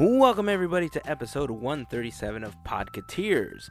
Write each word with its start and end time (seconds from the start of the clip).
Welcome, 0.00 0.48
everybody, 0.48 0.88
to 0.88 1.06
episode 1.10 1.50
137 1.50 2.42
of 2.42 2.56
Podketeers. 2.64 3.68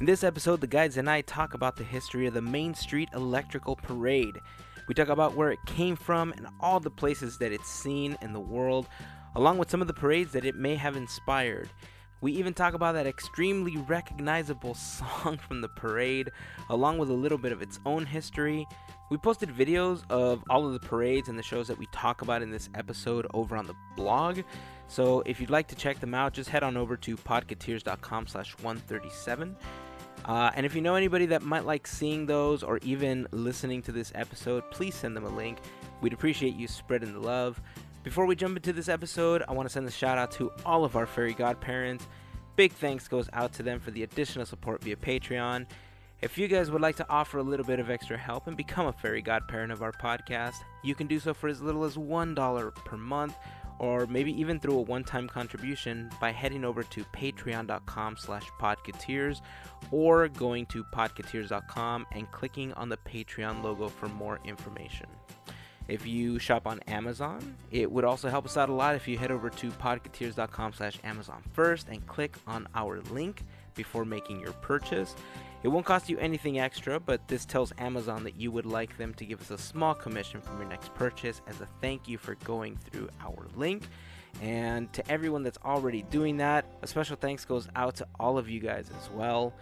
In 0.00 0.06
this 0.06 0.24
episode, 0.24 0.60
the 0.60 0.66
guides 0.66 0.96
and 0.96 1.08
I 1.08 1.20
talk 1.20 1.54
about 1.54 1.76
the 1.76 1.84
history 1.84 2.26
of 2.26 2.34
the 2.34 2.42
Main 2.42 2.74
Street 2.74 3.08
Electrical 3.14 3.76
Parade. 3.76 4.40
We 4.88 4.94
talk 4.96 5.06
about 5.06 5.36
where 5.36 5.52
it 5.52 5.60
came 5.66 5.94
from 5.94 6.32
and 6.32 6.48
all 6.58 6.80
the 6.80 6.90
places 6.90 7.38
that 7.38 7.52
it's 7.52 7.70
seen 7.70 8.18
in 8.20 8.32
the 8.32 8.40
world, 8.40 8.88
along 9.36 9.58
with 9.58 9.70
some 9.70 9.80
of 9.80 9.86
the 9.86 9.94
parades 9.94 10.32
that 10.32 10.44
it 10.44 10.56
may 10.56 10.74
have 10.74 10.96
inspired. 10.96 11.70
We 12.20 12.32
even 12.32 12.54
talk 12.54 12.74
about 12.74 12.94
that 12.94 13.06
extremely 13.06 13.76
recognizable 13.76 14.74
song 14.74 15.38
from 15.38 15.60
the 15.60 15.68
parade, 15.68 16.30
along 16.70 16.98
with 16.98 17.10
a 17.10 17.14
little 17.14 17.38
bit 17.38 17.52
of 17.52 17.62
its 17.62 17.78
own 17.86 18.06
history. 18.06 18.66
We 19.10 19.16
posted 19.16 19.48
videos 19.48 20.02
of 20.10 20.42
all 20.50 20.66
of 20.66 20.72
the 20.72 20.80
parades 20.80 21.28
and 21.28 21.38
the 21.38 21.42
shows 21.42 21.68
that 21.68 21.78
we 21.78 21.86
talk 21.92 22.22
about 22.22 22.42
in 22.42 22.50
this 22.50 22.68
episode 22.74 23.26
over 23.32 23.56
on 23.56 23.66
the 23.66 23.74
blog. 23.96 24.40
So 24.86 25.22
if 25.26 25.40
you'd 25.40 25.50
like 25.50 25.68
to 25.68 25.74
check 25.74 26.00
them 26.00 26.14
out, 26.14 26.32
just 26.32 26.50
head 26.50 26.62
on 26.62 26.76
over 26.76 26.96
to 26.98 27.16
podketeers.com 27.16 28.26
slash 28.26 28.52
137. 28.58 29.56
Uh, 30.24 30.50
and 30.54 30.66
if 30.66 30.74
you 30.74 30.82
know 30.82 30.94
anybody 30.94 31.26
that 31.26 31.42
might 31.42 31.64
like 31.64 31.86
seeing 31.86 32.26
those 32.26 32.62
or 32.62 32.78
even 32.78 33.26
listening 33.30 33.80
to 33.82 33.92
this 33.92 34.12
episode, 34.14 34.62
please 34.70 34.94
send 34.94 35.16
them 35.16 35.24
a 35.24 35.28
link. 35.28 35.58
We'd 36.00 36.12
appreciate 36.12 36.54
you 36.54 36.68
spreading 36.68 37.12
the 37.12 37.20
love. 37.20 37.60
Before 38.04 38.26
we 38.26 38.36
jump 38.36 38.56
into 38.56 38.72
this 38.72 38.88
episode, 38.88 39.42
I 39.48 39.52
want 39.52 39.68
to 39.68 39.72
send 39.72 39.86
a 39.86 39.90
shout 39.90 40.18
out 40.18 40.30
to 40.32 40.52
all 40.64 40.84
of 40.84 40.96
our 40.96 41.04
fairy 41.04 41.34
godparents. 41.34 42.06
Big 42.54 42.72
thanks 42.72 43.08
goes 43.08 43.28
out 43.32 43.52
to 43.54 43.62
them 43.62 43.80
for 43.80 43.90
the 43.90 44.04
additional 44.04 44.46
support 44.46 44.82
via 44.82 44.96
Patreon. 44.96 45.66
If 46.22 46.38
you 46.38 46.48
guys 46.48 46.70
would 46.70 46.80
like 46.80 46.96
to 46.96 47.06
offer 47.08 47.38
a 47.38 47.42
little 47.42 47.66
bit 47.66 47.80
of 47.80 47.90
extra 47.90 48.16
help 48.16 48.46
and 48.46 48.56
become 48.56 48.86
a 48.86 48.92
fairy 48.92 49.20
godparent 49.20 49.72
of 49.72 49.82
our 49.82 49.92
podcast, 49.92 50.56
you 50.82 50.94
can 50.94 51.06
do 51.06 51.18
so 51.18 51.34
for 51.34 51.48
as 51.48 51.60
little 51.60 51.84
as 51.84 51.96
$1 51.96 52.74
per 52.74 52.96
month 52.96 53.34
or 53.78 54.06
maybe 54.06 54.32
even 54.40 54.58
through 54.58 54.78
a 54.78 54.82
one-time 54.82 55.28
contribution 55.28 56.10
by 56.20 56.32
heading 56.32 56.64
over 56.64 56.82
to 56.82 57.04
patreon.com 57.04 58.16
slash 58.16 58.44
podketeers 58.60 59.40
or 59.90 60.28
going 60.28 60.66
to 60.66 60.82
podketeers.com 60.84 62.06
and 62.12 62.30
clicking 62.32 62.72
on 62.72 62.88
the 62.88 62.96
patreon 62.96 63.62
logo 63.62 63.88
for 63.88 64.08
more 64.08 64.40
information 64.44 65.06
if 65.88 66.06
you 66.06 66.38
shop 66.38 66.66
on 66.66 66.78
amazon 66.80 67.56
it 67.70 67.90
would 67.90 68.04
also 68.04 68.28
help 68.28 68.44
us 68.44 68.56
out 68.56 68.68
a 68.68 68.72
lot 68.72 68.94
if 68.94 69.08
you 69.08 69.18
head 69.18 69.30
over 69.30 69.50
to 69.50 69.70
podketeers.com 69.72 70.72
slash 70.72 70.98
amazon 71.04 71.42
first 71.52 71.88
and 71.88 72.06
click 72.06 72.36
on 72.46 72.68
our 72.74 73.00
link 73.10 73.42
before 73.74 74.04
making 74.04 74.40
your 74.40 74.52
purchase 74.54 75.14
it 75.62 75.68
won't 75.68 75.84
cost 75.84 76.08
you 76.08 76.18
anything 76.18 76.60
extra, 76.60 77.00
but 77.00 77.26
this 77.26 77.44
tells 77.44 77.72
Amazon 77.78 78.22
that 78.24 78.36
you 78.36 78.52
would 78.52 78.66
like 78.66 78.96
them 78.96 79.12
to 79.14 79.24
give 79.24 79.40
us 79.40 79.50
a 79.50 79.58
small 79.58 79.92
commission 79.92 80.40
from 80.40 80.60
your 80.60 80.68
next 80.68 80.94
purchase 80.94 81.40
as 81.48 81.60
a 81.60 81.66
thank 81.80 82.06
you 82.06 82.16
for 82.16 82.36
going 82.36 82.76
through 82.76 83.08
our 83.20 83.48
link. 83.56 83.82
And 84.40 84.92
to 84.92 85.10
everyone 85.10 85.42
that's 85.42 85.58
already 85.64 86.02
doing 86.02 86.36
that, 86.36 86.64
a 86.82 86.86
special 86.86 87.16
thanks 87.16 87.44
goes 87.44 87.66
out 87.74 87.96
to 87.96 88.06
all 88.20 88.38
of 88.38 88.48
you 88.48 88.60
guys 88.60 88.88
as 89.00 89.10
well. 89.10 89.52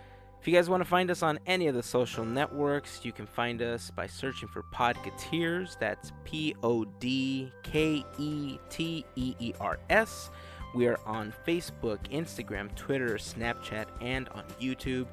If 0.40 0.46
you 0.46 0.54
guys 0.54 0.70
want 0.70 0.80
to 0.80 0.88
find 0.88 1.10
us 1.10 1.22
on 1.22 1.40
any 1.46 1.66
of 1.66 1.74
the 1.74 1.82
social 1.82 2.24
networks, 2.24 3.04
you 3.04 3.12
can 3.12 3.26
find 3.26 3.60
us 3.62 3.90
by 3.90 4.06
searching 4.06 4.48
for 4.48 4.62
Podketeers. 4.72 5.76
That's 5.80 6.12
P 6.24 6.54
O 6.62 6.84
D 6.84 7.50
K 7.64 8.04
E 8.18 8.58
T 8.70 9.04
E 9.16 9.34
E 9.40 9.52
R 9.60 9.78
S. 9.90 10.30
We 10.74 10.86
are 10.86 11.00
on 11.04 11.32
Facebook, 11.46 11.98
Instagram, 12.12 12.74
Twitter, 12.76 13.16
Snapchat, 13.16 13.86
and 14.00 14.28
on 14.30 14.44
YouTube. 14.60 15.06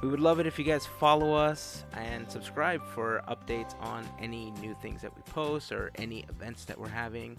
We 0.00 0.08
would 0.08 0.20
love 0.20 0.38
it 0.38 0.46
if 0.46 0.58
you 0.58 0.64
guys 0.64 0.86
follow 0.86 1.34
us 1.34 1.84
and 1.92 2.30
subscribe 2.30 2.80
for 2.94 3.20
updates 3.28 3.74
on 3.80 4.08
any 4.20 4.52
new 4.52 4.76
things 4.80 5.02
that 5.02 5.14
we 5.14 5.22
post 5.22 5.72
or 5.72 5.90
any 5.96 6.24
events 6.28 6.64
that 6.66 6.78
we're 6.78 6.88
having. 6.88 7.36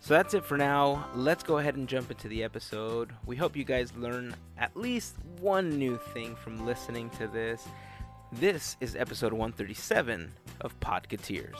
So 0.00 0.14
that's 0.14 0.32
it 0.32 0.44
for 0.44 0.56
now. 0.56 1.08
Let's 1.14 1.42
go 1.42 1.58
ahead 1.58 1.76
and 1.76 1.88
jump 1.88 2.10
into 2.10 2.28
the 2.28 2.42
episode. 2.42 3.12
We 3.26 3.36
hope 3.36 3.56
you 3.56 3.64
guys 3.64 3.92
learn 3.96 4.34
at 4.56 4.76
least 4.76 5.16
one 5.40 5.78
new 5.78 5.98
thing 6.14 6.34
from 6.36 6.64
listening 6.64 7.10
to 7.10 7.26
this. 7.26 7.66
This 8.32 8.76
is 8.80 8.94
episode 8.96 9.32
137 9.32 10.30
of 10.60 10.78
Podketeers. 10.80 11.58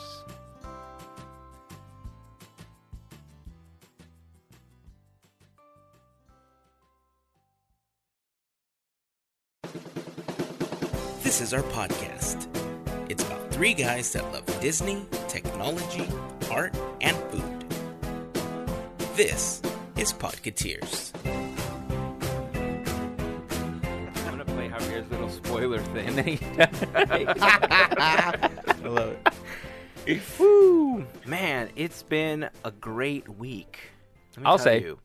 This 11.22 11.40
is 11.42 11.52
our 11.52 11.62
podcast. 11.64 12.46
It's 13.10 13.22
about 13.24 13.50
three 13.50 13.74
guys 13.74 14.12
that 14.12 14.24
love 14.32 14.46
Disney, 14.60 15.04
technology, 15.28 16.08
art, 16.50 16.74
and. 17.00 17.27
This 19.18 19.60
is 19.96 20.12
Podketeers. 20.12 21.10
I'm 24.24 24.30
gonna 24.30 24.44
play 24.44 24.68
Javier's 24.68 25.10
little 25.10 25.28
spoiler 25.28 25.80
thing. 25.80 26.38
I 26.94 28.48
love 28.84 29.16
it. 30.06 30.20
Woo! 30.38 31.04
Man, 31.26 31.68
it's 31.74 32.04
been 32.04 32.48
a 32.64 32.70
great 32.70 33.28
week. 33.28 33.90
Let 34.36 34.42
me 34.44 34.46
I'll 34.46 34.56
tell 34.56 34.64
say. 34.66 34.82
you. 34.82 35.00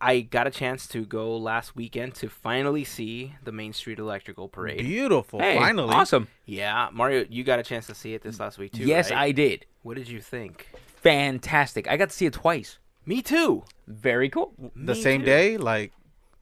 I 0.00 0.20
got 0.20 0.46
a 0.46 0.50
chance 0.50 0.86
to 0.88 1.04
go 1.04 1.36
last 1.36 1.76
weekend 1.76 2.14
to 2.14 2.30
finally 2.30 2.84
see 2.84 3.34
the 3.44 3.52
Main 3.52 3.74
Street 3.74 3.98
Electrical 3.98 4.48
Parade. 4.48 4.78
Beautiful. 4.78 5.38
Hey, 5.38 5.58
Finally. 5.58 5.92
awesome. 5.92 6.28
Yeah, 6.46 6.88
Mario, 6.94 7.26
you 7.28 7.44
got 7.44 7.58
a 7.58 7.62
chance 7.62 7.86
to 7.88 7.94
see 7.94 8.14
it 8.14 8.22
this 8.22 8.40
last 8.40 8.56
week 8.56 8.72
too. 8.72 8.84
yes, 8.84 9.10
right? 9.10 9.20
I 9.20 9.32
did. 9.32 9.66
What 9.82 9.98
did 9.98 10.08
you 10.08 10.22
think? 10.22 10.66
Fantastic. 11.02 11.88
I 11.88 11.98
got 11.98 12.08
to 12.08 12.16
see 12.16 12.24
it 12.24 12.32
twice. 12.32 12.78
Me 13.10 13.22
too. 13.22 13.64
Very 13.88 14.28
cool. 14.30 14.54
The 14.76 14.94
Me 14.94 15.02
same 15.02 15.22
too. 15.22 15.26
day, 15.26 15.56
like 15.56 15.90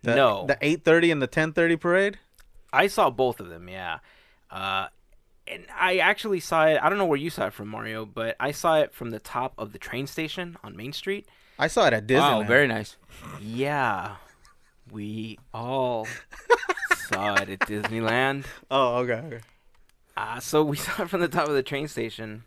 the, 0.02 0.14
No. 0.14 0.44
the 0.46 0.58
eight 0.60 0.84
thirty 0.84 1.10
and 1.10 1.22
the 1.22 1.26
ten 1.26 1.54
thirty 1.54 1.76
parade. 1.76 2.18
I 2.74 2.88
saw 2.88 3.08
both 3.08 3.40
of 3.40 3.48
them. 3.48 3.70
Yeah, 3.70 4.00
uh, 4.50 4.88
and 5.50 5.64
I 5.74 5.96
actually 5.96 6.40
saw 6.40 6.66
it. 6.66 6.78
I 6.82 6.90
don't 6.90 6.98
know 6.98 7.06
where 7.06 7.16
you 7.18 7.30
saw 7.30 7.46
it 7.46 7.54
from, 7.54 7.68
Mario, 7.68 8.04
but 8.04 8.36
I 8.38 8.50
saw 8.52 8.76
it 8.80 8.92
from 8.92 9.08
the 9.12 9.18
top 9.18 9.54
of 9.56 9.72
the 9.72 9.78
train 9.78 10.06
station 10.06 10.58
on 10.62 10.76
Main 10.76 10.92
Street. 10.92 11.26
I 11.58 11.68
saw 11.68 11.86
it 11.86 11.94
at 11.94 12.06
Disney. 12.06 12.20
Wow, 12.20 12.42
very 12.42 12.68
nice. 12.68 12.98
Yeah, 13.40 14.16
we 14.92 15.38
all 15.54 16.06
saw 17.10 17.32
it 17.36 17.48
at 17.48 17.60
Disneyland. 17.60 18.44
Oh, 18.70 18.96
okay. 18.98 19.22
okay. 19.26 19.40
Uh, 20.18 20.38
so 20.40 20.62
we 20.62 20.76
saw 20.84 21.04
it 21.04 21.08
from 21.08 21.22
the 21.22 21.28
top 21.28 21.48
of 21.48 21.54
the 21.54 21.62
train 21.62 21.88
station. 21.88 22.44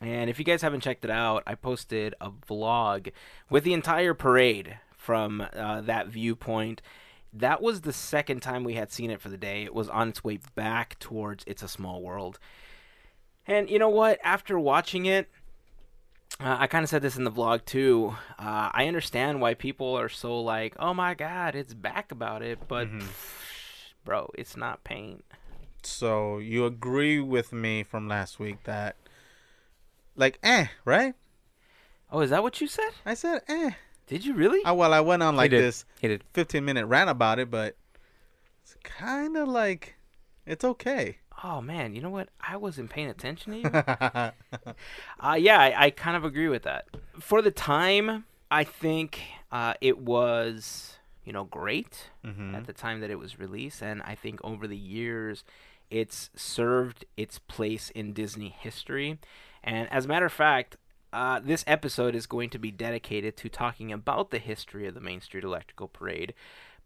And 0.00 0.28
if 0.28 0.38
you 0.38 0.44
guys 0.44 0.62
haven't 0.62 0.80
checked 0.82 1.04
it 1.04 1.10
out, 1.10 1.42
I 1.46 1.54
posted 1.54 2.14
a 2.20 2.30
vlog 2.30 3.12
with 3.48 3.64
the 3.64 3.72
entire 3.72 4.12
parade 4.14 4.78
from 4.94 5.46
uh, 5.54 5.80
that 5.82 6.08
viewpoint. 6.08 6.82
That 7.32 7.62
was 7.62 7.80
the 7.80 7.92
second 7.92 8.40
time 8.40 8.62
we 8.64 8.74
had 8.74 8.92
seen 8.92 9.10
it 9.10 9.20
for 9.20 9.28
the 9.30 9.36
day. 9.38 9.64
It 9.64 9.74
was 9.74 9.88
on 9.88 10.08
its 10.10 10.22
way 10.22 10.38
back 10.54 10.98
towards 10.98 11.44
It's 11.46 11.62
a 11.62 11.68
Small 11.68 12.02
World. 12.02 12.38
And 13.46 13.70
you 13.70 13.78
know 13.78 13.88
what? 13.88 14.18
After 14.22 14.58
watching 14.58 15.06
it, 15.06 15.28
uh, 16.40 16.56
I 16.58 16.66
kind 16.66 16.82
of 16.82 16.90
said 16.90 17.00
this 17.02 17.16
in 17.16 17.24
the 17.24 17.30
vlog 17.30 17.64
too. 17.64 18.16
Uh, 18.38 18.70
I 18.72 18.86
understand 18.88 19.40
why 19.40 19.54
people 19.54 19.94
are 19.98 20.08
so 20.10 20.38
like, 20.40 20.74
oh 20.78 20.92
my 20.92 21.14
god, 21.14 21.54
it's 21.54 21.72
back 21.72 22.12
about 22.12 22.42
it. 22.42 22.58
But, 22.68 22.88
Mhm. 22.88 23.04
bro, 24.04 24.30
it's 24.36 24.56
not 24.56 24.84
paint. 24.84 25.24
So 25.82 26.38
you 26.38 26.66
agree 26.66 27.18
with 27.20 27.52
me 27.52 27.82
from 27.82 28.08
last 28.08 28.38
week 28.38 28.64
that, 28.64 28.96
like, 30.16 30.38
eh, 30.42 30.66
right? 30.84 31.14
Oh, 32.10 32.20
is 32.20 32.30
that 32.30 32.42
what 32.42 32.60
you 32.60 32.66
said? 32.66 32.90
I 33.04 33.14
said, 33.14 33.42
eh. 33.48 33.70
Did 34.06 34.24
you 34.24 34.34
really? 34.34 34.64
I, 34.64 34.72
well, 34.72 34.94
I 34.94 35.00
went 35.00 35.22
on 35.22 35.34
like 35.36 35.50
this 35.50 35.84
He 36.00 36.06
did. 36.08 36.22
fifteen 36.32 36.64
minute 36.64 36.86
rant 36.86 37.10
about 37.10 37.38
it, 37.40 37.50
but 37.50 37.76
it's 38.62 38.76
kind 38.84 39.36
of 39.36 39.48
like 39.48 39.96
it's 40.46 40.64
okay. 40.64 41.18
Oh 41.42 41.60
man, 41.60 41.94
you 41.94 42.00
know 42.00 42.10
what? 42.10 42.28
I 42.40 42.56
wasn't 42.56 42.88
paying 42.90 43.08
attention 43.08 43.52
to 43.52 43.58
you. 43.58 43.68
uh, 45.20 45.34
yeah, 45.34 45.58
I, 45.60 45.86
I 45.86 45.90
kind 45.90 46.16
of 46.16 46.24
agree 46.24 46.48
with 46.48 46.62
that. 46.62 46.86
For 47.18 47.42
the 47.42 47.50
time, 47.50 48.24
I 48.50 48.62
think 48.64 49.20
uh, 49.50 49.74
it 49.80 49.98
was 49.98 50.98
you 51.24 51.32
know 51.32 51.44
great 51.44 52.10
Mhm. 52.24 52.54
at 52.56 52.66
the 52.66 52.72
time 52.72 53.00
that 53.00 53.10
it 53.10 53.18
was 53.18 53.38
released, 53.40 53.82
and 53.82 54.02
I 54.02 54.14
think 54.14 54.38
over 54.44 54.68
the 54.68 54.76
years, 54.76 55.42
it's 55.90 56.30
served 56.36 57.04
its 57.16 57.40
place 57.40 57.90
in 57.90 58.12
Disney 58.12 58.50
history. 58.58 59.18
And 59.66 59.92
as 59.92 60.04
a 60.04 60.08
matter 60.08 60.26
of 60.26 60.32
fact, 60.32 60.76
uh, 61.12 61.40
this 61.42 61.64
episode 61.66 62.14
is 62.14 62.26
going 62.26 62.50
to 62.50 62.58
be 62.58 62.70
dedicated 62.70 63.36
to 63.38 63.48
talking 63.48 63.92
about 63.92 64.30
the 64.30 64.38
history 64.38 64.86
of 64.86 64.94
the 64.94 65.00
Main 65.00 65.20
Street 65.20 65.44
Electrical 65.44 65.88
Parade. 65.88 66.32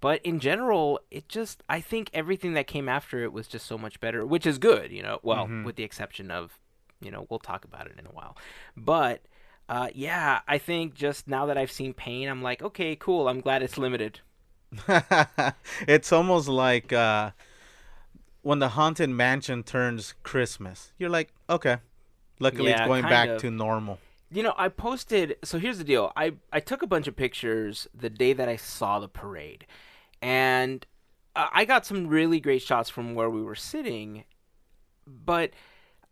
But 0.00 0.24
in 0.24 0.40
general, 0.40 0.98
it 1.10 1.28
just, 1.28 1.62
I 1.68 1.80
think 1.82 2.10
everything 2.14 2.54
that 2.54 2.66
came 2.66 2.88
after 2.88 3.22
it 3.22 3.32
was 3.34 3.46
just 3.46 3.66
so 3.66 3.76
much 3.76 4.00
better, 4.00 4.24
which 4.24 4.46
is 4.46 4.56
good, 4.58 4.92
you 4.92 5.02
know, 5.02 5.18
well, 5.22 5.46
Mhm. 5.46 5.64
with 5.64 5.76
the 5.76 5.82
exception 5.82 6.30
of, 6.30 6.58
you 7.02 7.10
know, 7.10 7.26
we'll 7.28 7.38
talk 7.38 7.64
about 7.66 7.86
it 7.86 7.96
in 7.98 8.06
a 8.06 8.10
while. 8.10 8.34
But, 8.76 9.20
uh, 9.68 9.88
yeah, 9.94 10.40
I 10.48 10.56
think 10.56 10.94
just 10.94 11.28
now 11.28 11.44
that 11.46 11.58
I've 11.58 11.70
seen 11.70 11.92
Pain, 11.92 12.28
I'm 12.28 12.42
like, 12.42 12.62
okay, 12.62 12.96
cool. 12.96 13.28
I'm 13.28 13.40
glad 13.42 13.62
it's 13.62 13.76
limited. 13.76 14.20
it's 15.86 16.12
almost 16.12 16.48
like 16.48 16.92
uh, 16.92 17.32
when 18.42 18.58
the 18.58 18.70
haunted 18.70 19.10
mansion 19.10 19.62
turns 19.62 20.14
Christmas. 20.22 20.92
You're 20.98 21.10
like, 21.10 21.32
okay. 21.48 21.78
Luckily, 22.40 22.70
Yeah, 22.70 22.78
it's 22.80 22.86
going 22.88 23.02
back 23.02 23.28
of. 23.28 23.40
to 23.42 23.50
normal. 23.50 23.98
You 24.32 24.42
know, 24.42 24.54
I 24.56 24.68
posted. 24.68 25.36
So 25.44 25.58
here's 25.58 25.78
the 25.78 25.84
deal. 25.84 26.12
I 26.16 26.32
I 26.52 26.60
took 26.60 26.82
a 26.82 26.86
bunch 26.86 27.06
of 27.06 27.14
pictures 27.16 27.86
the 27.94 28.10
day 28.10 28.32
that 28.32 28.48
I 28.48 28.56
saw 28.56 28.98
the 28.98 29.08
parade, 29.08 29.66
and 30.22 30.84
uh, 31.36 31.48
I 31.52 31.64
got 31.64 31.84
some 31.86 32.06
really 32.06 32.40
great 32.40 32.62
shots 32.62 32.88
from 32.90 33.14
where 33.14 33.30
we 33.30 33.42
were 33.42 33.54
sitting. 33.56 34.24
But 35.06 35.50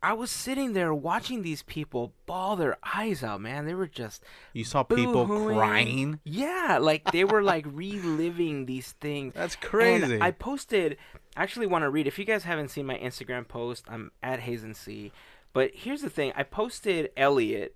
I 0.03 0.13
was 0.13 0.31
sitting 0.31 0.73
there 0.73 0.93
watching 0.95 1.43
these 1.43 1.63
people 1.63 2.13
bawl 2.27 2.57
their 2.57 2.77
eyes 2.95 3.23
out. 3.23 3.41
Man, 3.41 3.67
they 3.67 3.75
were 3.75 3.87
just 3.87 4.25
You 4.53 4.65
saw 4.65 4.83
people 4.83 5.25
boo-hooing. 5.27 5.57
crying. 5.57 6.21
Yeah, 6.25 6.79
like 6.81 7.11
they 7.13 7.25
were 7.25 7.43
like 7.43 7.67
reliving 7.71 8.67
these 8.67 8.93
things. 9.01 9.35
That's 9.35 9.55
And 9.55 9.63
crazy. 9.65 10.19
I 10.21 10.31
posted. 10.33 10.97
I 11.37 11.43
actually 11.45 11.67
want 11.67 11.83
to 11.83 11.91
read. 11.91 12.07
If 12.09 12.19
you 12.19 12.25
guys 12.25 12.45
haven't 12.45 12.69
seen 12.71 12.87
my 12.87 12.99
Instagram 12.99 13.47
post, 13.47 13.85
I'm 13.89 14.11
at 14.23 14.41
Hazen 14.41 14.75
C. 14.75 15.13
But 15.53 15.73
here's 15.75 16.03
the 16.03 16.11
thing: 16.11 16.33
I 16.37 16.43
posted 16.43 17.11
Elliot. 17.17 17.75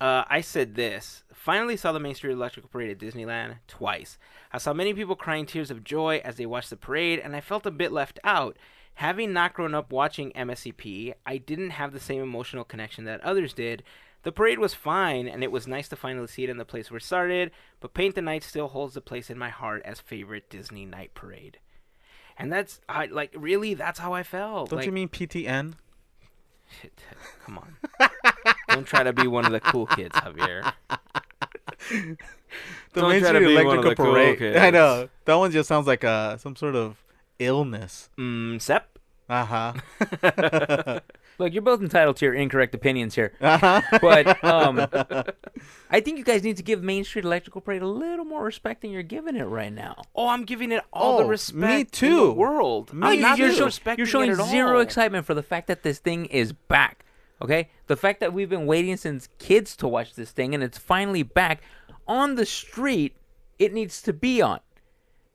Uh, 0.00 0.24
I 0.28 0.40
said 0.40 0.74
this. 0.74 1.22
Finally 1.32 1.76
saw 1.76 1.92
the 1.92 2.00
Main 2.00 2.14
Street 2.14 2.32
Electrical 2.32 2.68
Parade 2.68 2.90
at 2.90 2.98
Disneyland 2.98 3.58
twice. 3.68 4.18
I 4.52 4.58
saw 4.58 4.72
many 4.72 4.92
people 4.92 5.14
crying 5.14 5.46
tears 5.46 5.70
of 5.70 5.84
joy 5.84 6.20
as 6.24 6.36
they 6.36 6.46
watched 6.46 6.70
the 6.70 6.76
parade, 6.76 7.20
and 7.20 7.36
I 7.36 7.40
felt 7.40 7.66
a 7.66 7.70
bit 7.70 7.92
left 7.92 8.18
out. 8.24 8.56
Having 8.94 9.32
not 9.32 9.54
grown 9.54 9.74
up 9.74 9.92
watching 9.92 10.32
MSEP, 10.32 11.14
I 11.26 11.36
didn't 11.36 11.70
have 11.70 11.92
the 11.92 12.00
same 12.00 12.22
emotional 12.22 12.64
connection 12.64 13.04
that 13.04 13.20
others 13.22 13.52
did. 13.52 13.82
The 14.22 14.32
parade 14.32 14.58
was 14.58 14.72
fine, 14.72 15.28
and 15.28 15.44
it 15.44 15.52
was 15.52 15.66
nice 15.66 15.88
to 15.88 15.96
finally 15.96 16.28
see 16.28 16.44
it 16.44 16.50
in 16.50 16.56
the 16.56 16.64
place 16.64 16.90
where 16.90 16.98
it 16.98 17.04
started, 17.04 17.50
but 17.80 17.92
Paint 17.92 18.14
the 18.14 18.22
Night 18.22 18.42
still 18.42 18.68
holds 18.68 18.96
a 18.96 19.02
place 19.02 19.28
in 19.28 19.36
my 19.36 19.50
heart 19.50 19.82
as 19.84 20.00
favorite 20.00 20.48
Disney 20.48 20.86
night 20.86 21.12
parade. 21.14 21.58
And 22.38 22.50
that's 22.50 22.80
I 22.88 23.06
like 23.06 23.34
really 23.36 23.74
that's 23.74 23.98
how 23.98 24.12
I 24.12 24.22
felt. 24.22 24.70
Don't 24.70 24.78
like, 24.78 24.86
you 24.86 24.92
mean 24.92 25.08
PTN? 25.08 25.74
Come 27.44 27.58
on. 27.58 27.76
Don't 28.68 28.86
try 28.86 29.02
to 29.02 29.12
be 29.12 29.26
one 29.26 29.44
of 29.44 29.52
the 29.52 29.60
cool 29.60 29.86
kids, 29.86 30.14
Javier. 30.16 30.72
The 31.88 32.16
Don't 33.00 33.10
Main 33.10 33.20
try 33.20 33.32
to 33.32 33.38
Street 33.38 33.46
be 33.46 33.64
one 33.64 33.78
of 33.78 33.84
Electrical 33.84 34.12
the 34.14 34.20
cool 34.28 34.36
kids. 34.36 34.58
I 34.58 34.70
know. 34.70 35.08
That 35.24 35.34
one 35.34 35.50
just 35.50 35.68
sounds 35.68 35.86
like 35.86 36.04
uh 36.04 36.36
some 36.36 36.56
sort 36.56 36.76
of 36.76 37.02
illness. 37.38 38.08
Mm, 38.18 38.60
Sep? 38.60 38.98
Uh 39.28 39.44
huh. 39.44 41.00
Look, 41.38 41.52
you're 41.52 41.62
both 41.62 41.80
entitled 41.82 42.16
to 42.18 42.24
your 42.26 42.34
incorrect 42.34 42.74
opinions 42.74 43.14
here, 43.14 43.32
uh 43.40 43.58
huh. 43.58 43.98
but 44.00 44.44
um, 44.44 44.86
I 45.90 46.00
think 46.00 46.18
you 46.18 46.24
guys 46.24 46.42
need 46.42 46.56
to 46.58 46.62
give 46.62 46.82
Main 46.82 47.04
Street 47.04 47.24
Electrical 47.24 47.60
Parade 47.60 47.82
a 47.82 47.86
little 47.86 48.24
more 48.24 48.44
respect 48.44 48.82
than 48.82 48.90
you're 48.90 49.02
giving 49.02 49.36
it 49.36 49.44
right 49.44 49.72
now. 49.72 50.02
Oh, 50.14 50.28
I'm 50.28 50.44
giving 50.44 50.70
it 50.72 50.82
all 50.92 51.18
the 51.18 51.24
Oh, 51.24 51.28
respect 51.28 51.56
me 51.60 51.80
in 51.80 51.86
too. 51.86 52.26
the 52.26 52.32
world. 52.32 52.92
Me 52.92 53.06
I'm 53.08 53.20
not 53.20 53.38
you're, 53.38 53.48
too. 53.48 53.54
show- 53.56 53.66
disrespecting 53.66 53.98
you're 53.98 54.06
showing 54.06 54.30
it 54.30 54.38
at 54.38 54.46
zero 54.46 54.74
all. 54.74 54.80
excitement 54.80 55.26
for 55.26 55.34
the 55.34 55.42
fact 55.42 55.66
that 55.68 55.82
this 55.82 55.98
thing 55.98 56.26
is 56.26 56.52
back. 56.52 57.04
Okay, 57.42 57.68
the 57.88 57.96
fact 57.96 58.20
that 58.20 58.32
we've 58.32 58.48
been 58.48 58.64
waiting 58.64 58.96
since 58.96 59.28
kids 59.38 59.76
to 59.78 59.88
watch 59.88 60.14
this 60.14 60.30
thing 60.30 60.54
and 60.54 60.62
it's 60.62 60.78
finally 60.78 61.22
back 61.22 61.62
on 62.06 62.36
the 62.36 62.46
street. 62.46 63.16
It 63.58 63.72
needs 63.72 64.00
to 64.02 64.12
be 64.12 64.40
on. 64.40 64.60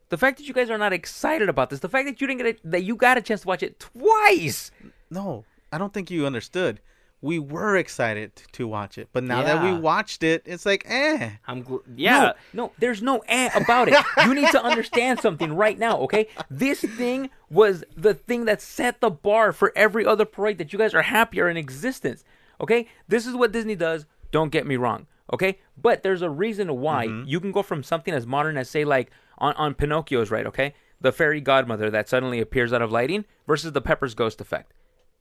The 0.10 0.18
fact 0.18 0.38
that 0.38 0.48
you 0.48 0.54
guys 0.54 0.70
are 0.70 0.78
not 0.78 0.92
excited 0.92 1.50
about 1.50 1.70
this, 1.70 1.80
the 1.82 1.90
fact 1.90 2.08
that 2.08 2.20
you 2.20 2.26
didn't 2.28 2.38
get 2.40 2.48
it, 2.48 2.60
that 2.64 2.84
you 2.84 2.96
got 2.96 3.18
a 3.18 3.22
chance 3.22 3.42
to 3.42 3.48
watch 3.48 3.62
it 3.64 3.80
twice. 3.80 4.72
No, 5.12 5.46
I 5.72 5.78
don't 5.78 5.94
think 5.94 6.10
you 6.12 6.26
understood. 6.26 6.80
We 7.22 7.38
were 7.38 7.76
excited 7.76 8.32
to 8.54 8.66
watch 8.66 8.98
it, 8.98 9.10
but 9.12 9.24
now 9.26 9.44
that 9.44 9.62
we 9.62 9.78
watched 9.78 10.24
it, 10.24 10.42
it's 10.46 10.66
like, 10.66 10.86
eh. 10.88 11.32
I'm 11.46 11.66
gl- 11.66 11.82
yeah. 11.94 12.20
No, 12.22 12.34
no, 12.54 12.72
there's 12.80 13.02
no 13.02 13.22
eh 13.28 13.50
about 13.56 13.90
it. 13.90 13.98
You 14.26 14.34
need 14.34 14.50
to 14.52 14.64
understand 14.64 15.20
something 15.20 15.52
right 15.54 15.78
now, 15.78 15.98
okay? 16.00 16.28
This 16.50 16.80
thing 16.80 17.30
was 17.50 17.84
the 17.98 18.14
thing 18.14 18.46
that 18.46 18.62
set 18.62 19.02
the 19.02 19.10
bar 19.10 19.52
for 19.52 19.74
every 19.76 20.06
other 20.06 20.24
parade 20.24 20.60
that 20.60 20.72
you 20.72 20.80
guys 20.80 20.94
are 20.94 21.02
happy 21.02 21.42
are 21.42 21.50
in 21.50 21.58
existence. 21.58 22.24
Okay? 22.62 22.88
This 23.10 23.26
is 23.28 23.36
what 23.36 23.52
Disney 23.52 23.76
does. 23.76 24.06
Don't 24.32 24.50
get 24.52 24.66
me 24.66 24.78
wrong. 24.78 25.06
Okay? 25.34 25.60
But 25.78 26.04
there's 26.04 26.22
a 26.22 26.30
reason 26.30 26.80
why 26.80 27.04
you 27.26 27.42
can 27.42 27.52
go 27.52 27.64
from 27.64 27.84
something 27.84 28.14
as 28.14 28.26
modern 28.26 28.58
as 28.58 28.70
say 28.70 28.86
like 28.86 29.12
on, 29.38 29.54
on 29.56 29.74
Pinocchio's 29.74 30.32
right, 30.32 30.46
okay? 30.48 30.74
The 31.02 31.12
fairy 31.12 31.42
godmother 31.42 31.90
that 31.90 32.08
suddenly 32.08 32.40
appears 32.40 32.72
out 32.72 32.82
of 32.82 32.92
lighting 32.94 33.26
versus 33.46 33.74
the 33.74 33.82
Pepper's 33.82 34.14
ghost 34.14 34.40
effect. 34.40 34.74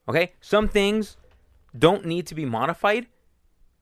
Okay? 0.08 0.32
Some 0.40 0.68
things 0.68 1.16
don't 1.76 2.06
need 2.06 2.26
to 2.28 2.34
be 2.34 2.44
modified 2.44 3.06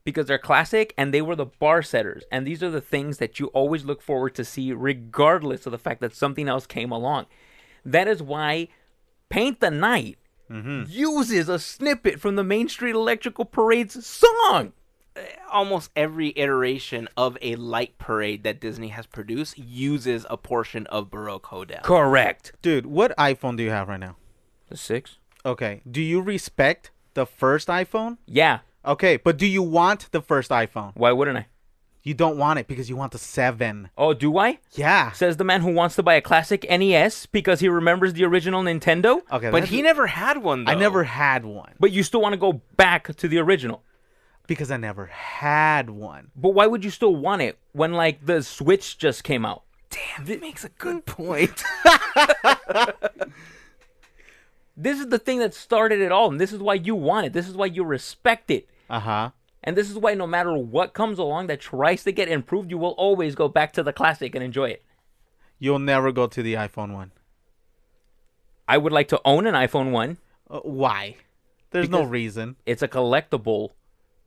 because 0.05 0.27
they're 0.27 0.39
classic 0.39 0.95
and 0.97 1.13
they 1.13 1.23
were 1.23 1.37
the 1.37 1.47
bar 1.47 1.83
setters. 1.83 2.25
And 2.31 2.47
these 2.47 2.63
are 2.63 2.71
the 2.71 2.81
things 2.81 3.19
that 3.19 3.39
you 3.39 3.47
always 3.49 3.85
look 3.85 4.03
forward 4.03 4.35
to 4.37 4.45
see, 4.45 4.73
regardless 4.73 5.67
of 5.67 5.73
the 5.73 5.79
fact 5.79 6.01
that 6.01 6.15
something 6.15 6.49
else 6.49 6.67
came 6.67 6.91
along. 6.91 7.27
That 7.85 8.09
is 8.09 8.23
why 8.23 8.69
Paint 9.29 9.61
the 9.61 9.71
Night 9.71 10.19
mm-hmm. 10.51 10.85
uses 10.89 11.49
a 11.49 11.59
snippet 11.59 12.21
from 12.21 12.37
the 12.37 12.45
Main 12.45 12.69
Street 12.69 12.95
Electrical 12.95 13.45
Parade's 13.45 14.07
song. 14.07 14.73
Almost 15.51 15.91
every 15.97 16.35
iteration 16.37 17.09
of 17.17 17.39
a 17.41 17.57
light 17.57 17.97
parade 17.99 18.43
that 18.43 18.61
Disney 18.61 18.89
has 18.89 19.07
produced 19.07 19.59
uses 19.59 20.27
a 20.29 20.37
portion 20.37 20.87
of 20.89 21.11
Baroque 21.11 21.47
Hoedown. 21.47 21.83
Correct. 21.83 22.53
Dude, 22.61 22.87
what 22.87 23.17
iPhone 23.17 23.57
do 23.57 23.63
you 23.63 23.71
have 23.71 23.89
right 23.89 24.01
now? 24.01 24.17
The 24.69 24.77
six? 24.77 25.19
Okay. 25.47 25.81
Do 25.89 26.03
you 26.03 26.21
respect 26.21 26.91
the 27.15 27.25
first 27.25 27.69
iPhone? 27.69 28.19
Yeah. 28.27 28.59
Okay, 28.85 29.17
but 29.17 29.37
do 29.37 29.47
you 29.47 29.63
want 29.63 30.11
the 30.13 30.21
first 30.21 30.51
iPhone? 30.51 30.93
Why 30.97 31.13
wouldn't 31.13 31.39
I? 31.39 31.47
You 32.03 32.15
don't 32.15 32.37
want 32.37 32.59
it 32.61 32.69
because 32.69 32.89
you 32.89 32.95
want 32.95 33.11
the 33.13 33.19
7. 33.19 33.91
Oh, 33.99 34.15
do 34.15 34.39
I? 34.39 34.61
Yeah. 34.75 35.11
Says 35.13 35.39
the 35.39 35.45
man 35.45 35.61
who 35.63 35.73
wants 35.73 35.97
to 35.97 36.05
buy 36.05 36.15
a 36.15 36.21
classic 36.21 36.65
NES 36.71 37.27
because 37.27 37.59
he 37.59 37.69
remembers 37.69 38.13
the 38.13 38.25
original 38.25 38.63
Nintendo. 38.63 39.23
Okay, 39.33 39.51
But 39.51 39.65
he 39.65 39.83
never 39.83 40.07
had 40.07 40.39
one 40.39 40.65
though. 40.65 40.71
I 40.73 40.75
never 40.77 41.03
had 41.03 41.45
one 41.45 41.75
But 41.81 41.91
you 41.91 42.05
still 42.05 42.21
want 42.21 42.35
to 42.35 42.37
go 42.37 42.61
back 42.77 43.15
to 43.17 43.27
the 43.29 43.39
original. 43.39 43.83
because 44.47 44.71
I 44.71 44.77
never 44.77 45.07
had 45.07 45.91
one. 45.91 46.31
But 46.37 46.51
why 46.51 46.67
would 46.69 46.85
you 46.85 46.91
still 46.91 47.17
want 47.17 47.43
it 47.43 47.59
when 47.73 47.93
like 47.93 48.25
the 48.25 48.43
Switch 48.43 48.99
just 48.99 49.25
came 49.25 49.45
out? 49.45 49.63
Damn, 49.91 50.27
that 50.27 50.41
makes 50.41 50.65
a 50.65 50.69
good 50.69 51.07
point. 51.07 51.65
This 54.77 55.01
is 55.01 55.09
the 55.09 55.19
thing 55.19 55.39
that 55.39 55.55
started 55.55 56.01
it 56.01 56.13
all, 56.13 56.31
and 56.31 56.41
this 56.41 56.53
is 56.53 56.61
why 56.61 56.75
you 56.75 56.95
want 56.95 57.27
it. 57.27 57.33
This 57.33 57.49
is 57.49 57.57
why 57.57 57.67
you 57.67 57.83
respect 57.85 58.51
it. 58.51 58.69
Uh-huh. 58.91 59.31
And 59.65 59.77
this 59.77 59.91
is 59.91 59.97
why 59.99 60.15
no 60.15 60.27
matter 60.27 60.53
what 60.55 60.93
comes 60.95 61.19
along 61.19 61.47
that 61.49 61.61
tries 61.61 62.05
to 62.05 62.13
get 62.13 62.29
improved, 62.29 62.71
you 62.71 62.79
will 62.79 62.91
always 62.91 63.35
go 63.35 63.49
back 63.49 63.73
to 63.73 63.83
the 63.83 63.93
classic 63.93 64.35
and 64.35 64.45
enjoy 64.45 64.69
it. 64.71 64.85
You'll 65.59 65.79
never 65.79 66.13
go 66.13 66.27
to 66.27 66.43
the 66.43 66.55
iPhone 66.55 66.93
one. 66.93 67.13
I 68.69 68.79
would 68.79 68.93
like 68.93 69.09
to 69.09 69.21
own 69.25 69.47
an 69.47 69.55
iPhone 69.55 69.91
1. 69.93 70.19
Uh, 70.51 70.59
why? 70.61 71.17
There's 71.71 71.89
no 71.89 72.03
reason. 72.03 72.57
It's 72.67 72.83
a 72.83 72.89
collectible. 72.89 73.71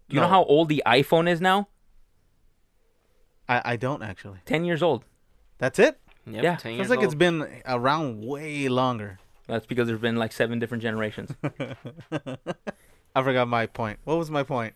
Do 0.07 0.15
you 0.15 0.21
know 0.21 0.27
how 0.27 0.43
old 0.45 0.69
the 0.69 0.81
iPhone 0.85 1.29
is 1.29 1.39
now? 1.41 1.67
I, 3.47 3.61
I 3.73 3.75
don't 3.75 4.01
actually. 4.01 4.39
10 4.45 4.63
years 4.65 4.81
old. 4.81 5.03
That's 5.57 5.77
it? 5.79 5.99
Yep, 6.25 6.43
Yeah. 6.43 6.55
10 6.55 6.59
Feels 6.71 6.77
years 6.77 6.89
like 6.89 6.99
it's 6.99 7.13
old. 7.13 7.19
been 7.19 7.61
around 7.65 8.25
way 8.25 8.67
longer. 8.69 9.19
That's 9.49 9.65
because 9.65 9.87
there's 9.87 9.99
been 9.99 10.15
like 10.15 10.31
seven 10.31 10.59
different 10.59 10.83
generations. 10.83 11.33
I 12.11 13.23
forgot 13.23 13.47
my 13.47 13.65
point. 13.65 13.99
What 14.03 14.17
was 14.17 14.29
my 14.29 14.43
point? 14.43 14.75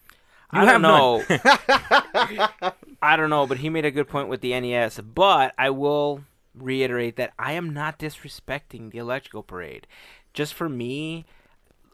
You 0.51 0.59
I 0.59 0.65
have 0.65 0.81
don't 0.81 0.81
know. 0.81 1.23
I 3.01 3.15
don't 3.15 3.29
know, 3.29 3.45
but 3.47 3.57
he 3.59 3.69
made 3.69 3.85
a 3.85 3.91
good 3.91 4.07
point 4.07 4.27
with 4.29 4.41
the 4.41 4.59
NES. 4.59 4.99
But 4.99 5.53
I 5.57 5.69
will 5.69 6.23
reiterate 6.55 7.15
that 7.17 7.33
I 7.37 7.53
am 7.53 7.73
not 7.73 7.99
disrespecting 7.99 8.91
the 8.91 8.97
Electrical 8.97 9.43
Parade. 9.43 9.87
Just 10.33 10.53
for 10.53 10.67
me, 10.69 11.25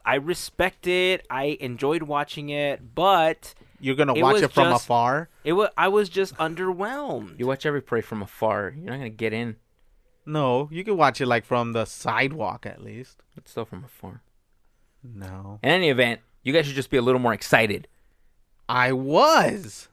I 0.04 0.14
respect 0.16 0.86
it. 0.86 1.26
I 1.30 1.58
enjoyed 1.60 2.02
watching 2.04 2.48
it, 2.50 2.94
but 2.94 3.54
You're 3.80 3.94
gonna 3.96 4.14
It 4.14 4.22
watch 4.22 4.34
was 4.34 4.42
it 4.42 4.52
from 4.52 4.70
just- 4.72 4.84
afar? 4.84 5.28
it 5.44 5.52
was 5.52 5.68
I 5.76 5.88
was 5.88 6.08
just 6.08 6.34
underwhelmed. 6.36 7.38
you 7.38 7.46
watch 7.46 7.66
every 7.66 7.82
parade 7.82 8.04
from 8.04 8.22
afar. 8.22 8.74
You're 8.76 8.90
not 8.90 8.98
going 8.98 9.02
to 9.02 9.08
get 9.10 9.32
in. 9.34 9.56
No, 10.26 10.68
you 10.70 10.84
can 10.84 10.96
watch 10.96 11.20
it 11.20 11.26
like 11.26 11.44
from 11.44 11.72
the 11.72 11.84
sidewalk 11.84 12.66
at 12.66 12.82
least. 12.82 13.22
It's 13.36 13.50
still 13.50 13.64
from 13.64 13.84
afar. 13.84 14.22
No. 15.02 15.58
In 15.62 15.70
any 15.70 15.88
event, 15.88 16.20
you 16.42 16.52
guys 16.52 16.66
should 16.66 16.74
just 16.74 16.90
be 16.90 16.96
a 16.96 17.02
little 17.02 17.20
more 17.20 17.32
excited. 17.32 17.88
I 18.68 18.92
was. 18.92 19.88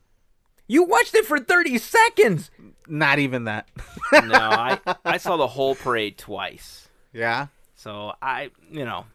You 0.68 0.84
watched 0.84 1.16
it 1.16 1.26
for 1.26 1.40
30 1.40 1.78
seconds. 1.78 2.52
Not 2.88 3.20
even 3.20 3.46
that. 3.46 3.68
no, 4.12 4.34
I 4.36 4.80
I 5.06 5.18
saw 5.18 5.38
the 5.38 5.48
whole 5.48 5.76
parade 5.76 6.18
twice. 6.18 6.90
yeah. 7.14 7.48
So 7.76 8.14
I, 8.22 8.50
you 8.72 8.84
know, 8.86 9.06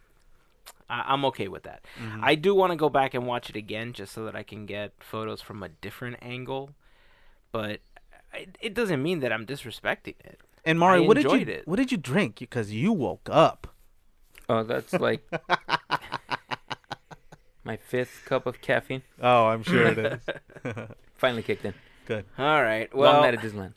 I, 0.88 1.04
I'm 1.09 1.25
okay 1.26 1.49
with 1.49 1.64
that. 1.64 1.85
Mm-hmm. 2.00 2.21
I 2.25 2.37
do 2.37 2.54
want 2.54 2.71
to 2.71 2.76
go 2.76 2.88
back 2.88 3.12
and 3.12 3.26
watch 3.26 3.50
it 3.50 3.57
again 3.57 3.92
just 3.92 4.12
so 4.12 4.25
that 4.25 4.37
I 4.37 4.45
can 4.45 4.66
get 4.66 4.92
photos 5.00 5.42
from 5.42 5.62
a 5.64 5.69
different 5.69 6.19
angle, 6.23 6.71
but 7.50 7.81
it, 8.33 8.57
it 8.61 8.73
doesn't 8.75 9.02
mean 9.02 9.19
that 9.21 9.33
I'm 9.33 9.45
disrespecting 9.45 10.14
it. 10.25 10.38
And 10.64 10.78
Mari, 10.78 10.99
I 10.99 11.00
what 11.00 11.16
did 11.16 11.25
you 11.25 11.52
it. 11.52 11.66
what 11.66 11.76
did 11.76 11.90
you 11.90 11.99
drink? 11.99 12.38
Because 12.38 12.73
you 12.73 12.92
woke 12.92 13.28
up. 13.31 13.69
Oh, 14.49 14.62
that's 14.62 14.92
like 14.92 15.23
my 17.64 17.76
fifth 17.76 18.23
cup 18.26 18.47
of 18.47 18.61
caffeine. 18.61 19.02
Oh, 19.21 19.47
I'm 19.47 19.62
sure 19.62 19.87
it 19.87 19.99
is. 19.99 20.21
Finally 21.16 21.42
kicked 21.42 21.64
in. 21.64 21.75
Good. 22.07 22.25
All 22.38 22.62
right. 22.62 22.92
Well, 22.95 23.12
Long 23.12 23.23
Well, 23.23 23.31
night 23.31 23.38
at 23.38 23.45
Disneyland. 23.45 23.75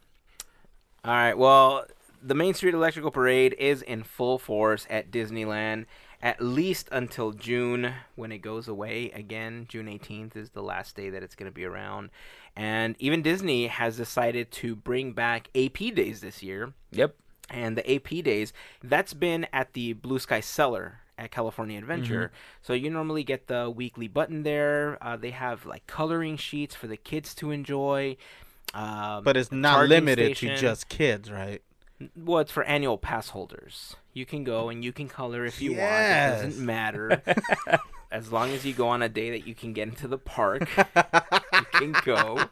all 1.04 1.14
right. 1.14 1.38
Well, 1.38 1.86
the 2.22 2.36
Main 2.36 2.54
Street 2.56 2.74
Electrical 2.74 3.12
Parade 3.12 3.56
is 3.60 3.82
in 3.84 4.04
full 4.04 4.40
force 4.40 4.88
at 4.90 5.12
Disneyland, 5.12 5.86
at 6.24 6.42
least 6.42 6.90
until 6.92 7.32
June 7.32 7.94
when 8.16 8.32
it 8.32 8.40
goes 8.40 8.68
away 8.68 9.12
again. 9.12 9.66
June 9.70 9.86
18th 9.86 10.36
is 10.36 10.50
the 10.52 10.64
last 10.64 10.96
day 10.96 11.12
that 11.12 11.22
it's 11.22 11.36
going 11.36 11.52
to 11.52 11.54
be 11.54 11.66
around. 11.66 12.10
And 12.56 12.96
even 13.00 13.22
Disney 13.22 13.68
has 13.68 13.98
decided 13.98 14.52
to 14.54 14.76
bring 14.76 15.12
back 15.12 15.50
AP 15.56 15.94
days 15.94 16.22
this 16.22 16.42
year. 16.42 16.74
Yep. 16.92 17.16
And 17.50 17.78
the 17.78 17.96
AP 17.96 18.24
days, 18.24 18.54
that's 18.84 19.14
been 19.14 19.46
at 19.54 19.74
the 19.74 19.94
Blue 19.94 20.20
Sky 20.20 20.40
Cellar 20.40 21.00
at 21.18 21.32
California 21.32 21.78
Adventure. 21.78 22.32
So 22.62 22.74
you 22.74 22.90
normally 22.90 23.24
get 23.24 23.48
the 23.48 23.70
weekly 23.70 24.08
button 24.08 24.44
there. 24.44 24.98
Uh, 25.02 25.16
they 25.18 25.32
have 25.32 25.66
like 25.66 25.86
coloring 25.88 26.38
sheets 26.38 26.76
for 26.76 26.88
the 26.88 26.98
kids 26.98 27.36
to 27.36 27.52
enjoy. 27.52 28.18
Um, 28.74 29.24
But 29.24 29.38
it's 29.38 29.52
not 29.52 29.88
limited 29.88 30.38
station. 30.38 30.56
to 30.56 30.62
just 30.62 30.90
kids, 30.90 31.30
right? 31.32 31.62
Well, 32.16 32.40
it's 32.40 32.52
for 32.52 32.64
annual 32.64 32.98
pass 32.98 33.30
holders. 33.30 33.96
You 34.14 34.26
can 34.26 34.44
go 34.44 34.70
and 34.70 34.84
you 34.84 34.92
can 34.92 35.08
color 35.08 35.46
if 35.46 35.62
you 35.62 35.72
want. 35.72 35.82
It 35.82 36.44
doesn't 36.46 36.66
matter. 36.66 37.22
as 38.16 38.32
long 38.32 38.52
as 38.52 38.66
you 38.66 38.74
go 38.74 38.88
on 38.88 39.02
a 39.02 39.10
day 39.10 39.30
that 39.32 39.46
you 39.46 39.54
can 39.54 39.74
get 39.74 39.90
into 39.90 40.08
the 40.08 40.18
park, 40.18 40.70
you 40.78 41.66
can 41.74 41.96
go. 42.06 42.46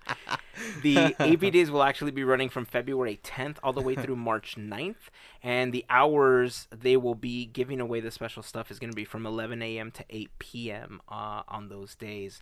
The 0.82 1.15
AP 1.20 1.39
days 1.53 1.72
will 1.72 1.84
actually 1.84 2.12
be 2.12 2.25
running 2.25 2.50
from 2.50 2.65
February 2.65 3.22
10th 3.24 3.58
all 3.63 3.72
the 3.72 3.82
way 3.82 3.96
through 3.96 4.15
March 4.17 4.55
9th. 4.58 5.08
And 5.41 5.72
the 5.72 5.86
hours 5.89 6.67
they 6.70 6.98
will 6.98 7.15
be 7.15 7.46
giving 7.46 7.79
away 7.79 8.01
the 8.01 8.12
special 8.12 8.43
stuff 8.43 8.72
is 8.72 8.77
going 8.79 8.89
to 8.89 8.96
be 8.96 9.05
from 9.05 9.25
11 9.25 9.62
a.m. 9.62 9.89
to 9.91 10.03
8 10.10 10.32
p.m. 10.38 11.01
Uh, 11.08 11.43
on 11.48 11.70
those 11.70 11.96
days. 11.96 12.41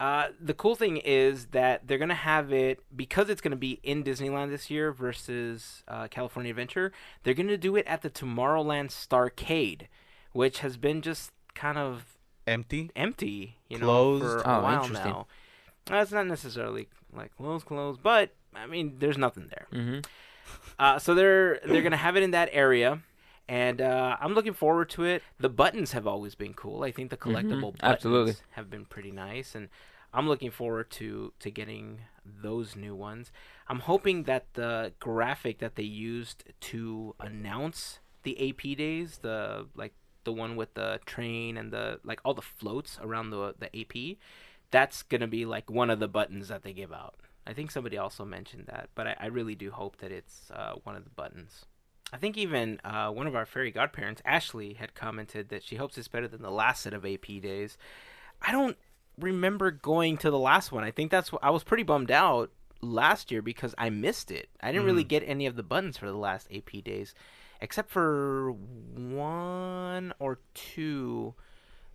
Uh, 0.00 0.28
the 0.40 0.54
cool 0.54 0.74
thing 0.74 0.96
is 0.96 1.46
that 1.46 1.86
they're 1.86 1.98
gonna 1.98 2.14
have 2.14 2.52
it 2.52 2.80
because 2.94 3.28
it's 3.28 3.40
gonna 3.40 3.54
be 3.54 3.78
in 3.84 4.02
Disneyland 4.02 4.48
this 4.48 4.70
year 4.70 4.92
versus 4.92 5.84
uh, 5.86 6.08
California 6.08 6.50
Adventure. 6.50 6.92
They're 7.22 7.34
gonna 7.34 7.56
do 7.56 7.76
it 7.76 7.86
at 7.86 8.02
the 8.02 8.10
Tomorrowland 8.10 8.88
Starcade, 8.88 9.86
which 10.32 10.60
has 10.60 10.76
been 10.76 11.02
just 11.02 11.30
kind 11.54 11.78
of 11.78 12.11
Empty. 12.46 12.90
empty, 12.96 13.56
you 13.68 13.78
know, 13.78 13.86
Closed? 13.86 14.22
for 14.24 14.38
a 14.38 14.58
Oh, 14.58 14.62
while 14.62 14.88
now. 14.88 15.26
That's 15.86 16.12
not 16.12 16.26
necessarily 16.26 16.88
like 17.12 17.36
closed, 17.36 17.66
closed, 17.66 18.02
but 18.02 18.30
I 18.54 18.66
mean, 18.66 18.96
there's 18.98 19.18
nothing 19.18 19.48
there. 19.48 19.66
Mm-hmm. 19.72 19.98
Uh, 20.78 20.98
so 20.98 21.14
they're 21.14 21.60
they're 21.64 21.82
gonna 21.82 21.96
have 21.96 22.16
it 22.16 22.22
in 22.22 22.30
that 22.32 22.48
area, 22.52 23.00
and 23.48 23.80
uh, 23.80 24.16
I'm 24.20 24.34
looking 24.34 24.52
forward 24.54 24.90
to 24.90 25.04
it. 25.04 25.22
The 25.38 25.48
buttons 25.48 25.92
have 25.92 26.06
always 26.06 26.34
been 26.34 26.54
cool. 26.54 26.82
I 26.84 26.90
think 26.92 27.10
the 27.10 27.16
collectible 27.16 27.72
Mm-hmm. 27.74 27.84
absolutely. 27.86 28.34
have 28.52 28.70
been 28.70 28.84
pretty 28.84 29.10
nice, 29.10 29.54
and 29.54 29.68
I'm 30.12 30.28
looking 30.28 30.50
forward 30.50 30.90
to 30.92 31.32
to 31.40 31.50
getting 31.50 32.00
those 32.24 32.76
new 32.76 32.94
ones. 32.94 33.32
I'm 33.68 33.80
hoping 33.80 34.24
that 34.24 34.46
the 34.54 34.92
graphic 35.00 35.58
that 35.58 35.74
they 35.76 35.82
used 35.84 36.44
to 36.72 37.14
announce 37.18 38.00
the 38.22 38.50
AP 38.50 38.76
days, 38.76 39.18
the 39.22 39.66
like 39.74 39.94
the 40.24 40.32
one 40.32 40.56
with 40.56 40.74
the 40.74 41.00
train 41.06 41.56
and 41.56 41.72
the 41.72 42.00
like 42.04 42.20
all 42.24 42.34
the 42.34 42.42
floats 42.42 42.98
around 43.02 43.30
the 43.30 43.54
the 43.58 43.80
AP, 43.80 44.18
that's 44.70 45.02
gonna 45.02 45.26
be 45.26 45.44
like 45.44 45.70
one 45.70 45.90
of 45.90 46.00
the 46.00 46.08
buttons 46.08 46.48
that 46.48 46.62
they 46.62 46.72
give 46.72 46.92
out. 46.92 47.14
I 47.46 47.52
think 47.52 47.70
somebody 47.70 47.98
also 47.98 48.24
mentioned 48.24 48.66
that, 48.66 48.88
but 48.94 49.06
I, 49.06 49.16
I 49.20 49.26
really 49.26 49.54
do 49.54 49.70
hope 49.70 49.96
that 49.98 50.12
it's 50.12 50.50
uh, 50.54 50.74
one 50.84 50.94
of 50.94 51.04
the 51.04 51.10
buttons. 51.10 51.66
I 52.12 52.18
think 52.18 52.36
even 52.36 52.78
uh, 52.84 53.10
one 53.10 53.26
of 53.26 53.34
our 53.34 53.46
fairy 53.46 53.70
godparents, 53.70 54.22
Ashley, 54.24 54.74
had 54.74 54.94
commented 54.94 55.48
that 55.48 55.62
she 55.64 55.76
hopes 55.76 55.96
it's 55.96 56.08
better 56.08 56.28
than 56.28 56.42
the 56.42 56.50
last 56.50 56.82
set 56.82 56.92
of 56.92 57.06
AP 57.06 57.26
days. 57.42 57.78
I 58.40 58.52
don't 58.52 58.76
remember 59.18 59.70
going 59.70 60.18
to 60.18 60.30
the 60.30 60.38
last 60.38 60.72
one. 60.72 60.84
I 60.84 60.90
think 60.90 61.10
that's 61.10 61.32
what 61.32 61.42
I 61.42 61.50
was 61.50 61.64
pretty 61.64 61.82
bummed 61.84 62.10
out 62.10 62.50
last 62.82 63.30
year 63.30 63.40
because 63.40 63.74
I 63.78 63.88
missed 63.90 64.30
it. 64.30 64.48
I 64.60 64.72
didn't 64.72 64.86
really 64.86 65.04
get 65.04 65.22
any 65.26 65.46
of 65.46 65.56
the 65.56 65.62
buttons 65.62 65.96
for 65.96 66.06
the 66.06 66.16
last 66.16 66.48
AP 66.54 66.84
days, 66.84 67.14
except 67.62 67.90
for 67.90 68.52
one 68.52 70.12
or 70.18 70.40
two 70.52 71.34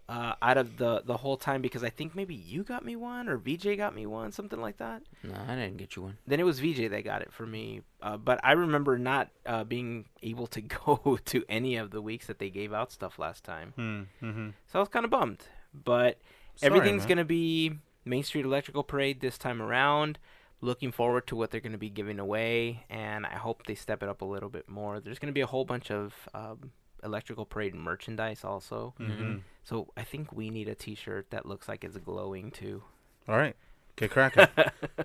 uh, 0.10 0.34
out 0.42 0.58
of 0.58 0.78
the 0.78 1.02
the 1.06 1.18
whole 1.18 1.36
time 1.36 1.62
because 1.62 1.84
I 1.84 1.90
think 1.90 2.16
maybe 2.16 2.34
you 2.34 2.64
got 2.64 2.86
me 2.86 2.96
one 2.96 3.28
or 3.28 3.38
VJ 3.38 3.76
got 3.76 3.94
me 3.94 4.06
one, 4.06 4.32
something 4.32 4.60
like 4.60 4.78
that. 4.78 5.04
No, 5.22 5.34
I 5.48 5.56
didn't 5.56 5.78
get 5.78 5.96
you 5.96 6.04
one. 6.04 6.18
Then 6.26 6.40
it 6.40 6.44
was 6.44 6.60
VJ 6.60 6.90
that 6.92 7.04
got 7.04 7.22
it 7.22 7.34
for 7.34 7.46
me. 7.46 7.82
Uh, 8.02 8.16
but 8.16 8.40
I 8.44 8.54
remember 8.54 8.98
not 8.98 9.30
uh, 9.46 9.66
being 9.66 10.06
able 10.24 10.48
to 10.48 10.62
go 10.86 11.20
to 11.26 11.44
any 11.50 11.76
of 11.76 11.92
the 11.92 12.02
weeks 12.02 12.28
that 12.28 12.40
they 12.40 12.50
gave 12.50 12.72
out 12.74 12.92
stuff 12.92 13.20
last 13.20 13.44
time. 13.44 13.74
Hmm. 13.76 14.02
Mm-hmm. 14.26 14.50
So 14.68 14.80
I 14.80 14.82
was 14.82 14.90
kind 14.90 15.04
of 15.04 15.12
bummed. 15.12 15.44
But 15.74 16.20
Sorry, 16.56 16.72
everything's 16.72 17.02
man. 17.02 17.08
going 17.10 17.18
to 17.18 17.26
be 17.26 17.74
Main 18.06 18.24
Street 18.24 18.46
Electrical 18.46 18.84
Parade 18.84 19.20
this 19.20 19.38
time 19.38 19.62
around. 19.62 20.18
Looking 20.60 20.92
forward 20.92 21.28
to 21.28 21.36
what 21.36 21.52
they're 21.52 21.62
going 21.62 21.72
to 21.74 21.78
be 21.78 21.90
giving 21.90 22.20
away. 22.20 22.86
And 22.90 23.26
I 23.26 23.36
hope 23.36 23.66
they 23.68 23.76
step 23.76 24.02
it 24.02 24.10
up 24.10 24.22
a 24.22 24.26
little 24.26 24.50
bit 24.50 24.68
more. 24.68 25.00
There's 25.00 25.20
going 25.20 25.32
to 25.32 25.34
be 25.34 25.42
a 25.42 25.48
whole 25.48 25.66
bunch 25.66 25.92
of 25.92 26.14
um, 26.34 26.72
Electrical 27.04 27.46
Parade 27.46 27.76
merchandise 27.76 28.44
also. 28.44 28.94
Mm-hmm. 29.00 29.38
So 29.64 29.90
I 29.96 30.04
think 30.04 30.32
we 30.32 30.50
need 30.50 30.68
a 30.68 30.76
t 30.76 30.96
shirt 30.96 31.30
that 31.30 31.46
looks 31.46 31.68
like 31.68 31.84
it's 31.84 31.98
glowing 31.98 32.52
too. 32.52 32.84
All 33.28 33.38
right. 33.38 33.56
Get 33.98 34.12
cracking. 34.12 34.48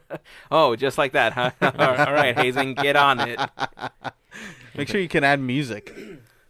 oh, 0.50 0.76
just 0.76 0.98
like 0.98 1.12
that, 1.12 1.32
huh? 1.32 1.50
All 1.62 2.12
right, 2.12 2.36
Hazen, 2.36 2.74
get 2.74 2.94
on 2.94 3.20
it. 3.20 3.40
Make 4.76 4.88
sure 4.88 5.00
you 5.00 5.08
can 5.08 5.24
add 5.24 5.40
music. 5.40 5.94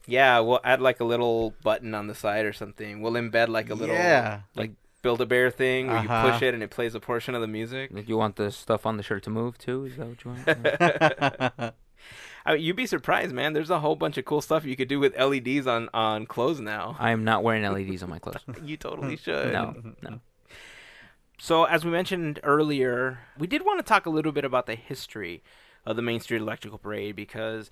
Yeah, 0.06 0.40
we'll 0.40 0.61
add 0.64 0.80
like 0.80 0.99
a 0.99 1.04
little 1.04 1.54
button 1.62 1.94
on 1.94 2.09
the 2.09 2.14
side 2.16 2.44
or 2.44 2.52
something. 2.52 3.00
We'll 3.00 3.12
embed 3.12 3.49
like 3.49 3.71
a 3.71 3.75
little 3.75 3.94
Yeah. 3.94 4.40
like 4.56 4.73
build 5.02 5.21
a 5.21 5.26
bear 5.26 5.50
thing 5.50 5.88
where 5.88 5.97
Uh-huh. 5.99 6.26
you 6.26 6.32
push 6.32 6.42
it 6.42 6.54
and 6.54 6.62
it 6.62 6.71
plays 6.71 6.94
a 6.94 7.00
portion 7.00 7.35
of 7.35 7.40
the 7.40 7.47
music. 7.49 7.94
Did 7.94 8.09
you 8.09 8.16
want 8.16 8.37
the 8.37 8.50
stuff 8.50 8.87
on 8.87 8.97
the 8.97 9.02
shirt 9.02 9.23
to 9.25 9.30
move 9.30 9.59
too? 9.59 9.85
Is 9.87 9.97
that 9.97 10.06
what 10.06 10.25
you 10.25 10.30
want? 10.30 10.42
Yeah. 10.47 11.71
I 12.44 12.54
mean, 12.54 12.62
you'd 12.62 12.75
be 12.76 12.87
surprised, 12.87 13.32
man. 13.32 13.52
There's 13.52 13.71
a 13.71 13.78
whole 13.78 13.94
bunch 13.94 14.18
of 14.18 14.25
cool 14.25 14.40
stuff 14.40 14.64
you 14.64 14.75
could 14.75 14.88
do 14.88 14.99
with 14.99 15.16
LEDs 15.16 15.66
on 15.66 15.88
on 15.94 16.26
clothes 16.26 16.61
now. 16.61 16.97
I 16.99 17.11
am 17.11 17.23
not 17.23 17.44
wearing 17.44 17.62
LEDs 17.62 18.02
on 18.02 18.11
my 18.11 18.18
clothes. 18.18 18.40
You 18.64 18.76
totally 18.76 19.16
should. 19.16 19.52
No, 19.52 19.75
no. 20.02 20.21
So, 21.38 21.64
as 21.64 21.85
we 21.85 21.90
mentioned 21.90 22.40
earlier, 22.44 23.18
we 23.38 23.47
did 23.47 23.64
want 23.64 23.78
to 23.80 23.82
talk 23.85 24.06
a 24.06 24.11
little 24.11 24.32
bit 24.32 24.44
about 24.44 24.66
the 24.66 24.75
history 24.76 25.42
of 25.85 25.97
the 25.97 26.02
Main 26.02 26.21
Street 26.21 26.40
Electrical 26.40 26.78
Parade 26.78 27.16
because, 27.16 27.71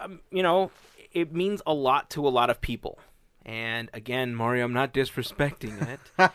um, 0.00 0.20
you 0.32 0.42
know, 0.42 0.70
it 1.12 1.32
means 1.32 1.62
a 1.66 1.72
lot 1.74 2.10
to 2.10 2.26
a 2.26 2.30
lot 2.30 2.50
of 2.50 2.60
people. 2.60 2.98
And 3.44 3.90
again, 3.92 4.34
Mario, 4.34 4.64
I'm 4.64 4.72
not 4.72 4.94
disrespecting 4.94 5.80
it. 5.88 6.00
uh, 6.18 6.28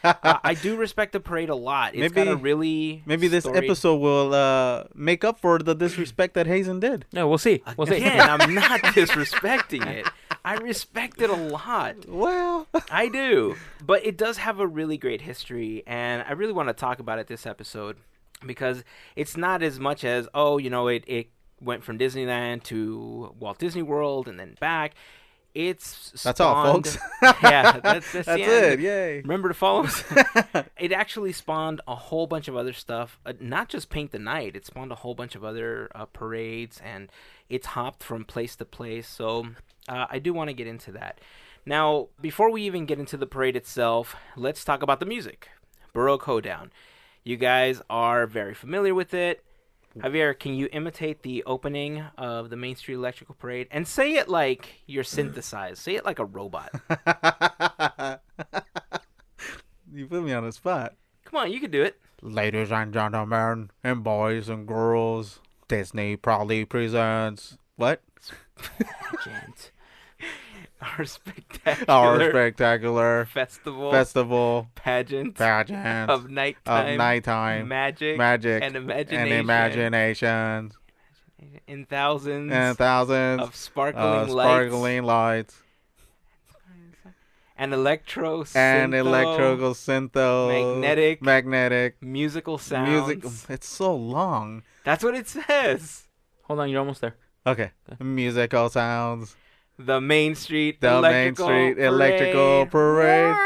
I 0.44 0.54
do 0.56 0.76
respect 0.76 1.14
the 1.14 1.20
parade 1.20 1.50
a 1.50 1.56
lot. 1.56 1.96
It's 1.96 2.14
got 2.14 2.28
a 2.28 2.32
Maybe- 2.32 2.42
really 2.42 3.04
Maybe 3.06 3.28
this 3.28 3.46
storied- 3.46 3.64
episode 3.64 3.98
will 3.98 4.34
uh, 4.34 4.84
make 4.94 5.24
up 5.24 5.40
for 5.40 5.60
the 5.60 5.74
disrespect 5.74 6.34
that 6.34 6.48
Hazen 6.48 6.80
did. 6.82 7.06
No, 7.14 7.28
we'll 7.28 7.38
see. 7.38 7.64
We'll 7.78 7.88
see. 7.88 7.96
Again, 7.98 8.20
I'm 8.30 8.54
not 8.54 8.82
disrespecting 8.82 9.86
it. 9.88 10.08
I 10.44 10.56
respect 10.56 11.22
it 11.22 11.30
a 11.30 11.36
lot. 11.36 12.08
Well, 12.08 12.68
I 12.92 13.08
do. 13.10 13.56
But 13.86 14.06
it 14.06 14.18
does 14.18 14.38
have 14.38 14.60
a 14.60 14.68
really 14.68 14.98
great 14.98 15.22
history, 15.22 15.84
and 15.88 16.24
I 16.28 16.34
really 16.34 16.54
want 16.54 16.70
to 16.70 16.74
talk 16.74 17.00
about 17.00 17.20
it 17.20 17.28
this 17.28 17.46
episode 17.46 17.98
because 18.46 18.84
it's 19.16 19.36
not 19.36 19.64
as 19.64 19.80
much 19.80 20.04
as, 20.04 20.28
oh, 20.34 20.58
you 20.58 20.70
know, 20.70 20.88
it, 20.88 21.04
it 21.08 21.30
went 21.60 21.84
from 21.84 21.98
Disneyland 21.98 22.64
to 22.64 23.34
Walt 23.40 23.58
Disney 23.60 23.82
World 23.82 24.28
and 24.28 24.40
then 24.40 24.56
back. 24.60 24.94
It's 25.58 26.12
That's 26.22 26.40
all, 26.40 26.72
folks. 26.72 27.00
yeah, 27.24 27.80
that's, 27.80 28.12
that's, 28.12 28.12
that's 28.28 28.42
it. 28.42 28.80
Yay. 28.80 29.22
Remember 29.22 29.48
to 29.48 29.56
follow 29.56 29.86
us. 29.86 30.04
it 30.80 30.92
actually 30.92 31.32
spawned 31.34 31.82
a 31.88 31.96
whole 31.96 32.28
bunch 32.28 32.48
of 32.48 32.56
other 32.56 32.74
stuff. 32.74 33.20
Uh, 33.26 33.34
not 33.40 33.68
just 33.68 33.90
Paint 33.90 34.12
the 34.12 34.20
Night. 34.20 34.56
It 34.56 34.68
spawned 34.68 34.92
a 34.92 34.96
whole 34.96 35.16
bunch 35.16 35.34
of 35.34 35.44
other 35.44 35.90
uh, 35.96 36.06
parades, 36.06 36.80
and 36.86 37.12
it's 37.50 37.66
hopped 37.66 38.04
from 38.04 38.24
place 38.24 38.56
to 38.58 38.66
place. 38.66 39.08
So 39.08 39.48
uh, 39.90 40.06
I 40.12 40.20
do 40.20 40.32
want 40.32 40.50
to 40.50 40.54
get 40.54 40.68
into 40.68 40.92
that. 40.92 41.20
Now, 41.66 42.10
before 42.22 42.52
we 42.52 42.62
even 42.62 42.86
get 42.86 43.00
into 43.00 43.18
the 43.18 43.26
parade 43.26 43.56
itself, 43.56 44.16
let's 44.36 44.64
talk 44.64 44.84
about 44.84 45.00
the 45.00 45.08
music. 45.08 45.50
Baroque 45.92 46.26
Hoedown. 46.26 46.72
You 47.24 47.36
guys 47.36 47.82
are 47.90 48.28
very 48.28 48.54
familiar 48.54 48.94
with 48.94 49.12
it. 49.16 49.44
Javier, 50.02 50.38
can 50.38 50.54
you 50.54 50.70
imitate 50.72 51.24
the 51.24 51.44
opening 51.46 52.04
of 52.18 52.50
the 52.50 52.56
Main 52.56 52.76
Street 52.76 52.96
Electrical 52.96 53.36
Parade 53.36 53.68
and 53.72 53.88
say 53.88 54.16
it 54.16 54.30
like 54.30 54.82
you're 54.86 55.04
synthesized? 55.04 55.80
Say 55.80 55.96
it 55.96 56.06
like 56.06 56.20
a 56.20 56.26
robot. 56.26 56.72
you 59.94 60.08
put 60.08 60.24
me 60.24 60.34
on 60.34 60.46
the 60.46 60.52
spot. 60.52 60.96
Come 61.26 61.42
on, 61.42 61.52
you 61.52 61.60
can 61.60 61.72
do 61.72 61.84
it. 61.84 62.00
Ladies 62.22 62.72
and 62.72 62.94
gentlemen, 62.94 63.72
and 63.84 64.04
boys 64.04 64.50
and 64.50 64.68
girls, 64.68 65.40
Disney 65.68 66.16
proudly 66.16 66.66
presents 66.66 67.58
what? 67.76 68.02
Gent. 69.24 69.72
Our 70.98 71.06
spectacular 71.06 71.92
Our 71.92 72.30
spectacular 72.30 73.26
festival 73.26 73.92
festival 73.92 74.68
pageant 74.76 75.36
pageant 75.36 76.10
of 76.10 76.30
nighttime, 76.30 76.92
of 76.92 76.98
nighttime 76.98 77.68
magic, 77.68 78.18
magic 78.18 78.64
and 78.64 78.76
imagination, 78.76 79.20
and 79.20 79.32
imagination 79.32 80.72
in 81.68 81.86
thousands 81.86 82.52
and 82.52 82.78
thousands 82.78 83.42
of 83.42 83.56
sparkling 83.56 84.04
of 84.04 84.30
lights 84.30 84.48
sparkling 84.48 85.04
lights 85.04 85.64
and 87.58 87.74
electro 87.74 88.46
and 88.56 88.94
syntho, 88.94 88.98
electrical 88.98 89.74
syntho 89.74 90.48
magnetic, 90.76 91.22
magnetic 91.22 92.02
musical 92.02 92.58
sounds. 92.58 93.08
music. 93.08 93.50
It's 93.50 93.68
so 93.68 93.96
long. 93.96 94.64
That's 94.84 95.04
what 95.04 95.16
it 95.16 95.28
says. 95.28 96.08
Hold 96.44 96.60
on, 96.60 96.70
you're 96.70 96.80
almost 96.80 97.02
there. 97.02 97.16
Okay, 97.46 97.72
musical 98.00 98.70
sounds. 98.70 99.36
The 99.80 100.02
Main 100.02 100.36
Street 100.36 100.82
The 100.82 101.02
Main 101.02 101.34
Electrical 101.34 101.46
Street 101.46 101.78
Electrical 101.80 102.66
Parade. 102.68 103.36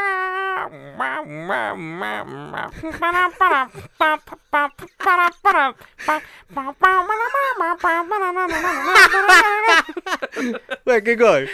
Wait, 10.84 11.04
keep 11.04 11.18
going. 11.18 11.48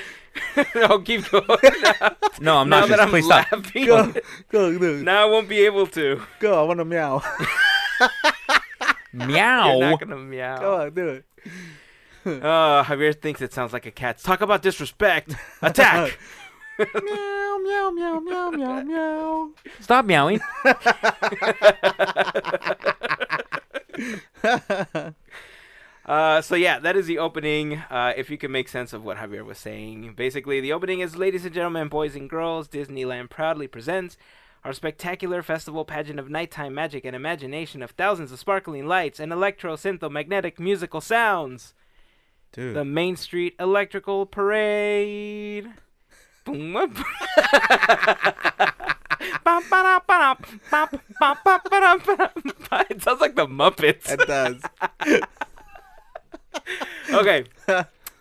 I'll 0.76 1.00
keep 1.00 1.28
going. 1.30 1.47
No, 2.40 2.58
I'm 2.58 2.68
now 2.68 2.80
not. 2.80 2.88
that 2.90 3.00
I'm 3.00 3.08
Please 3.08 3.25
stop. 3.25 3.50
laughing, 3.50 3.87
Go, 3.87 4.14
go, 4.49 4.78
dude. 4.78 5.04
now 5.04 5.23
I 5.23 5.25
won't 5.25 5.49
be 5.49 5.61
able 5.66 5.88
to. 5.88 6.23
Go. 6.38 6.61
I 6.61 6.62
want 6.62 6.78
to 6.78 6.85
meow. 6.85 7.20
Meow. 9.12 9.73
You're 9.78 9.90
not 9.90 10.00
gonna 10.00 10.16
meow. 10.18 10.58
Go 10.61 10.80
on, 10.82 10.94
do 10.94 11.08
it. 11.08 11.25
Uh, 12.49 12.85
Javier 12.85 13.18
thinks 13.18 13.40
it 13.40 13.52
sounds 13.52 13.73
like 13.73 13.87
a 13.87 13.90
cat. 13.90 14.18
Talk 14.18 14.40
about 14.40 14.62
disrespect. 14.62 15.35
Attack. 15.62 16.18
meow, 16.78 17.58
meow, 17.62 17.90
meow, 17.90 18.20
meow, 18.20 18.50
meow, 18.50 18.82
meow. 18.82 19.50
Stop 19.80 20.04
meowing. 20.04 20.40
Uh, 26.08 26.40
so 26.40 26.54
yeah, 26.54 26.78
that 26.78 26.97
is 26.97 27.06
the 27.06 27.18
opening. 27.18 27.75
Uh, 27.90 28.14
if 28.16 28.30
you 28.30 28.38
can 28.38 28.50
make 28.50 28.66
sense 28.66 28.94
of 28.94 29.04
what 29.04 29.18
Javier 29.18 29.44
was 29.44 29.58
saying, 29.58 30.14
basically 30.16 30.58
the 30.58 30.73
opening 30.73 31.00
is, 31.00 31.16
ladies 31.16 31.44
and 31.44 31.52
gentlemen, 31.52 31.88
boys 31.88 32.16
and 32.16 32.30
girls, 32.30 32.66
Disneyland 32.66 33.28
proudly 33.28 33.66
presents 33.66 34.16
our 34.64 34.73
spectacular 34.73 35.42
festival 35.42 35.85
pageant 35.85 36.18
of 36.18 36.30
nighttime 36.30 36.75
magic 36.75 37.04
and 37.04 37.14
imagination 37.14 37.82
of 37.82 37.90
thousands 37.90 38.32
of 38.32 38.38
sparkling 38.38 38.87
lights 38.87 39.20
and 39.20 39.35
electro 39.35 39.76
syntho 39.76 40.11
magnetic 40.11 40.58
musical 40.58 41.02
sounds. 41.02 41.75
Dude. 42.52 42.75
The 42.76 42.85
Main 42.85 43.17
Street 43.17 43.55
Electrical 43.61 44.26
Parade. 44.26 45.69
Boom, 46.45 46.73
whoop. 46.73 46.95
Bum, 49.45 49.62
ba-da, 49.71 50.00
ba-da, 50.07 50.35
bum, 50.71 50.88
bum, 51.21 51.37
ba, 51.45 51.61
ba-da, 51.71 51.97
ba-da. 51.99 52.83
It 52.90 53.02
sounds 53.02 53.21
like 53.21 53.35
the 53.37 53.47
Muppets. 53.47 54.11
it 54.11 54.21
does. 54.26 54.62
okay. 57.12 57.45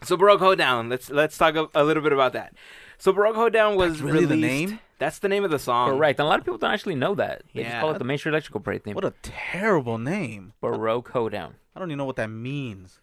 So 0.04 0.18
Baroque 0.18 0.40
Hoedown. 0.40 0.90
Let's 0.90 1.10
let's 1.10 1.38
talk 1.38 1.56
a, 1.56 1.68
a 1.74 1.84
little 1.84 2.04
bit 2.04 2.14
about 2.14 2.34
that. 2.34 2.54
So 2.98 3.12
Baroque 3.14 3.36
Hoedown 3.36 3.76
was 3.76 3.94
That's 3.94 4.02
really 4.02 4.26
the 4.26 4.36
name? 4.36 4.80
That's 5.00 5.20
the 5.20 5.30
name 5.30 5.44
of 5.44 5.52
the 5.52 5.60
song. 5.60 5.92
Correct. 5.92 6.20
And 6.20 6.26
a 6.26 6.30
lot 6.30 6.40
of 6.40 6.46
people 6.46 6.58
don't 6.58 6.72
actually 6.72 6.96
know 6.96 7.14
that. 7.16 7.44
They 7.54 7.62
just 7.64 7.74
Yeah. 7.74 7.82
call 7.82 7.92
it 7.92 8.00
the 8.00 8.04
Main 8.04 8.18
Street 8.18 8.32
Electrical 8.32 8.60
Parade 8.62 8.84
theme. 8.84 8.96
What 8.96 9.06
a 9.06 9.14
terrible 9.22 9.98
name. 10.00 10.54
Baroque 10.62 11.10
hoedown. 11.10 11.56
I 11.76 11.80
don't 11.80 11.90
even 11.90 12.00
know 12.00 12.06
what 12.06 12.16
that 12.16 12.30
means. 12.30 13.00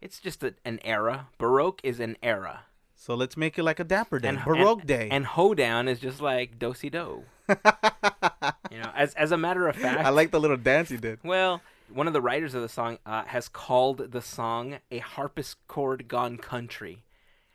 It's 0.00 0.20
just 0.20 0.42
a, 0.42 0.54
an 0.64 0.78
era. 0.84 1.28
Baroque 1.38 1.80
is 1.82 2.00
an 2.00 2.16
era. 2.22 2.62
So 2.94 3.14
let's 3.14 3.36
make 3.36 3.58
it 3.58 3.62
like 3.62 3.80
a 3.80 3.84
Dapper 3.84 4.18
Day, 4.18 4.28
And 4.28 4.44
Baroque 4.44 4.80
and, 4.80 4.88
Day. 4.88 5.08
And 5.10 5.24
Hoedown 5.24 5.88
is 5.88 6.00
just 6.00 6.20
like 6.20 6.58
do 6.58 6.74
si 6.74 6.90
do. 6.90 7.24
You 7.48 8.80
know, 8.80 8.90
as 8.94 9.14
as 9.14 9.32
a 9.32 9.38
matter 9.38 9.68
of 9.68 9.76
fact, 9.76 10.04
I 10.04 10.10
like 10.10 10.30
the 10.30 10.40
little 10.40 10.56
dance 10.56 10.90
you 10.90 10.98
did. 10.98 11.20
Well, 11.24 11.62
one 11.92 12.06
of 12.06 12.12
the 12.12 12.20
writers 12.20 12.54
of 12.54 12.62
the 12.62 12.68
song 12.68 12.98
uh, 13.06 13.24
has 13.24 13.48
called 13.48 14.12
the 14.12 14.20
song 14.20 14.78
a 14.90 14.98
harpsichord 14.98 16.08
gone 16.08 16.36
country. 16.36 17.04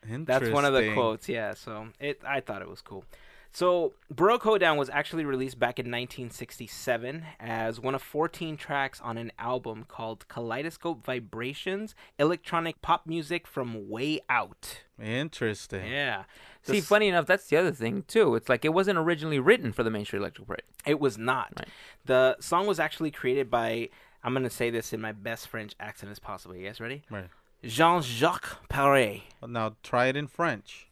That's 0.08 0.50
one 0.50 0.66
of 0.66 0.74
the 0.74 0.94
quotes. 0.94 1.30
Yeah, 1.30 1.54
so 1.54 1.90
it 2.00 2.22
I 2.28 2.40
thought 2.40 2.62
it 2.62 2.70
was 2.70 2.82
cool. 2.82 3.06
So 3.56 3.94
Baroque 4.10 4.42
Hoedown 4.42 4.78
was 4.78 4.90
actually 4.90 5.26
released 5.26 5.60
back 5.60 5.78
in 5.78 5.86
1967 5.86 7.24
as 7.40 7.80
one 7.80 7.94
of 7.94 8.02
14 8.02 8.58
tracks 8.58 9.00
on 9.02 9.18
an 9.20 9.32
album 9.38 9.86
called 9.88 10.28
Kaleidoscope 10.28 11.06
Vibrations: 11.06 11.94
Electronic 12.18 12.82
Pop 12.82 13.06
Music 13.06 13.46
from 13.46 13.88
Way 13.90 14.22
Out. 14.28 14.82
Interesting. 15.00 15.86
Yeah. 15.86 16.24
See, 16.64 16.74
This- 16.74 16.88
funny 16.88 17.08
enough, 17.08 17.28
that's 17.28 17.48
the 17.48 17.58
other 17.58 17.72
thing 17.72 18.04
too. 18.08 18.34
It's 18.34 18.50
like 18.50 18.66
it 18.66 18.74
wasn't 18.74 18.98
originally 18.98 19.40
written 19.40 19.72
for 19.72 19.84
the 19.84 19.92
Main 19.92 20.06
Street 20.06 20.20
Electrical 20.20 20.48
Parade. 20.48 20.64
It 20.88 21.00
was 21.00 21.20
not. 21.20 21.54
Right. 21.58 21.68
The 22.06 22.38
song 22.40 22.66
was 22.66 22.80
actually 22.80 23.12
created 23.12 23.52
by 23.52 23.90
I'm 24.24 24.34
going 24.34 24.44
to 24.44 24.50
say 24.50 24.70
this 24.72 24.94
in 24.94 25.02
my 25.02 25.12
best 25.12 25.48
French 25.48 25.74
accent 25.80 26.12
as 26.12 26.18
possible. 26.18 26.56
You 26.56 26.66
guys 26.66 26.80
ready? 26.80 27.04
Right. 27.12 27.28
Jean-Jacques 27.64 28.68
Perrey. 28.70 29.24
Well, 29.42 29.50
now 29.50 29.76
try 29.84 30.08
it 30.08 30.16
in 30.16 30.28
French. 30.28 30.88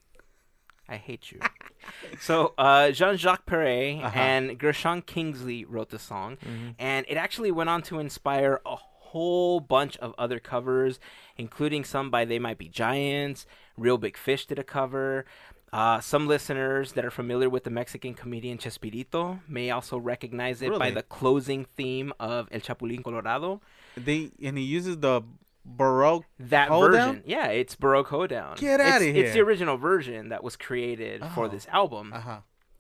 I 0.92 0.98
hate 0.98 1.32
you. 1.32 1.40
so 2.20 2.54
uh, 2.58 2.92
Jean-Jacques 2.92 3.46
Perrey 3.46 4.04
Uh-huh. 4.04 4.20
and 4.20 4.58
Gershon 4.60 5.02
Kingsley 5.02 5.66
wrote 5.66 5.90
the 5.90 6.00
song, 6.00 6.38
and 6.78 7.06
it 7.10 7.16
actually 7.16 7.52
went 7.52 7.70
on 7.70 7.82
to 7.84 8.00
inspire 8.00 8.60
a 8.66 8.76
whole 8.76 9.60
bunch 9.60 9.98
of 9.98 10.14
other 10.18 10.40
covers, 10.40 11.00
including 11.38 11.84
some 11.84 12.10
by 12.10 12.26
They 12.26 12.40
Might 12.40 12.58
Be 12.58 12.68
Giants. 12.70 13.46
Real 13.78 13.98
Big 13.98 14.18
Fish 14.18 14.46
did 14.46 14.60
a 14.60 14.64
cover. 14.64 15.26
Uh, 15.74 16.02
some 16.02 16.28
listeners 16.28 16.92
that 16.94 17.06
are 17.06 17.12
familiar 17.12 17.50
with 17.50 17.64
the 17.64 17.70
Mexican 17.70 18.14
comedian 18.14 18.58
Chespirito 18.58 19.40
may 19.48 19.72
also 19.72 19.98
recognize 19.98 20.62
it 20.62 20.78
by 20.78 20.92
the 20.92 21.02
closing 21.04 21.66
theme 21.78 22.12
of 22.20 22.50
El 22.52 22.60
Chapulín 22.60 23.02
Colorado. 23.04 23.62
They 23.96 24.32
and 24.44 24.58
he 24.58 24.66
uses 24.66 24.98
the 24.98 25.22
Baroque. 25.66 26.26
That 26.40 26.70
Hoedown? 26.70 26.92
version, 27.16 27.24
yeah, 27.26 27.48
it's 27.48 27.76
Baroque 27.76 28.08
Hoedown. 28.08 28.56
Get 28.58 28.80
It's- 28.80 28.96
outta 28.96 29.06
It's 29.20 29.34
the 29.34 29.42
original 29.42 29.78
version 29.78 30.30
that 30.30 30.44
was 30.44 30.56
created 30.56 31.24
for 31.36 31.46
Oh. 31.46 31.48
this 31.48 31.68
album. 31.70 32.12
Uh 32.14 32.20
huh. 32.20 32.40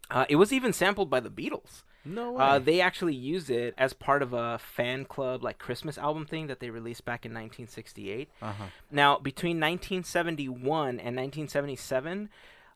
Uh, 0.10 0.26
it 0.30 0.36
was 0.36 0.52
even 0.52 0.74
sampled 0.74 1.10
by 1.10 1.20
the 1.20 1.30
Beatles. 1.30 1.84
No 2.04 2.32
way. 2.34 2.44
Uh, 2.44 2.60
they 2.60 2.82
actually 2.82 3.14
used 3.14 3.50
it 3.52 3.76
as 3.78 3.94
part 3.94 4.24
of 4.24 4.34
a 4.34 4.58
fan 4.58 5.06
club 5.06 5.44
like 5.44 5.60
Christmas 5.60 5.98
album 6.00 6.26
thing 6.26 6.48
that 6.48 6.60
they 6.60 6.70
released 6.72 7.06
back 7.06 7.26
in 7.26 7.32
1968. 7.32 8.28
uh 8.42 8.52
huh. 8.54 8.64
Now, 8.90 9.18
between 9.20 9.60
1971 9.60 11.00
and 11.00 11.16
1977, 11.16 12.30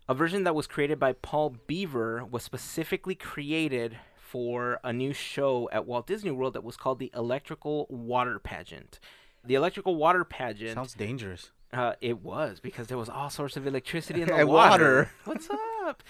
a 0.08 0.14
version 0.14 0.44
that 0.44 0.54
was 0.56 0.68
created 0.68 1.00
by 1.00 1.14
Paul 1.14 1.56
Beaver 1.68 2.24
was 2.24 2.44
specifically 2.44 3.16
created 3.16 3.98
for 4.16 4.80
a 4.84 4.94
new 4.94 5.14
show 5.14 5.68
at 5.72 5.86
Walt 5.88 6.06
Disney 6.08 6.32
World 6.32 6.54
that 6.54 6.64
was 6.64 6.78
called 6.78 7.00
the 7.00 7.12
Electrical 7.16 7.88
Water 7.90 8.38
Pageant. 8.40 9.00
The 9.46 9.56
Electrical 9.56 9.96
Water 9.96 10.24
Pageant 10.24 10.74
Sounds 10.74 10.94
dangerous. 10.94 11.52
uh, 11.74 11.94
it 12.02 12.22
was 12.24 12.60
because 12.60 12.88
there 12.88 12.98
was 12.98 13.10
all 13.10 13.30
sorts 13.30 13.58
of 13.58 13.66
electricity 13.68 14.22
in 14.22 14.28
the 14.38 14.46
water. 14.46 14.48
water. 14.48 15.12
What's 15.26 15.50
up? 15.86 16.04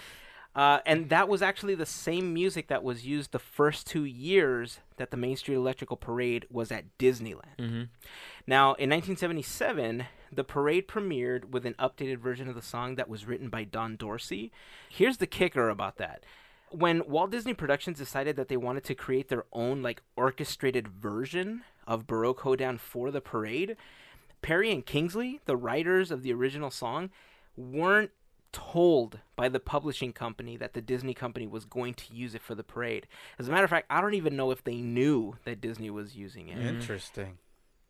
Uh, 0.54 0.80
and 0.86 1.10
that 1.10 1.28
was 1.28 1.42
actually 1.42 1.74
the 1.74 1.84
same 1.84 2.32
music 2.32 2.68
that 2.68 2.82
was 2.82 3.04
used 3.04 3.32
the 3.32 3.38
first 3.38 3.86
two 3.86 4.04
years 4.04 4.80
that 4.96 5.10
the 5.10 5.16
Main 5.18 5.36
Street 5.36 5.56
Electrical 5.56 5.98
Parade 5.98 6.46
was 6.50 6.72
at 6.72 6.96
Disneyland. 6.98 7.58
Mm-hmm. 7.58 7.82
Now, 8.46 8.68
in 8.74 8.88
1977, 8.88 10.06
the 10.32 10.44
parade 10.44 10.88
premiered 10.88 11.50
with 11.50 11.66
an 11.66 11.74
updated 11.78 12.18
version 12.18 12.48
of 12.48 12.54
the 12.54 12.62
song 12.62 12.94
that 12.94 13.08
was 13.08 13.26
written 13.26 13.50
by 13.50 13.64
Don 13.64 13.96
Dorsey. 13.96 14.50
Here's 14.88 15.18
the 15.18 15.26
kicker 15.26 15.68
about 15.68 15.98
that. 15.98 16.24
When 16.70 17.02
Walt 17.06 17.30
Disney 17.32 17.52
Productions 17.52 17.98
decided 17.98 18.36
that 18.36 18.48
they 18.48 18.56
wanted 18.56 18.84
to 18.84 18.94
create 18.94 19.28
their 19.28 19.44
own 19.52 19.82
like 19.82 20.00
orchestrated 20.16 20.88
version 20.88 21.64
of 21.86 22.06
Baroque 22.06 22.40
Hoedown 22.40 22.78
for 22.78 23.10
the 23.10 23.20
parade, 23.20 23.76
Perrey 24.42 24.72
and 24.72 24.84
Kingsley, 24.84 25.40
the 25.46 25.56
writers 25.56 26.10
of 26.10 26.22
the 26.22 26.32
original 26.32 26.70
song, 26.70 27.10
weren't 27.56 28.10
told 28.52 29.18
by 29.34 29.48
the 29.48 29.60
publishing 29.60 30.12
company 30.12 30.56
that 30.56 30.72
the 30.72 30.80
Disney 30.80 31.12
company 31.14 31.46
was 31.46 31.64
going 31.64 31.92
to 31.94 32.14
use 32.14 32.34
it 32.34 32.42
for 32.42 32.54
the 32.54 32.62
parade. 32.64 33.06
As 33.38 33.48
a 33.48 33.50
matter 33.50 33.64
of 33.64 33.70
fact, 33.70 33.86
I 33.90 34.00
don't 34.00 34.14
even 34.14 34.36
know 34.36 34.50
if 34.50 34.64
they 34.64 34.76
knew 34.76 35.36
that 35.44 35.60
Disney 35.60 35.90
was 35.90 36.16
using 36.16 36.48
it 36.48 36.58
Interesting. 36.58 37.38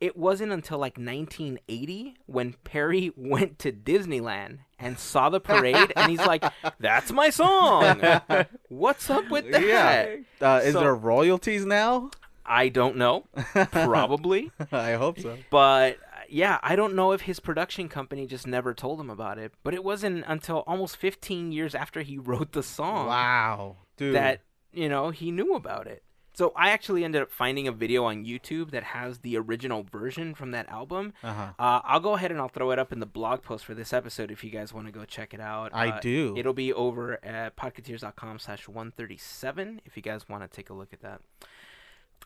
it 0.01 0.17
wasn't 0.17 0.51
until 0.53 0.79
like 0.79 0.97
1980 0.99 2.17
when 2.27 2.55
Perrey 2.65 3.13
went 3.17 3.59
to 3.61 3.71
Disneyland 3.71 4.59
and 4.79 4.99
saw 4.99 5.31
the 5.31 5.41
parade, 5.41 5.93
and 5.97 6.11
he's 6.11 6.21
like, 6.27 6.45
"That's 6.81 7.11
my 7.13 7.31
song. 7.31 8.03
What's 8.69 9.09
up 9.09 9.31
with 9.31 9.51
that?" 9.53 9.63
Yeah. 9.63 10.17
Uh, 10.41 10.61
is 10.65 10.73
So- 10.75 10.81
there 10.81 10.95
royalties 10.95 11.65
now? 11.65 12.11
I 12.47 12.69
don't 12.69 12.97
know, 12.97 13.25
probably, 13.73 14.51
I 14.73 14.93
hope 14.93 15.19
so. 15.21 15.37
but 15.51 15.99
yeah, 16.29 16.59
I 16.63 16.75
don't 16.77 16.95
know 16.95 17.13
if 17.13 17.23
his 17.23 17.41
production 17.41 17.89
company 17.89 18.27
just 18.27 18.47
never 18.47 18.75
told 18.75 18.99
him 19.01 19.11
about 19.11 19.39
it. 19.39 19.53
But 19.63 19.75
it 19.75 19.85
wasn't 19.85 20.25
until 20.27 20.65
almost 20.67 20.97
15 20.97 21.53
years 21.53 21.75
after 21.75 22.03
he 22.03 22.19
wrote 22.29 22.53
the 22.53 22.63
song 22.63 23.07
Wow, 23.07 23.77
dude. 23.97 24.15
that 24.15 24.41
you 24.73 24.89
know 24.89 25.11
he 25.11 25.31
knew 25.31 25.55
about 25.55 25.87
it. 25.87 26.03
So 26.35 26.53
I 26.55 26.69
actually 26.69 27.03
ended 27.03 27.23
up 27.23 27.31
finding 27.33 27.67
a 27.67 27.73
video 27.73 28.05
on 28.05 28.27
YouTube 28.27 28.71
that 28.73 28.83
has 28.83 29.21
the 29.21 29.39
original 29.39 29.85
version 29.91 30.35
from 30.35 30.51
that 30.51 30.69
album. 30.69 31.15
Uh-huh. 31.25 31.53
Uh, 31.59 31.81
I'll 31.83 31.99
go 32.01 32.13
ahead 32.13 32.31
and 32.31 32.39
I'll 32.39 32.49
throw 32.51 32.73
it 32.73 32.79
up 32.79 32.93
in 32.93 33.01
the 33.01 33.07
blog 33.07 33.41
post 33.43 33.65
for 33.65 33.73
this 33.73 33.95
episode 33.95 34.31
if 34.31 34.45
you 34.45 34.51
guys 34.51 34.71
want 34.71 34.87
to 34.87 34.93
go 34.93 35.07
check 35.07 35.33
it 35.33 35.41
out. 35.41 35.71
I 35.73 35.89
Uh, 35.93 36.01
do. 36.01 36.35
It'll 36.37 36.53
be 36.53 36.75
over 36.75 37.25
at 37.25 37.57
podketeers.com 37.57 38.39
slash 38.39 38.69
137 38.69 39.81
if 39.87 39.97
you 39.97 40.03
guys 40.03 40.29
want 40.29 40.43
to 40.43 40.49
take 40.55 40.69
a 40.69 40.75
look 40.75 40.93
at 40.93 41.01
that. 41.01 41.23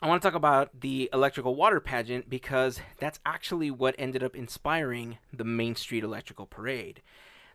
I 0.02 0.08
want 0.08 0.22
to 0.22 0.26
talk 0.26 0.34
about 0.34 0.80
the 0.80 1.10
electrical 1.12 1.54
water 1.54 1.78
pageant 1.80 2.30
because 2.30 2.80
that's 2.98 3.20
actually 3.26 3.70
what 3.70 3.94
ended 3.98 4.22
up 4.22 4.34
inspiring 4.34 5.18
the 5.32 5.44
Main 5.44 5.74
Street 5.76 6.02
Electrical 6.02 6.46
Parade. 6.46 7.02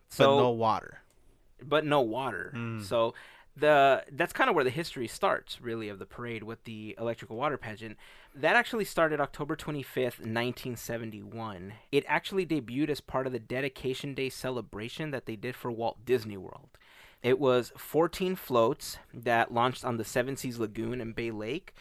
but 0.08 0.14
So, 0.14 0.38
no 0.38 0.50
water. 0.50 1.00
but 1.60 1.84
no 1.84 2.00
water. 2.00 2.52
Mm. 2.54 2.84
So 2.84 3.14
the 3.56 4.04
that's 4.12 4.34
kind 4.34 4.48
of 4.50 4.54
where 4.54 4.64
the 4.64 4.70
history 4.70 5.08
starts, 5.08 5.60
really, 5.60 5.88
of 5.88 5.98
the 5.98 6.06
parade 6.06 6.42
with 6.42 6.62
the 6.64 6.94
electrical 6.98 7.36
water 7.36 7.56
pageant. 7.56 7.96
That 8.34 8.54
actually 8.54 8.84
started 8.84 9.18
October 9.20 9.56
25th, 9.56 10.20
1971. 10.20 11.72
It 11.90 12.04
actually 12.06 12.46
debuted 12.46 12.90
as 12.90 13.00
part 13.00 13.26
of 13.26 13.32
the 13.32 13.38
Dedication 13.38 14.14
Day 14.14 14.28
celebration 14.28 15.10
that 15.10 15.26
they 15.26 15.36
did 15.36 15.56
for 15.56 15.70
Walt 15.72 16.04
Disney 16.04 16.36
World. 16.36 16.68
It 17.22 17.40
was 17.40 17.72
14 17.78 18.36
floats 18.36 18.98
that 19.12 19.52
launched 19.52 19.84
on 19.84 19.96
the 19.96 20.04
Seven 20.04 20.36
Seas 20.36 20.58
Lagoon 20.58 21.00
and 21.00 21.14
Bay 21.14 21.30
Lake, 21.30 21.74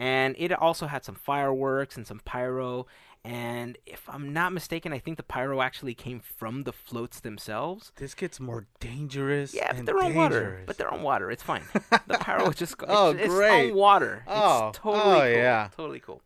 and 0.00 0.34
it 0.38 0.50
also 0.50 0.86
had 0.86 1.04
some 1.04 1.14
fireworks 1.14 1.96
and 1.98 2.06
some 2.06 2.20
pyro. 2.24 2.86
And 3.22 3.76
if 3.84 4.08
I'm 4.08 4.32
not 4.32 4.54
mistaken, 4.54 4.94
I 4.94 4.98
think 4.98 5.18
the 5.18 5.22
pyro 5.22 5.60
actually 5.60 5.92
came 5.92 6.20
from 6.20 6.62
the 6.62 6.72
floats 6.72 7.20
themselves. 7.20 7.92
This 7.96 8.14
gets 8.14 8.40
more 8.40 8.66
dangerous. 8.80 9.52
Yeah, 9.52 9.66
but 9.68 9.76
and 9.76 9.86
they're 9.86 10.02
on 10.02 10.14
water. 10.14 10.62
But 10.64 10.78
they're 10.78 10.90
on 10.90 11.02
water. 11.02 11.30
It's 11.30 11.42
fine. 11.42 11.62
the 12.06 12.16
pyro 12.18 12.50
just. 12.52 12.76
Oh, 12.88 13.10
it's, 13.10 13.28
great. 13.28 13.64
It's 13.66 13.72
on 13.72 13.76
water. 13.76 14.24
Oh, 14.26 14.68
it's 14.68 14.78
totally 14.78 15.02
oh, 15.02 15.20
cool. 15.20 15.28
yeah. 15.28 15.68
Totally 15.76 16.00
cool. 16.00 16.22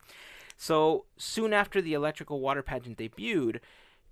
So 0.57 1.07
soon 1.17 1.53
after 1.53 1.83
the 1.83 1.95
electrical 1.95 2.39
water 2.39 2.63
pageant 2.63 2.97
debuted, 2.97 3.59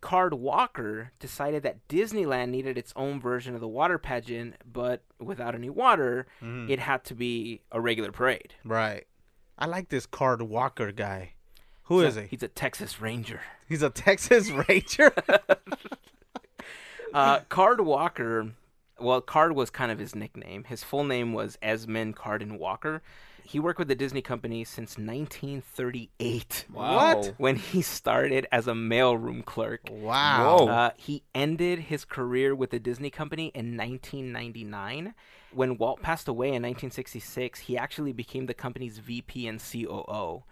Card 0.01 0.35
Walker 0.35 1.13
decided 1.21 1.63
that 1.63 1.87
Disneyland 1.87 2.49
needed 2.49 2.77
its 2.77 2.93
own 2.97 3.21
version 3.21 3.55
of 3.55 3.61
the 3.61 3.69
water 3.69 3.97
pageant, 3.97 4.57
but 4.71 5.05
without 5.21 5.55
any 5.55 5.71
water, 5.71 6.27
Mhm. 6.43 6.69
it 6.69 6.81
had 6.81 7.05
to 7.05 7.15
be 7.15 7.61
a 7.71 7.81
regular 7.81 8.11
parade. 8.11 8.55
right. 8.65 9.07
I 9.59 9.67
like 9.67 9.89
this 9.89 10.07
Card 10.07 10.43
Walker 10.43 10.93
guy. 10.93 11.33
Who 11.85 12.01
So 12.03 12.07
is 12.09 12.15
he? 12.17 12.23
He's 12.31 12.43
a 12.43 12.49
Texas 12.49 13.01
Ranger. 13.01 13.41
He's 13.69 13.83
a 13.83 13.91
Texas 13.91 14.51
Ranger. 14.69 15.13
Uh, 17.15 17.41
Card 17.51 17.83
Walker, 17.83 18.53
well, 18.99 19.21
Card 19.21 19.53
was 19.55 19.69
kind 19.69 19.93
of 19.93 19.99
his 19.99 20.15
nickname. 20.15 20.65
His 20.65 20.83
full 20.83 21.05
name 21.05 21.35
was 21.35 21.59
Esmond 21.61 22.17
Cardon 22.17 22.59
Walker. 22.59 23.03
He 23.45 23.61
worked 23.61 23.79
with 23.79 23.89
the 23.89 23.95
Disney 23.95 24.23
Company 24.23 24.65
since 24.65 24.97
1938. 24.97 26.65
What? 26.73 27.35
When 27.37 27.57
he 27.57 27.83
started 27.83 28.47
as 28.51 28.67
a 28.67 28.73
mailroom 28.73 29.45
clerk. 29.45 29.83
wow. 29.91 30.57
Whoa. 30.61 30.69
Uh, 30.69 30.91
he 30.97 31.23
ended 31.35 31.81
his 31.81 32.07
career 32.07 32.55
with 32.55 32.71
the 32.71 32.79
Disney 32.79 33.11
Company 33.11 33.49
in 33.55 33.77
1999. 33.77 35.13
When 35.55 35.79
Walt 35.79 36.03
passed 36.03 36.29
away 36.29 36.49
in 36.49 36.63
1966, 36.63 37.61
he 37.61 37.77
actually 37.77 38.13
became 38.13 38.47
the 38.47 38.55
company's 38.55 38.99
VP 38.99 39.47
and 39.47 39.61
COO. 39.61 40.45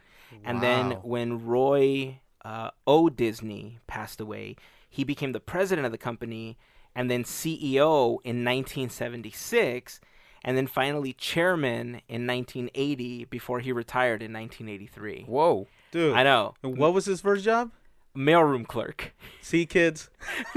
And 0.44 0.62
then 0.62 0.92
when 1.02 1.44
Roy 1.44 2.20
uh, 2.44 2.70
O. 2.86 3.08
Disney 3.08 3.78
passed 3.86 4.20
away, 4.20 4.56
he 4.88 5.04
became 5.04 5.32
the 5.32 5.40
president 5.40 5.86
of 5.86 5.92
the 5.92 5.98
company 5.98 6.56
and 6.94 7.10
then 7.10 7.24
CEO 7.24 8.18
in 8.24 8.44
1976. 8.44 10.00
And 10.42 10.56
then 10.56 10.66
finally 10.66 11.12
chairman 11.12 12.00
in 12.08 12.26
1980 12.26 13.26
before 13.26 13.60
he 13.60 13.72
retired 13.72 14.22
in 14.22 14.32
1983. 14.32 15.24
Whoa. 15.28 15.66
Dude. 15.92 16.14
I 16.14 16.22
know. 16.22 16.54
What 16.62 16.94
was 16.94 17.04
his 17.04 17.20
first 17.20 17.44
job? 17.44 17.72
Mailroom 18.16 18.66
clerk. 18.66 19.14
See, 19.40 19.66
kids. 19.66 20.10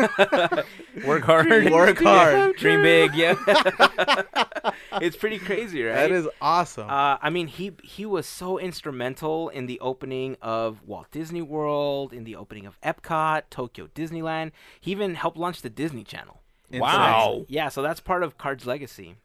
Work 1.05 1.23
hard. 1.23 1.71
Work 1.71 1.99
hard. 2.01 2.55
Dream 2.57 2.81
big. 2.81 3.13
Yeah. 3.13 3.35
it's 5.01 5.15
pretty 5.15 5.39
crazy, 5.39 5.83
right? 5.83 5.95
That 5.95 6.11
is 6.11 6.27
awesome. 6.41 6.89
Uh, 6.89 7.17
I 7.21 7.29
mean, 7.29 7.47
he 7.47 7.71
he 7.83 8.05
was 8.05 8.25
so 8.25 8.57
instrumental 8.57 9.49
in 9.49 9.67
the 9.67 9.79
opening 9.79 10.35
of 10.41 10.81
Walt 10.85 11.11
Disney 11.11 11.41
World, 11.41 12.11
in 12.11 12.23
the 12.23 12.35
opening 12.35 12.65
of 12.65 12.79
Epcot, 12.81 13.43
Tokyo 13.49 13.87
Disneyland. 13.93 14.51
He 14.79 14.91
even 14.91 15.15
helped 15.15 15.37
launch 15.37 15.61
the 15.61 15.69
Disney 15.69 16.03
Channel. 16.03 16.41
wow. 16.71 17.45
Yeah, 17.47 17.69
so 17.69 17.81
that's 17.81 17.99
part 17.99 18.23
of 18.23 18.37
Card's 18.37 18.65
legacy. 18.65 19.15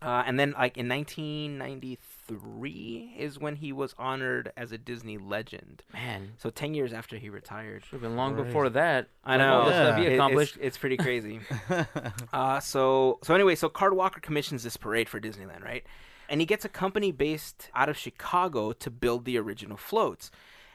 Uh, 0.00 0.22
and 0.26 0.38
then, 0.38 0.52
like 0.56 0.76
in 0.76 0.88
1993, 0.88 3.14
is 3.18 3.38
when 3.38 3.56
he 3.56 3.72
was 3.72 3.94
honored 3.98 4.52
as 4.56 4.72
a 4.72 4.78
Disney 4.78 5.18
legend. 5.18 5.82
Man. 5.92 6.32
So 6.38 6.50
10 6.50 6.74
years 6.74 6.92
after 6.92 7.16
he 7.18 7.28
retired. 7.30 7.84
Should 7.84 7.92
have 7.94 8.00
been 8.02 8.16
long 8.16 8.34
Right. 8.34 8.46
before 8.46 8.68
that. 8.70 9.08
I 9.24 9.36
know. 9.36 9.60
All 9.60 9.66
the 9.66 9.72
stuff 9.72 9.98
Yeah. 9.98 10.10
It- 10.10 10.14
accomplished. 10.14 10.56
It's, 10.56 10.64
it's 10.66 10.78
pretty 10.78 10.96
crazy. 10.96 11.40
uh, 12.32 12.60
so 12.60 13.18
so 13.22 13.34
anyway, 13.34 13.54
so 13.54 13.68
Card 13.68 13.94
Walker 13.94 14.20
commissions 14.20 14.62
this 14.62 14.76
parade 14.76 15.08
for 15.08 15.20
Disneyland, 15.20 15.64
right? 15.64 15.84
And 16.28 16.40
he 16.40 16.46
gets 16.46 16.64
a 16.64 16.68
company 16.68 17.10
based 17.10 17.70
out 17.74 17.88
of 17.88 17.96
Chicago 17.96 18.72
to 18.72 18.90
build 18.90 19.24
the 19.24 19.38
original 19.38 19.76
floats. 19.78 20.30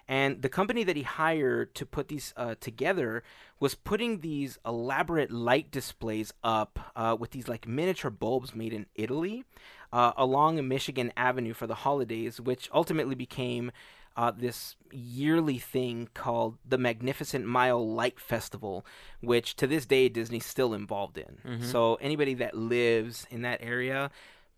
And 0.08 0.42
the 0.42 0.50
company 0.50 0.84
that 0.84 0.96
he 0.96 1.04
hired 1.04 1.74
to 1.76 1.86
put 1.86 2.10
these 2.10 2.34
uh, 2.36 2.56
together 2.60 3.24
was 3.60 3.74
putting 3.76 4.20
these 4.20 4.60
elaborate 4.66 5.32
light 5.32 5.72
displays 5.72 6.34
up 6.44 6.92
uh, 6.96 7.16
with 7.18 7.32
these 7.32 7.48
like 7.48 7.68
miniature 7.68 8.12
bulbs 8.12 8.54
made 8.54 8.74
in 8.74 8.86
Italy 8.96 9.46
uh, 9.94 10.12
along 10.18 10.68
Michigan 10.68 11.14
Avenue 11.16 11.54
for 11.54 11.68
the 11.68 11.76
holidays, 11.76 12.42
which 12.42 12.70
ultimately 12.74 13.16
became 13.16 13.72
uh, 14.18 14.32
this 14.32 14.76
yearly 14.92 15.58
thing 15.58 16.10
called 16.14 16.58
the 16.68 16.78
Magnificent 16.78 17.46
Mile 17.46 17.88
Light 17.96 18.20
Festival, 18.20 18.86
which 19.22 19.56
to 19.56 19.66
this 19.68 19.86
day 19.86 20.10
Disney's 20.10 20.46
still 20.46 20.74
involved 20.74 21.18
in. 21.18 21.64
So 21.64 21.96
anybody 21.96 22.34
that 22.36 22.56
lives 22.56 23.26
in 23.32 23.42
that 23.44 23.60
area 23.64 24.12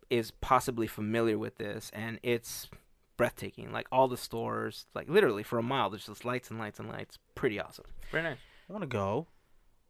is 0.09 0.31
possibly 0.31 0.87
familiar 0.87 1.37
with 1.37 1.57
this, 1.57 1.89
and 1.93 2.19
it's 2.21 2.67
breathtaking. 3.17 3.71
Like 3.71 3.87
all 3.91 4.07
the 4.07 4.17
stores, 4.17 4.85
like 4.93 5.09
literally 5.09 5.43
for 5.43 5.57
a 5.59 5.63
mile, 5.63 5.89
there's 5.89 6.05
just 6.07 6.25
lights 6.25 6.49
and 6.49 6.59
lights 6.59 6.79
and 6.79 6.89
lights. 6.89 7.17
Pretty 7.35 7.59
awesome. 7.59 7.85
Very 8.11 8.23
nice. 8.23 8.37
I 8.69 8.73
want 8.73 8.83
to 8.83 8.87
go. 8.87 9.27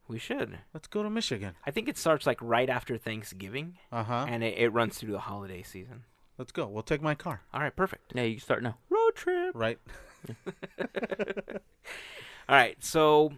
We 0.08 0.18
should. 0.18 0.58
Let's 0.72 0.86
go 0.86 1.02
to 1.02 1.10
Michigan. 1.10 1.54
I 1.66 1.70
think 1.72 1.88
it 1.88 1.98
starts 1.98 2.26
like 2.26 2.38
right 2.40 2.68
after 2.70 2.96
Thanksgiving, 2.96 3.78
Uh 3.90 4.04
huh. 4.04 4.26
and 4.28 4.44
it, 4.44 4.56
it 4.56 4.68
runs 4.68 4.98
through 4.98 5.12
the 5.12 5.18
holiday 5.18 5.62
season. 5.64 6.04
Let's 6.38 6.52
go. 6.52 6.66
We'll 6.68 6.82
take 6.84 7.02
my 7.02 7.14
car. 7.16 7.40
All 7.52 7.60
right, 7.60 7.74
perfect. 7.74 8.12
Yeah, 8.14 8.22
you 8.22 8.34
can 8.36 8.42
start 8.42 8.62
now. 8.62 8.76
Road 8.90 9.14
trip. 9.16 9.52
Right. 9.54 9.78
All 12.48 12.54
right, 12.54 12.76
so 12.82 13.32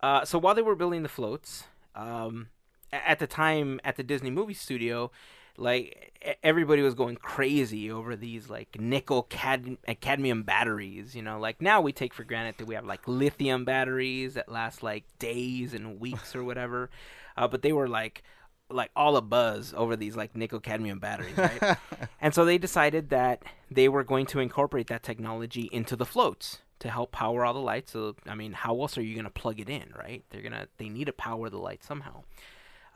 uh, 0.00 0.24
so 0.24 0.38
while 0.38 0.54
they 0.54 0.62
were 0.62 0.74
building 0.74 1.02
the 1.04 1.08
floats, 1.08 1.64
um, 1.94 2.48
at 2.92 3.18
the 3.20 3.26
time 3.28 3.80
at 3.84 3.96
the 3.96 4.02
Disney 4.02 4.30
movie 4.30 4.54
studio, 4.54 5.10
like 5.56 6.12
everybody 6.42 6.82
was 6.82 6.94
going 6.94 7.16
crazy 7.16 7.90
over 7.90 8.16
these 8.16 8.48
like 8.48 8.78
nickel 8.78 9.24
cad- 9.24 9.76
cadmium 10.00 10.42
batteries. 10.42 11.14
You 11.14 11.22
know, 11.22 11.38
like 11.38 11.60
now 11.60 11.80
we 11.80 11.92
take 11.92 12.14
for 12.14 12.24
granted 12.24 12.56
that 12.58 12.66
we 12.66 12.74
have 12.74 12.84
like 12.84 13.06
lithium 13.06 13.64
batteries 13.64 14.34
that 14.34 14.48
last 14.48 14.82
like 14.82 15.04
days 15.18 15.74
and 15.74 16.00
weeks 16.00 16.34
or 16.34 16.44
whatever, 16.44 16.90
uh, 17.36 17.48
but 17.48 17.62
they 17.62 17.72
were 17.72 17.88
like 17.88 18.22
like 18.70 18.90
all 18.96 19.16
a 19.16 19.22
buzz 19.22 19.74
over 19.76 19.96
these 19.96 20.16
like 20.16 20.34
nickel 20.34 20.60
cadmium 20.60 20.98
batteries, 20.98 21.36
right? 21.36 21.76
and 22.20 22.34
so 22.34 22.44
they 22.44 22.56
decided 22.58 23.10
that 23.10 23.42
they 23.70 23.88
were 23.88 24.04
going 24.04 24.24
to 24.26 24.40
incorporate 24.40 24.86
that 24.86 25.02
technology 25.02 25.68
into 25.72 25.94
the 25.94 26.06
floats 26.06 26.60
to 26.78 26.90
help 26.90 27.12
power 27.12 27.44
all 27.44 27.52
the 27.52 27.60
lights. 27.60 27.92
So 27.92 28.16
I 28.26 28.34
mean, 28.34 28.52
how 28.52 28.80
else 28.80 28.96
are 28.96 29.02
you 29.02 29.14
going 29.14 29.24
to 29.24 29.30
plug 29.30 29.60
it 29.60 29.68
in, 29.68 29.92
right? 29.96 30.24
They're 30.30 30.42
gonna 30.42 30.68
they 30.78 30.88
need 30.88 31.04
to 31.04 31.12
power 31.12 31.50
the 31.50 31.58
light 31.58 31.84
somehow. 31.84 32.24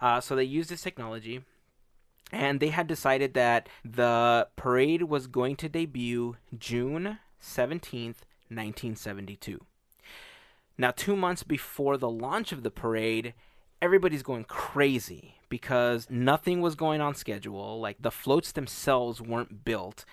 Uh, 0.00 0.20
so 0.20 0.36
they 0.36 0.44
used 0.44 0.68
this 0.70 0.82
technology, 0.82 1.42
and 2.32 2.60
they 2.60 2.68
had 2.68 2.86
decided 2.86 3.34
that 3.34 3.68
the 3.84 4.48
parade 4.56 5.04
was 5.04 5.26
going 5.26 5.56
to 5.56 5.68
debut 5.68 6.36
June 6.58 7.18
seventeenth, 7.38 8.24
nineteen 8.50 8.96
seventy 8.96 9.36
two. 9.36 9.64
Now, 10.78 10.90
two 10.90 11.16
months 11.16 11.42
before 11.42 11.96
the 11.96 12.10
launch 12.10 12.52
of 12.52 12.62
the 12.62 12.70
parade, 12.70 13.32
everybody's 13.80 14.22
going 14.22 14.44
crazy 14.44 15.36
because 15.48 16.08
nothing 16.10 16.60
was 16.60 16.74
going 16.74 17.00
on 17.00 17.14
schedule. 17.14 17.80
Like 17.80 17.96
the 18.00 18.10
floats 18.10 18.52
themselves 18.52 19.20
weren't 19.20 19.64
built. 19.64 20.04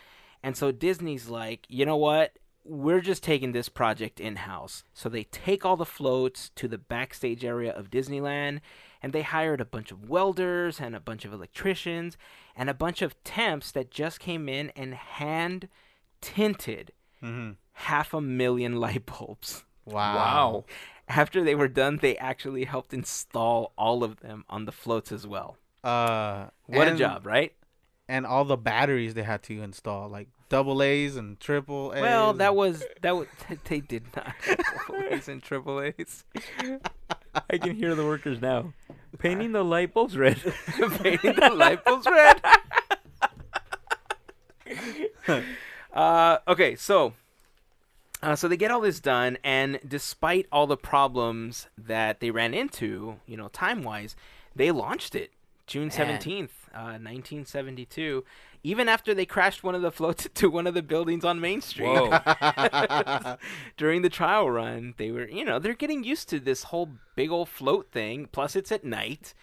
And 0.41 0.55
so 0.55 0.71
Disney's 0.71 1.27
like, 1.27 1.65
you 1.67 1.85
know 1.85 1.97
what? 1.97 2.37
We're 2.63 3.01
just 3.01 3.23
taking 3.23 3.51
this 3.51 3.67
project 3.67 4.21
in 4.21 4.37
house. 4.37 4.83
So 4.93 5.09
they 5.09 5.23
take 5.25 5.65
all 5.65 5.75
the 5.75 5.85
floats 5.85 6.49
to 6.55 6.67
the 6.69 6.77
backstage 6.77 7.43
area 7.43 7.73
of 7.73 7.89
Disneyland 7.89 8.61
and 9.03 9.11
they 9.13 9.21
hired 9.21 9.61
a 9.61 9.65
bunch 9.65 9.91
of 9.91 10.09
welders 10.09 10.79
and 10.79 10.95
a 10.95 10.99
bunch 10.99 11.25
of 11.25 11.33
electricians 11.33 12.17
and 12.55 12.69
a 12.69 12.73
bunch 12.73 13.01
of 13.03 13.21
temps 13.23 13.69
that 13.71 13.91
just 13.91 14.19
came 14.19 14.47
in 14.49 14.71
and 14.75 14.93
hand 14.95 15.67
tinted 16.21 16.91
Mm-hmm. 17.21 17.51
half 17.73 18.13
a 18.13 18.19
million 18.19 18.77
light 18.81 19.05
bulbs. 19.05 19.63
Wow. 19.85 20.15
Wow. 20.15 20.65
After 21.07 21.41
they 21.43 21.55
were 21.55 21.67
done, 21.69 21.99
they 22.01 22.17
actually 22.17 22.65
helped 22.65 22.93
install 22.93 23.71
all 23.77 24.03
of 24.03 24.19
them 24.21 24.43
on 24.49 24.65
the 24.65 24.71
floats 24.73 25.09
as 25.11 25.25
well. 25.27 25.55
Uh, 25.85 26.47
What 26.65 26.87
a 26.89 26.95
job, 26.95 27.25
right? 27.25 27.53
And 28.09 28.25
all 28.25 28.43
the 28.45 28.57
batteries 28.57 29.13
they 29.13 29.23
had 29.23 29.41
to 29.43 29.61
install, 29.61 30.09
like 30.09 30.27
double 30.49 30.83
A's 30.83 31.15
and 31.15 31.39
triple 31.39 31.93
A's. 31.95 32.01
Well, 32.01 32.33
that 32.33 32.55
was 32.55 32.83
that 33.01 33.15
was 33.15 33.27
they 33.65 33.79
did 33.79 34.03
not 34.15 34.27
have 34.41 34.57
double 34.87 35.03
A's 35.09 35.27
and 35.29 35.41
triple 35.41 35.81
A's. 35.81 36.25
I 37.49 37.57
can 37.57 37.75
hear 37.75 37.95
the 37.95 38.05
workers 38.05 38.41
now. 38.41 38.73
Painting 39.17 39.51
the 39.51 39.63
light 39.63 39.93
bulbs 39.93 40.17
red. 40.17 40.37
Painting 41.01 41.35
the 41.35 41.51
light 41.53 41.83
bulbs 41.83 42.07
red. 42.07 42.41
uh, 45.93 46.37
okay, 46.47 46.75
so 46.75 47.13
uh, 48.21 48.35
so 48.35 48.47
they 48.47 48.57
get 48.57 48.71
all 48.71 48.81
this 48.81 48.99
done, 48.99 49.37
and 49.43 49.79
despite 49.85 50.47
all 50.51 50.65
the 50.65 50.77
problems 50.77 51.67
that 51.77 52.21
they 52.21 52.31
ran 52.31 52.53
into, 52.53 53.17
you 53.27 53.35
know, 53.35 53.49
time 53.49 53.83
wise, 53.83 54.15
they 54.55 54.71
launched 54.71 55.13
it 55.13 55.31
June 55.67 55.91
seventeenth, 55.91 56.69
uh, 56.73 56.97
nineteen 56.97 57.45
seventy-two. 57.45 58.23
Even 58.65 58.87
after 58.87 59.13
they 59.13 59.25
crashed 59.25 59.61
one 59.63 59.75
of 59.75 59.81
the 59.81 59.91
floats 59.91 60.27
to 60.35 60.49
one 60.49 60.67
of 60.67 60.73
the 60.73 60.81
buildings 60.81 61.25
on 61.25 61.41
Main 61.41 61.61
Street 61.61 61.85
Whoa. 61.87 63.35
during 63.77 64.01
the 64.03 64.09
trial 64.09 64.49
run, 64.49 64.93
they 64.97 65.11
were, 65.11 65.27
you 65.27 65.43
know, 65.43 65.59
they're 65.59 65.73
getting 65.73 66.03
used 66.03 66.29
to 66.29 66.39
this 66.39 66.63
whole 66.63 66.89
big 67.15 67.29
old 67.29 67.49
float 67.49 67.91
thing. 67.91 68.27
Plus, 68.31 68.55
it's 68.55 68.71
at 68.71 68.83
night. 68.85 69.33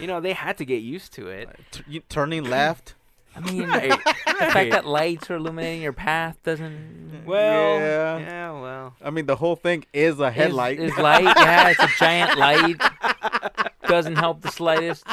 You 0.00 0.06
know, 0.06 0.20
they 0.20 0.34
had 0.34 0.58
to 0.58 0.64
get 0.66 0.82
used 0.82 1.12
to 1.14 1.28
it. 1.28 1.48
T- 1.70 1.82
you- 1.88 2.02
turning 2.08 2.44
left. 2.44 2.94
I 3.36 3.40
mean, 3.40 3.68
Right, 3.68 3.90
the 3.90 3.96
right. 4.40 4.52
fact 4.52 4.70
that 4.72 4.84
lights 4.86 5.30
are 5.30 5.36
illuminating 5.36 5.80
your 5.82 5.92
path 5.92 6.36
doesn't. 6.42 7.22
Well, 7.24 7.78
Yeah. 7.78 8.18
yeah, 8.18 8.50
well. 8.60 8.96
I 9.02 9.10
mean, 9.10 9.26
the 9.26 9.36
whole 9.36 9.54
thing 9.56 9.84
is 9.92 10.18
a 10.18 10.30
headlight. 10.30 10.78
Is, 10.80 10.92
is 10.92 10.98
light? 10.98 11.22
Yeah, 11.24 11.68
it's 11.70 11.80
a 11.82 11.88
giant 11.98 12.38
light. 12.46 12.76
Doesn't 13.86 14.16
help 14.16 14.42
the 14.42 14.50
slightest. 14.50 15.04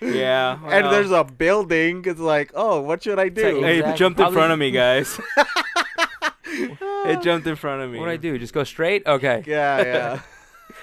Yeah. 0.00 0.58
and 0.64 0.86
there's 0.92 1.10
a 1.10 1.24
building. 1.24 2.04
It's 2.06 2.20
like, 2.20 2.52
oh, 2.54 2.80
what 2.80 3.02
should 3.02 3.18
I 3.18 3.28
do? 3.30 3.42
like- 3.42 3.64
Hey, 3.64 3.74
it 3.76 3.78
Exactly. 3.80 3.98
jumped 3.98 4.20
in 4.20 4.32
front 4.32 4.52
of 4.52 4.58
me, 4.58 4.70
guys. 4.70 5.20
it 6.44 7.22
jumped 7.22 7.46
in 7.46 7.56
front 7.56 7.82
of 7.82 7.90
me. 7.90 7.98
What 7.98 8.06
do 8.06 8.10
I 8.12 8.16
do? 8.16 8.38
Just 8.38 8.54
go 8.54 8.64
straight? 8.64 9.06
Okay. 9.06 9.42
yeah, 9.46 10.20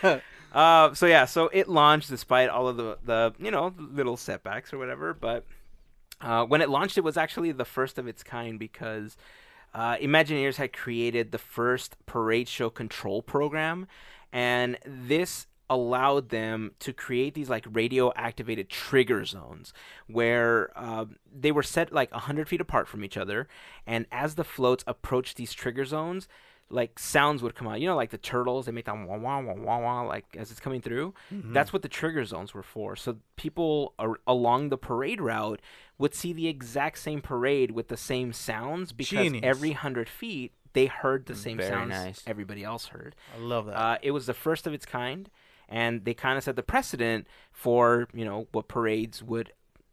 yeah. 0.03 0.19
Uh, 0.55 0.93
so 0.93 1.05
yeah, 1.05 1.25
so 1.25 1.49
it 1.51 1.67
launched 1.67 2.07
despite 2.09 2.47
all 2.47 2.69
of 2.69 2.77
the 2.77 2.97
the 3.03 3.33
you 3.39 3.51
know 3.51 3.73
little 3.77 4.15
setbacks 4.15 4.71
or 4.71 4.77
whatever. 4.77 5.13
But 5.13 5.43
uh, 6.21 6.45
when 6.45 6.61
it 6.61 6.69
launched, 6.69 6.97
it 6.97 7.03
was 7.03 7.17
actually 7.17 7.51
the 7.51 7.65
first 7.65 7.97
of 7.97 8.07
its 8.07 8.23
kind 8.23 8.57
because 8.57 9.17
uh, 9.73 9.97
Imagineers 9.97 10.55
had 10.55 10.71
created 10.71 11.33
the 11.33 11.37
first 11.39 11.97
parade 12.05 12.47
show 12.47 12.69
control 12.69 13.21
program, 13.21 13.85
and 14.31 14.77
this 14.85 15.47
allowed 15.69 16.29
them 16.29 16.71
to 16.79 16.93
create 16.93 17.33
these 17.33 17.49
like 17.49 17.65
radio 17.71 18.11
activated 18.15 18.69
trigger 18.69 19.25
zones 19.25 19.73
where 20.07 20.69
uh, 20.75 21.05
they 21.33 21.51
were 21.51 21.63
set 21.63 21.91
like 21.91 22.11
100 22.11 22.47
feet 22.47 22.61
apart 22.61 22.87
from 22.87 23.03
each 23.03 23.17
other. 23.17 23.47
And 23.87 24.05
as 24.11 24.35
the 24.35 24.43
floats 24.43 24.83
approached 24.87 25.37
these 25.37 25.53
trigger 25.53 25.85
zones 25.85 26.27
like 26.69 26.97
sounds 26.97 27.43
would 27.43 27.53
come 27.53 27.67
out. 27.67 27.79
You 27.79 27.87
know 27.87 27.95
like 27.95 28.09
the 28.09 28.17
turtles 28.17 28.65
they 28.65 28.71
make 28.71 28.85
that 28.85 28.95
wah 28.97 29.17
wah 29.17 29.39
wah 29.39 29.53
wah 29.53 29.79
wah 29.79 30.01
like 30.01 30.25
as 30.35 30.49
it's 30.49 30.59
coming 30.59 30.81
through? 30.81 31.13
That's 31.31 31.71
what 31.71 31.83
the 31.83 31.87
trigger 31.89 32.25
zones 32.25 32.53
were 32.55 32.63
for. 32.63 32.95
So 32.95 33.17
people 33.35 33.93
ar- 33.99 34.19
along 34.25 34.69
the 34.69 34.77
parade 34.77 35.21
route 35.21 35.61
would 35.99 36.15
see 36.15 36.33
the 36.33 36.47
exact 36.47 36.97
same 36.97 37.21
parade 37.21 37.71
with 37.71 37.87
the 37.89 37.97
same 37.97 38.33
sounds 38.33 38.91
because 38.91 39.19
Genius. 39.25 39.43
every 39.43 39.69
100 39.69 40.09
feet 40.09 40.53
they 40.73 40.87
heard 40.87 41.25
the 41.27 41.35
same 41.35 41.55
Very 41.57 41.69
sounds 41.69 41.89
nice. 41.89 42.23
everybody 42.27 42.63
else 42.63 42.87
heard. 42.87 43.15
I 43.33 43.39
love 43.39 43.67
that. 43.67 43.77
uh, 43.79 43.97
it 44.01 44.11
was 44.11 44.25
the 44.25 44.33
first 44.33 44.67
of 44.67 44.73
its 44.73 44.85
kind, 44.85 45.29
and 45.69 46.05
they 46.05 46.13
kind 46.13 46.37
of 46.37 46.43
set 46.43 46.55
the 46.55 46.63
precedent 46.63 47.27
for 47.51 48.07
you 48.13 48.25
know 48.25 48.47
what 48.51 48.67
parades 48.67 49.21
would 49.23 49.51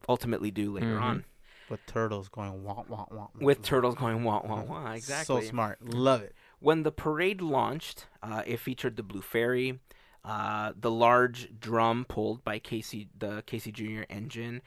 ultimately 0.08 0.50
do 0.50 0.72
later 0.72 0.96
Mhm. 0.96 1.02
on 1.02 1.24
With 1.68 1.84
turtles 1.86 2.28
going 2.28 2.64
wah 2.64 2.82
wah 2.88 3.06
wah. 3.10 3.28
with 3.34 3.62
turtles 3.62 3.94
going 3.94 4.24
wah 4.24 4.42
wah 4.44 4.62
wah. 4.62 4.92
Exactly. 4.94 5.40
So 5.42 5.46
smart. 5.48 5.82
Love 5.82 6.22
it. 6.22 6.34
When 6.58 6.82
the 6.82 6.92
parade 6.92 7.40
launched, 7.40 8.06
uh, 8.22 8.42
it 8.46 8.58
featured 8.58 8.96
the 8.96 9.02
Blue 9.02 9.22
Fairy, 9.22 9.80
uh, 10.24 10.72
the 10.78 10.90
large 10.90 11.58
drum 11.58 12.04
pulled 12.04 12.44
by 12.44 12.58
Casey, 12.60 13.08
the 13.18 13.42
Casey 13.46 13.72
Jr. 13.72 14.02
engine, 14.10 14.62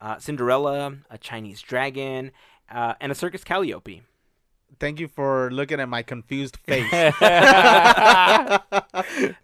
uh, 0.00 0.18
Cinderella, 0.18 0.96
a 1.10 1.18
Chinese 1.18 1.60
dragon, 1.62 2.32
uh, 2.70 2.94
and 3.00 3.12
a 3.12 3.14
circus 3.14 3.44
Calliope. 3.44 4.02
Thank 4.78 5.00
you 5.00 5.08
for 5.08 5.50
looking 5.50 5.80
at 5.80 5.88
my 5.88 6.02
confused 6.02 6.56
face. 6.66 6.90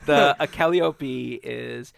the 0.06 0.36
a 0.40 0.46
Calliope 0.46 1.34
is 1.42 1.92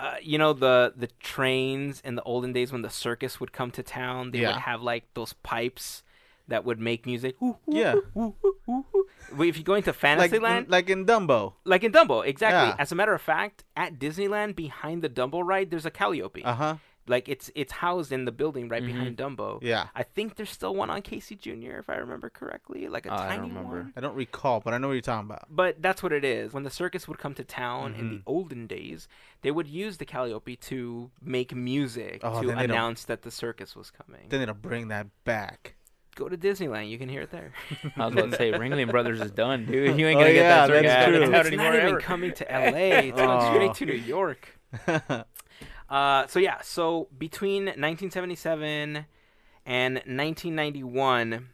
uh, 0.00 0.14
you 0.22 0.38
know 0.38 0.52
the 0.52 0.92
the 0.96 1.08
trains 1.20 2.00
in 2.04 2.14
the 2.14 2.22
olden 2.22 2.52
days 2.52 2.70
when 2.72 2.82
the 2.82 2.90
circus 2.90 3.40
would 3.40 3.52
come 3.52 3.70
to 3.72 3.82
town 3.82 4.30
they 4.30 4.40
Yeah. 4.40 4.48
would 4.52 4.60
have 4.62 4.82
like 4.82 5.04
those 5.14 5.32
pipes 5.32 6.02
that 6.46 6.64
would 6.64 6.78
make 6.80 7.04
music 7.04 7.34
Ooh, 7.42 7.56
ooh, 7.68 7.76
Yeah. 7.76 7.94
ooh, 8.16 8.34
if 9.40 9.58
you 9.58 9.64
go 9.64 9.74
into 9.74 9.90
like, 9.90 9.96
Fantasyland 9.96 10.68
like 10.70 10.88
in 10.88 11.04
Dumbo. 11.04 11.54
like 11.64 11.82
in 11.84 11.92
Dumbo 11.92 12.24
exactly 12.24 12.68
Yeah. 12.68 12.76
as 12.78 12.92
a 12.92 12.94
matter 12.94 13.12
of 13.12 13.20
fact 13.20 13.64
at 13.76 13.98
Disneyland 13.98 14.54
behind 14.56 15.02
the 15.02 15.08
Dumbo 15.08 15.42
ride 15.44 15.70
there's 15.70 15.84
a 15.86 15.90
Calliope 15.90 16.44
Uh 16.44 16.54
huh. 16.54 16.74
Like 17.08 17.28
it's 17.28 17.50
it's 17.54 17.72
housed 17.72 18.12
in 18.12 18.24
the 18.24 18.32
building 18.32 18.68
right 18.68 18.82
Mhm. 18.82 18.86
behind 18.86 19.16
Dumbo 19.16 19.58
Yeah. 19.62 19.88
I 19.94 20.02
think 20.02 20.36
there's 20.36 20.50
still 20.50 20.74
one 20.74 20.90
on 20.90 21.02
Casey 21.02 21.34
Jr. 21.36 21.78
if 21.78 21.88
I 21.90 21.96
remember 21.96 22.28
correctly 22.30 22.88
like 22.88 23.06
a 23.06 23.10
Oh, 23.10 23.14
I 23.14 23.18
don't 23.18 23.28
tiny 23.28 23.48
remember. 23.48 23.76
one 23.76 23.92
I 23.96 24.00
don't 24.00 24.14
recall, 24.14 24.60
but 24.60 24.74
I 24.74 24.78
know 24.78 24.88
what 24.88 24.94
you're 24.94 25.00
talking 25.02 25.28
about. 25.30 25.46
but 25.50 25.80
that's 25.82 26.02
what 26.02 26.12
it 26.12 26.24
is. 26.24 26.52
When 26.52 26.62
the 26.64 26.70
circus 26.70 27.08
would 27.08 27.18
come 27.18 27.34
to 27.34 27.44
town 27.44 27.94
in 27.94 28.00
Mm-hmm. 28.06 28.16
the 28.16 28.22
olden 28.26 28.66
days, 28.66 29.08
they 29.42 29.50
would 29.50 29.66
use 29.68 29.96
the 29.98 30.04
Calliope 30.04 30.56
to 30.56 31.10
make 31.22 31.54
music 31.54 32.20
Oh, 32.22 32.40
to 32.40 32.46
then 32.46 32.56
they 32.58 32.66
don't- 32.66 32.76
announce 32.76 33.04
that 33.04 33.22
the 33.22 33.30
circus 33.30 33.74
was 33.74 33.90
coming. 33.90 34.26
Then 34.28 34.44
they'll 34.44 34.54
bring 34.54 34.88
that 34.88 35.06
back. 35.24 35.74
Go 36.14 36.28
to 36.28 36.36
Disneyland, 36.36 36.90
you 36.90 36.98
can 36.98 37.08
hear 37.08 37.20
it 37.22 37.30
there. 37.30 37.52
I 37.96 38.06
was 38.06 38.12
about 38.14 38.30
to 38.32 38.36
say, 38.36 38.50
Ringling 38.50 38.90
Brothers 38.90 39.20
is 39.20 39.30
done, 39.30 39.66
dude. 39.66 39.96
You 39.98 40.08
ain't 40.08 40.16
Oh, 40.16 40.22
gonna 40.22 40.32
get 40.32 40.42
yeah, 40.42 40.66
that 40.66 40.66
circus 40.66 40.82
that's 40.90 41.06
true. 41.06 41.16
of 41.16 41.46
it's 41.46 41.56
not 41.56 41.74
even 41.76 41.86
ever. 41.90 42.00
coming 42.00 42.32
to 42.34 42.44
LA. 42.50 42.98
It's 43.06 43.16
going 43.16 43.30
Oh. 43.40 43.52
straight 43.54 43.74
to 43.74 43.86
New 43.86 43.92
York. 43.92 44.58
Uh, 45.88 46.26
so 46.26 46.38
yeah, 46.38 46.60
so 46.62 47.08
between 47.18 47.64
1977 47.64 49.06
and 49.66 49.94
1991, 49.94 51.48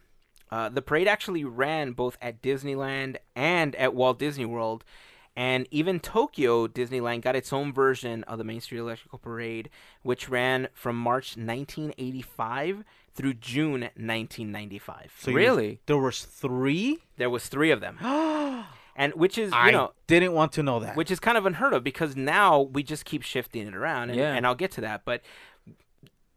uh, 0.51 0.69
the 0.69 0.81
parade 0.81 1.07
actually 1.07 1.43
ran 1.43 1.91
both 1.93 2.17
at 2.21 2.41
Disneyland 2.41 3.17
and 3.35 3.75
at 3.75 3.93
Walt 3.93 4.19
Disney 4.19 4.45
World, 4.45 4.83
and 5.35 5.67
even 5.71 5.99
Tokyo 5.99 6.67
Disneyland 6.67 7.21
got 7.21 7.35
its 7.35 7.51
own 7.51 7.73
version 7.73 8.23
of 8.23 8.37
the 8.37 8.43
Main 8.43 8.61
Street 8.61 8.79
Electrical 8.79 9.19
Parade, 9.19 9.69
which 10.01 10.29
ran 10.29 10.67
from 10.73 10.95
March 10.97 11.35
1985 11.37 12.83
through 13.13 13.33
June 13.35 13.81
1995. 13.95 15.13
So 15.19 15.31
you- 15.31 15.37
Really? 15.37 15.79
there 15.85 15.97
was 15.97 16.23
three. 16.23 16.99
there 17.17 17.29
was 17.29 17.47
three 17.47 17.71
of 17.71 17.79
them, 17.81 17.97
and 18.95 19.13
which 19.15 19.37
is 19.37 19.51
you 19.51 19.57
I 19.57 19.71
know 19.71 19.91
didn't 20.07 20.33
want 20.33 20.51
to 20.53 20.63
know 20.63 20.79
that. 20.79 20.95
which 20.95 21.11
is 21.11 21.19
kind 21.19 21.37
of 21.37 21.45
unheard 21.45 21.73
of 21.73 21.83
because 21.83 22.15
now 22.15 22.61
we 22.61 22.81
just 22.83 23.05
keep 23.05 23.21
shifting 23.23 23.67
it 23.67 23.75
around 23.75 24.09
and, 24.11 24.19
Yeah. 24.19 24.33
and 24.33 24.45
i'll 24.47 24.55
get 24.55 24.71
to 24.71 24.81
that 24.81 25.03
but 25.05 25.21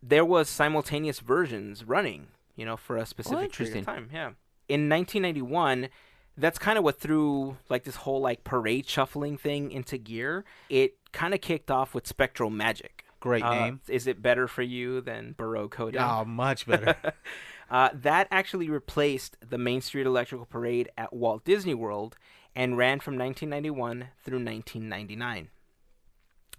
there 0.03 0.25
was 0.25 0.49
simultaneous 0.49 1.21
versions 1.21 1.85
running 1.85 2.29
you 2.57 2.65
know 2.65 2.77
for 2.77 2.97
a 2.97 3.07
specific 3.07 3.53
period 3.53 3.77
of 3.79 3.85
time 3.85 4.09
yeah 4.13 4.31
in 4.69 4.89
1991 4.89 5.89
that's 6.37 6.59
kind 6.59 6.79
of 6.79 6.85
what 6.85 7.01
threw 7.01 7.57
like 7.69 7.85
this 7.85 7.97
whole 7.97 8.21
like 8.21 8.45
parade 8.45 8.89
shuffling 8.89 9.37
thing 9.37 9.71
into 9.71 9.99
gear 9.99 10.45
it 10.69 10.95
kind 11.13 11.35
of 11.35 11.41
kicked 11.41 11.71
off 11.71 11.95
with 11.95 12.05
SpectroMagic 12.09 13.03
Great 13.21 13.43
Uh, 13.43 13.51
name. 13.55 13.81
is 13.89 14.07
it 14.07 14.23
better 14.23 14.47
for 14.47 14.63
you 14.63 15.01
than 15.01 15.35
Baroque 15.37 15.75
Hoedown 15.75 16.21
Oh, 16.21 16.25
much 16.25 16.67
better. 16.69 16.95
uh, 17.71 17.89
that 17.93 18.29
actually 18.31 18.71
replaced 18.71 19.37
the 19.41 19.59
Main 19.59 19.81
Street 19.81 20.07
Electrical 20.07 20.47
Parade 20.47 20.89
at 20.97 21.13
Walt 21.13 21.45
Disney 21.45 21.75
World 21.75 22.17
and 22.59 22.77
ran 22.77 22.99
from 22.99 23.17
1991 23.17 24.09
through 24.25 24.45
1999. 24.45 25.49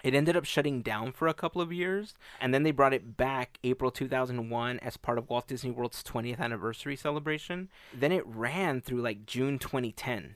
It 0.02 0.16
ended 0.16 0.38
up 0.38 0.46
shutting 0.46 0.82
down 0.82 1.12
for 1.12 1.28
a 1.28 1.34
couple 1.34 1.62
of 1.62 1.74
years, 1.74 2.14
and 2.40 2.54
then 2.54 2.64
they 2.64 2.72
brought 2.72 2.94
it 2.94 3.18
back 3.18 3.60
April 3.66 3.92
2001 3.92 4.80
as 4.80 4.96
part 4.96 5.18
of 5.18 5.30
Walt 5.30 5.48
Disney 5.50 5.72
World's 5.72 6.02
20th 6.04 6.40
anniversary 6.40 6.96
celebration. 6.96 7.68
Then 7.94 8.14
it 8.14 8.24
ran 8.26 8.80
through 8.80 9.02
like 9.02 9.26
June 9.26 9.60
2010. 9.60 10.36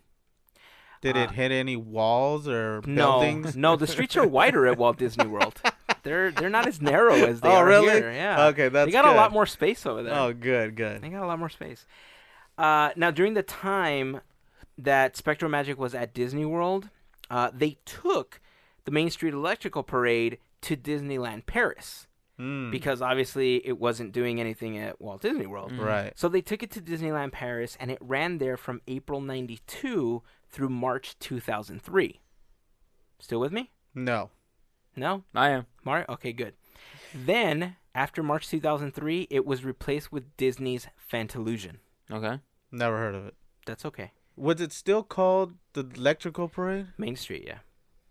Did 0.99 1.15
it 1.15 1.29
Uh, 1.29 1.31
hit 1.31 1.51
any 1.53 1.77
walls 1.77 2.45
or 2.47 2.81
No, 2.85 3.19
buildings? 3.21 3.55
no, 3.55 3.77
the 3.77 3.87
streets 3.87 4.17
are 4.17 4.27
wider 4.27 4.67
at 4.67 4.77
Walt 4.77 4.97
Disney 4.97 5.27
World. 5.27 5.61
They're 6.03 6.31
they're 6.31 6.49
not 6.49 6.67
as 6.67 6.81
narrow 6.81 7.13
as 7.15 7.39
they 7.39 7.47
Oh, 7.47 7.53
are 7.59 7.65
really? 7.65 7.93
here. 7.93 8.11
Yeah. 8.11 8.47
Okay, 8.47 8.67
that's 8.67 8.87
they 8.87 8.91
got 8.91 9.05
a 9.05 9.13
lot 9.13 9.31
more 9.31 9.45
space 9.45 9.85
over 9.85 10.03
there. 10.03 10.13
Oh, 10.13 10.33
good, 10.33 10.75
good. 10.75 11.01
They 11.01 11.07
got 11.07 11.23
a 11.23 11.25
lot 11.25 11.39
more 11.39 11.47
space. 11.47 11.85
Uh, 12.57 12.89
now, 12.97 13.09
during 13.11 13.33
the 13.35 13.43
time 13.43 14.19
that 14.77 15.15
SpectroMagic 15.15 15.77
was 15.77 15.93
at 15.93 16.13
Disney 16.13 16.45
World, 16.45 16.89
uh, 17.29 17.51
they 17.53 17.77
took 17.85 18.39
the 18.85 18.91
Main 18.91 19.09
Street 19.09 19.33
Electrical 19.33 19.83
Parade 19.83 20.37
to 20.61 20.75
Disneyland 20.77 21.45
Paris 21.45 22.07
Mm, 22.39 22.71
because 22.71 22.99
obviously 22.99 23.57
it 23.63 23.77
wasn't 23.77 24.11
doing 24.11 24.39
anything 24.39 24.75
at 24.79 24.99
Walt 24.99 25.21
Disney 25.21 25.45
World. 25.45 25.71
right. 25.77 26.11
So 26.17 26.27
they 26.27 26.41
took 26.41 26.63
it 26.63 26.71
to 26.71 26.81
Disneyland 26.81 27.31
Paris 27.31 27.77
and 27.79 27.91
it 27.91 27.99
ran 28.01 28.39
there 28.39 28.57
from 28.57 28.81
April 28.87 29.21
92 29.21 30.23
through 30.49 30.69
March 30.69 31.17
2003. 31.19 32.19
Still 33.19 33.39
with 33.39 33.51
me? 33.51 33.69
No. 33.93 34.31
No? 34.95 35.23
I 35.35 35.49
am. 35.49 35.67
Mario? 35.85 36.05
Okay, 36.09 36.33
good. 36.33 36.55
Then, 37.13 37.75
after 37.93 38.23
March 38.23 38.49
2003, 38.49 39.27
it 39.29 39.45
was 39.45 39.63
replaced 39.63 40.11
with 40.11 40.35
Disney's 40.35 40.87
Fantillusion. 41.11 41.75
Okay. 42.11 42.39
Never 42.71 42.97
heard 42.97 43.13
of 43.13 43.27
it. 43.27 43.35
That's 43.67 43.85
okay. 43.85 44.11
Was 44.35 44.59
it 44.61 44.71
still 44.71 45.03
called 45.03 45.53
the 45.73 45.87
Electrical 45.95 46.47
Parade? 46.47 46.87
Main 46.97 47.15
Street, 47.15 47.43
yeah. 47.45 47.59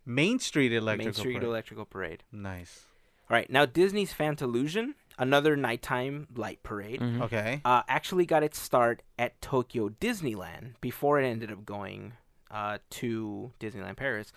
Main 0.06 0.38
Street 0.38 0.72
Electrical 0.72 1.06
Main 1.06 1.14
Street 1.14 1.32
Parade. 1.34 1.48
Electrical 1.48 1.84
Parade. 1.84 2.24
nice. 2.32 2.84
All 3.30 3.36
right, 3.36 3.48
now 3.48 3.64
Disney's 3.64 4.12
Fantillusion, 4.12 4.94
another 5.18 5.56
nighttime 5.56 6.26
light 6.34 6.62
parade, 6.62 7.00
Mhm. 7.00 7.22
Okay. 7.22 7.60
uh, 7.64 7.82
actually 7.88 8.26
got 8.26 8.42
its 8.42 8.58
start 8.58 9.00
at 9.18 9.40
Tokyo 9.40 9.88
Disneyland 9.88 10.74
before 10.82 11.18
it 11.18 11.24
ended 11.26 11.50
up 11.50 11.64
going 11.64 12.12
uh, 12.50 12.76
to 12.90 13.52
Disneyland 13.58 13.96
Paris. 13.96 14.30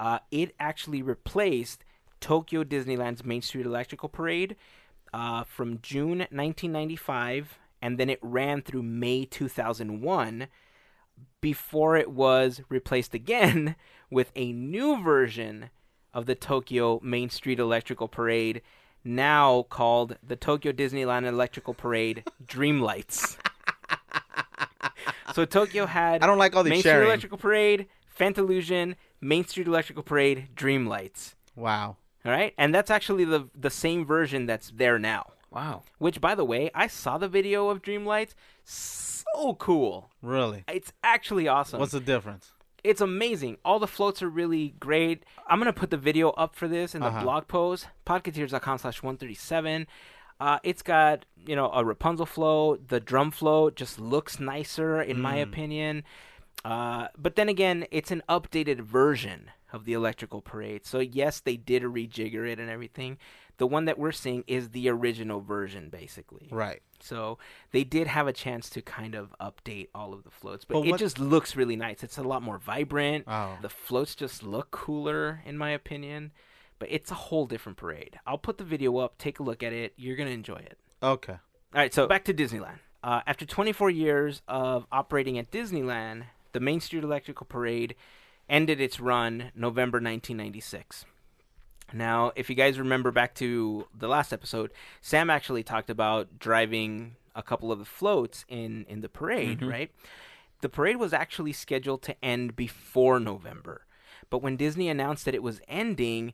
Uh, 0.00 0.18
it 0.32 0.56
actually 0.58 1.00
replaced 1.02 1.84
Tokyo 2.20 2.64
Disneyland's 2.64 3.24
Main 3.24 3.42
Street 3.42 3.66
Electrical 3.66 4.08
Parade 4.08 4.56
uh, 5.12 5.44
from 5.44 5.78
June 5.80 6.18
1995, 6.32 7.58
and 7.80 7.98
then 7.98 8.10
it 8.10 8.18
ran 8.22 8.62
through 8.62 8.82
May 8.82 9.24
2001 9.26 10.48
before 11.40 11.96
it 11.96 12.10
was 12.10 12.60
replaced 12.68 13.14
again 13.14 13.76
with 14.10 14.32
a 14.34 14.52
new 14.52 15.02
version 15.02 15.70
of 16.12 16.26
the 16.26 16.34
Tokyo 16.34 17.00
Main 17.02 17.30
Street 17.30 17.58
Electrical 17.58 18.08
Parade, 18.08 18.62
now 19.04 19.62
called 19.70 20.16
the 20.26 20.36
Tokyo 20.36 20.72
Disneyland 20.72 21.26
Electrical 21.26 21.74
Parade 21.74 22.24
Dreamlights. 22.46 23.36
so 25.34 25.44
Tokyo 25.44 25.86
had 25.86 26.22
I 26.22 26.26
don't 26.26 26.38
like 26.38 26.54
all 26.56 26.64
these 26.64 26.70
Main 26.70 26.80
Street. 26.80 27.04
Electrical 27.04 27.38
Parade, 27.38 27.86
Fantillusion, 28.18 28.96
Main 29.20 29.46
Street 29.46 29.66
Electrical 29.66 30.02
Parade, 30.02 30.48
Dreamlights. 30.54 31.34
Wow. 31.54 31.96
All 32.24 32.32
right, 32.32 32.52
and 32.58 32.74
that's 32.74 32.90
actually 32.90 33.24
the 33.24 33.48
the 33.54 33.70
same 33.70 34.04
version 34.04 34.44
that's 34.46 34.70
there 34.70 34.98
now. 34.98 35.32
Wow. 35.50 35.82
Which, 35.98 36.20
by 36.20 36.34
the 36.34 36.44
way, 36.44 36.70
I 36.74 36.86
saw 36.86 37.18
the 37.18 37.28
video 37.28 37.68
of 37.70 37.82
Dreamlights. 37.82 38.34
So 39.34 39.54
cool! 39.54 40.10
Really? 40.22 40.64
It's 40.68 40.92
actually 41.02 41.48
awesome. 41.48 41.80
What's 41.80 41.92
the 41.92 42.00
difference? 42.00 42.52
it's 42.82 43.02
amazing. 43.02 43.58
All 43.62 43.78
the 43.78 43.86
floats 43.86 44.22
are 44.22 44.28
really 44.30 44.74
great. 44.80 45.24
I'm 45.46 45.58
gonna 45.58 45.70
put 45.72 45.90
the 45.90 45.98
video 45.98 46.30
up 46.30 46.54
for 46.56 46.66
this 46.66 46.94
in 46.94 47.02
the 47.02 47.08
Uh-huh. 47.08 47.22
blog 47.22 47.46
post, 47.46 47.88
podketeers.com 48.06 48.78
slash 48.78 49.02
137. 49.02 49.86
Uh, 50.40 50.58
it's 50.62 50.80
got, 50.82 51.26
you 51.36 51.54
know, 51.54 51.70
a 51.72 51.84
Rapunzel 51.84 52.24
float. 52.24 52.88
The 52.88 52.98
drum 52.98 53.30
float 53.32 53.76
just 53.76 54.00
looks 54.00 54.40
nicer, 54.40 55.02
in 55.02 55.20
my 55.20 55.36
Mm. 55.36 55.42
opinion. 55.42 56.04
Uh, 56.64 57.08
but 57.18 57.36
then 57.36 57.50
again, 57.50 57.86
it's 57.90 58.10
an 58.10 58.22
updated 58.30 58.80
version 58.80 59.50
of 59.74 59.84
the 59.84 59.92
electrical 59.92 60.40
parade. 60.40 60.86
So 60.86 61.00
yes, 61.00 61.38
they 61.40 61.56
did 61.58 61.82
rejigger 61.82 62.48
it 62.50 62.58
and 62.58 62.70
everything. 62.70 63.18
The 63.60 63.66
one 63.66 63.84
that 63.84 63.98
we're 63.98 64.10
seeing 64.10 64.42
is 64.46 64.70
the 64.70 64.88
original 64.88 65.42
version, 65.42 65.90
basically. 65.90 66.48
Right. 66.50 66.80
So 66.98 67.36
they 67.72 67.84
did 67.84 68.06
have 68.06 68.26
a 68.26 68.32
chance 68.32 68.70
to 68.70 68.80
kind 68.80 69.14
of 69.14 69.34
update 69.38 69.88
all 69.94 70.14
of 70.14 70.24
the 70.24 70.30
floats, 70.30 70.64
but, 70.64 70.80
But 70.80 70.88
it 70.88 70.96
just 70.96 71.18
looks 71.18 71.54
really 71.54 71.76
nice. 71.76 72.02
It's 72.02 72.16
a 72.16 72.22
lot 72.22 72.40
more 72.40 72.56
vibrant. 72.56 73.24
Oh. 73.28 73.58
The 73.60 73.68
floats 73.68 74.14
just 74.14 74.42
look 74.42 74.70
cooler, 74.70 75.42
in 75.44 75.58
my 75.58 75.72
opinion. 75.72 76.32
But 76.78 76.88
it's 76.90 77.10
a 77.10 77.14
whole 77.14 77.44
different 77.44 77.76
parade. 77.76 78.18
I'll 78.26 78.38
put 78.38 78.56
the 78.56 78.64
video 78.64 78.96
up. 78.96 79.18
Take 79.18 79.40
a 79.40 79.42
look 79.42 79.62
at 79.62 79.74
it. 79.74 79.92
You're 79.98 80.16
gonna 80.16 80.30
enjoy 80.30 80.56
it. 80.56 80.78
Okay. 81.02 81.34
All 81.34 81.38
right, 81.74 81.92
so 81.92 82.06
back 82.06 82.24
to 82.24 82.32
Disneyland. 82.32 82.78
Uh, 83.04 83.20
after 83.26 83.44
24 83.44 83.90
years 83.90 84.40
of 84.48 84.86
operating 84.90 85.36
at 85.36 85.50
Disneyland, 85.50 86.22
the 86.52 86.60
Main 86.60 86.80
Street 86.80 87.04
Electrical 87.04 87.44
Parade 87.44 87.94
ended 88.48 88.80
its 88.80 89.00
run 89.00 89.52
November 89.54 89.96
1996. 89.96 91.04
Now, 91.92 92.32
if 92.36 92.48
you 92.48 92.54
guys 92.56 92.78
remember 92.78 93.10
back 93.10 93.34
to 93.36 93.86
the 93.96 94.08
last 94.08 94.32
episode, 94.32 94.70
Sam 95.00 95.30
actually 95.30 95.62
talked 95.62 95.90
about 95.90 96.38
driving 96.38 97.16
a 97.34 97.42
couple 97.42 97.70
of 97.72 97.78
the 97.78 97.84
floats 97.84 98.44
in, 98.48 98.84
in 98.88 99.00
the 99.00 99.08
parade, 99.08 99.62
right? 99.62 99.90
The 100.60 100.68
parade 100.68 100.96
was 100.96 101.12
actually 101.12 101.52
scheduled 101.52 102.02
to 102.02 102.24
end 102.24 102.54
before 102.56 103.18
November. 103.20 103.86
But 104.28 104.42
when 104.42 104.56
Disney 104.56 104.88
announced 104.88 105.24
that 105.24 105.34
it 105.34 105.42
was 105.42 105.60
ending, 105.68 106.32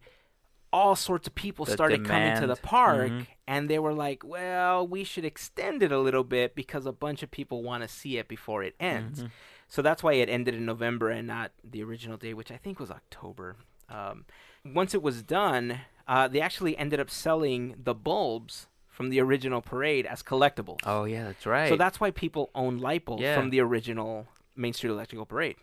all 0.72 0.96
sorts 0.96 1.26
of 1.28 1.34
people 1.34 1.64
The 1.64 1.72
started 1.72 2.04
coming 2.04 2.34
to 2.34 2.40
the 2.40 2.54
demand. 2.56 2.62
park 2.62 3.10
Mhm. 3.10 3.26
and 3.46 3.70
they 3.70 3.78
were 3.78 3.94
like, 3.94 4.22
well, 4.24 4.86
we 4.86 5.04
should 5.04 5.24
extend 5.24 5.82
it 5.82 5.92
a 5.92 5.98
little 5.98 6.24
bit 6.24 6.54
because 6.54 6.84
a 6.86 6.92
bunch 6.92 7.22
of 7.22 7.30
people 7.30 7.62
want 7.62 7.82
to 7.82 7.88
see 7.88 8.18
it 8.18 8.28
before 8.28 8.62
it 8.62 8.74
ends. 8.80 9.20
Mm-hmm. 9.20 9.28
So 9.68 9.80
that's 9.80 10.02
why 10.02 10.14
it 10.14 10.28
ended 10.28 10.54
in 10.54 10.66
November 10.66 11.08
and 11.10 11.26
not 11.26 11.52
the 11.64 11.82
original 11.82 12.16
day, 12.16 12.34
which 12.34 12.50
I 12.50 12.56
think 12.56 12.78
was 12.78 12.90
October. 12.90 13.56
Um, 13.88 14.24
once 14.74 14.94
it 14.94 15.02
was 15.02 15.22
done, 15.22 15.80
uh, 16.08 16.28
they 16.28 16.40
actually 16.40 16.76
ended 16.76 17.00
up 17.00 17.10
selling 17.10 17.74
the 17.82 17.94
bulbs 17.94 18.66
from 18.88 19.10
the 19.10 19.20
original 19.20 19.60
parade 19.60 20.06
as 20.06 20.22
collectibles. 20.22 20.78
Oh 20.84 21.04
yeah, 21.04 21.24
that's 21.24 21.44
right. 21.46 21.68
So 21.68 21.76
that's 21.76 22.00
why 22.00 22.10
people 22.10 22.50
own 22.54 22.78
light 22.78 23.04
bulbs 23.04 23.22
Yeah. 23.22 23.36
from 23.36 23.50
the 23.50 23.60
original 23.60 24.26
Main 24.54 24.72
Street 24.72 24.90
Electrical 24.90 25.26
Parade. 25.26 25.56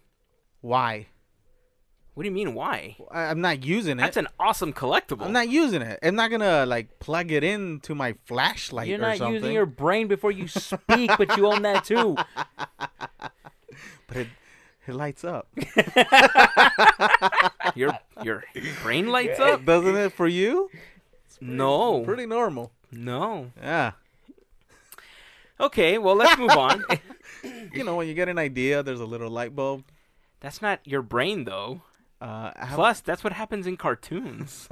Why? 0.61 1.07
What 2.13 2.21
do 2.21 2.29
you 2.29 2.35
mean, 2.35 2.53
why? 2.53 2.95
I, 3.09 3.23
I'm 3.23 3.41
not 3.41 3.65
using 3.65 3.93
it. 3.97 4.01
That's 4.01 4.17
an 4.17 4.27
awesome 4.39 4.71
collectible. 4.71 5.23
I'm 5.25 5.31
not 5.33 5.49
using 5.49 5.81
it. 5.81 5.97
I'm 6.03 6.13
not 6.13 6.29
gonna 6.29 6.63
like 6.67 6.99
plug 6.99 7.31
it 7.31 7.43
into 7.43 7.95
my 7.95 8.13
flashlight 8.25 8.87
You're 8.87 8.99
or 8.99 9.01
not 9.01 9.17
something. 9.17 9.33
using 9.33 9.51
your 9.53 9.65
brain 9.65 10.07
before 10.07 10.31
you 10.31 10.47
speak, 10.47 11.09
but 11.17 11.35
you 11.35 11.47
own 11.47 11.63
that 11.63 11.85
too. 11.85 12.15
But 14.07 14.17
it, 14.17 14.27
it 14.88 14.96
lights 14.96 15.24
up, 15.24 15.48
Your 17.76 17.98
your 18.24 18.43
brain 18.84 19.08
lights 19.08 19.39
up? 19.39 19.65
doesn't 19.65 19.96
it? 19.96 20.13
For 20.13 20.28
you, 20.28 20.69
No. 21.41 22.02
pretty 22.04 22.26
normal. 22.26 22.72
No. 22.91 23.52
Yeah. 23.62 23.91
Okay, 25.60 25.98
well 25.98 26.15
let's 26.15 26.38
move 26.38 26.52
on. 26.52 26.84
You 27.74 27.84
know, 27.84 27.96
when 27.98 28.08
you 28.08 28.13
get 28.13 28.30
an 28.30 28.38
idea, 28.38 28.84
there's 28.84 29.02
a 29.02 29.06
little 29.06 29.30
light 29.30 29.54
bulb. 29.54 29.84
That's 30.39 30.62
not 30.62 30.80
your 30.86 31.02
brain 31.02 31.43
though. 31.43 31.82
Uh, 32.22 32.52
how- 32.56 32.76
Plus, 32.76 33.02
that's 33.02 33.22
what 33.24 33.34
happens 33.34 33.67
in 33.67 33.76
cartoons. 33.76 34.69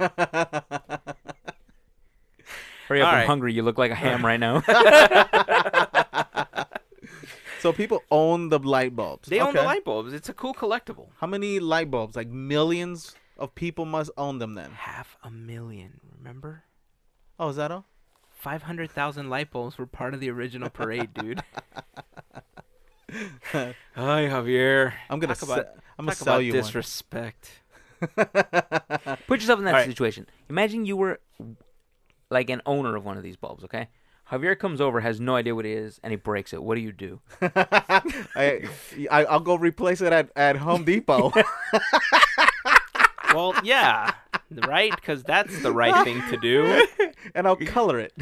Hurry 2.88 3.02
up! 3.02 3.08
All 3.08 3.12
I'm 3.12 3.18
right. 3.18 3.26
hungry. 3.26 3.52
You 3.52 3.62
look 3.62 3.76
like 3.76 3.90
a 3.90 3.94
ham 3.94 4.24
right 4.24 4.40
now. 4.40 4.62
So 7.62 7.72
people 7.72 8.04
own 8.10 8.48
the 8.48 8.58
light 8.58 8.96
bulbs. 8.96 9.28
They 9.28 9.40
own 9.40 9.54
the 9.54 9.60
Okay. 9.60 9.66
light 9.66 9.84
bulbs. 9.84 10.12
It's 10.12 10.28
a 10.28 10.34
cool 10.34 10.52
collectible. 10.52 11.10
How 11.20 11.28
many 11.28 11.60
light 11.60 11.90
bulbs? 11.90 12.16
Like 12.16 12.28
millions 12.28 13.14
of 13.38 13.54
people 13.54 13.84
must 13.84 14.10
own 14.16 14.38
them 14.40 14.54
then. 14.54 14.72
Half 14.72 15.16
a 15.22 15.30
million, 15.30 16.00
remember? 16.18 16.64
Oh, 17.38 17.48
is 17.48 17.56
that 17.56 17.70
all? 17.70 17.86
500,000 18.32 19.30
light 19.30 19.50
bulbs 19.52 19.78
were 19.78 19.86
part 19.86 20.14
of 20.14 20.20
the 20.20 20.28
original 20.30 20.68
parade, 20.70 21.14
dude. 21.20 21.44
Hi, 23.52 23.74
Javier. 23.94 24.92
I'm 25.08 25.20
gonna 25.20 25.34
talk 25.34 25.42
about, 25.42 25.66
I'm 25.98 26.04
gonna 26.04 26.10
talk 26.10 26.18
sell 26.18 26.34
about 26.34 26.44
you 26.44 26.52
disrespect. 26.52 27.60
Put 29.26 29.40
yourself 29.40 29.58
in 29.60 29.64
that 29.66 29.74
All 29.74 29.80
right. 29.80 29.86
situation. 29.86 30.26
Imagine 30.50 30.84
you 30.84 30.96
were 30.96 31.20
like 32.30 32.50
an 32.50 32.60
owner 32.66 32.96
of 32.96 33.04
one 33.04 33.16
of 33.16 33.22
these 33.22 33.36
bulbs. 33.36 33.62
Okay, 33.64 33.88
Javier 34.32 34.58
comes 34.58 34.80
over, 34.80 35.00
has 35.00 35.20
no 35.20 35.36
idea 35.36 35.54
what 35.54 35.66
it 35.66 35.76
is, 35.76 36.00
and 36.02 36.10
he 36.10 36.16
breaks 36.16 36.54
it. 36.54 36.62
What 36.62 36.76
do 36.76 36.80
you 36.80 36.90
do? 36.90 37.20
I, 37.42 38.66
I 39.10 39.24
I'll 39.26 39.40
go 39.40 39.56
replace 39.56 40.00
it 40.00 40.12
at, 40.12 40.30
at 40.34 40.56
Home 40.56 40.84
Depot. 40.84 41.32
Well, 43.34 43.54
yeah, 43.64 44.12
right? 44.66 44.94
Because 44.94 45.22
that's 45.22 45.62
the 45.62 45.72
right 45.72 46.04
thing 46.04 46.22
to 46.28 46.36
do. 46.36 46.86
and 47.34 47.46
I'll 47.46 47.56
color 47.56 47.98
it. 47.98 48.12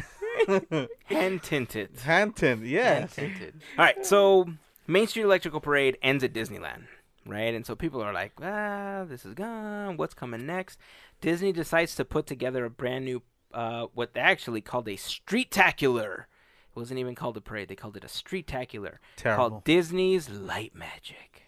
Hand 1.05 1.43
tinted. 1.43 1.99
Hand 1.99 2.35
tint, 2.37 2.65
yes. 2.65 3.15
Hand 3.15 3.33
tinted. 3.35 3.61
All 3.77 3.85
right, 3.85 4.05
so 4.05 4.47
Main 4.87 5.07
Street 5.07 5.23
Electrical 5.23 5.59
Parade 5.59 5.97
ends 6.01 6.23
at 6.23 6.33
Disneyland, 6.33 6.83
right? 7.25 7.53
And 7.53 7.65
so 7.65 7.75
people 7.75 8.01
are 8.01 8.13
like, 8.13 8.31
ah, 8.41 9.03
this 9.07 9.25
is 9.25 9.33
gone. 9.33 9.97
What's 9.97 10.13
coming 10.13 10.45
next? 10.45 10.79
Disney 11.19 11.51
decides 11.51 11.95
to 11.95 12.05
put 12.05 12.25
together 12.25 12.65
a 12.65 12.69
brand 12.69 13.05
new, 13.05 13.21
uh, 13.53 13.87
what 13.93 14.13
they 14.13 14.21
actually 14.21 14.61
called 14.61 14.87
a 14.87 14.95
street-tacular. 14.95 16.21
It 16.21 16.75
wasn't 16.79 16.99
even 16.99 17.15
called 17.15 17.37
a 17.37 17.41
parade. 17.41 17.67
They 17.67 17.75
called 17.75 17.97
it 17.97 18.03
a 18.03 18.09
street-tacular. 18.09 18.97
Terrible. 19.17 19.49
Called 19.49 19.63
Disney's 19.63 20.29
Light 20.29 20.73
Magic. 20.75 21.43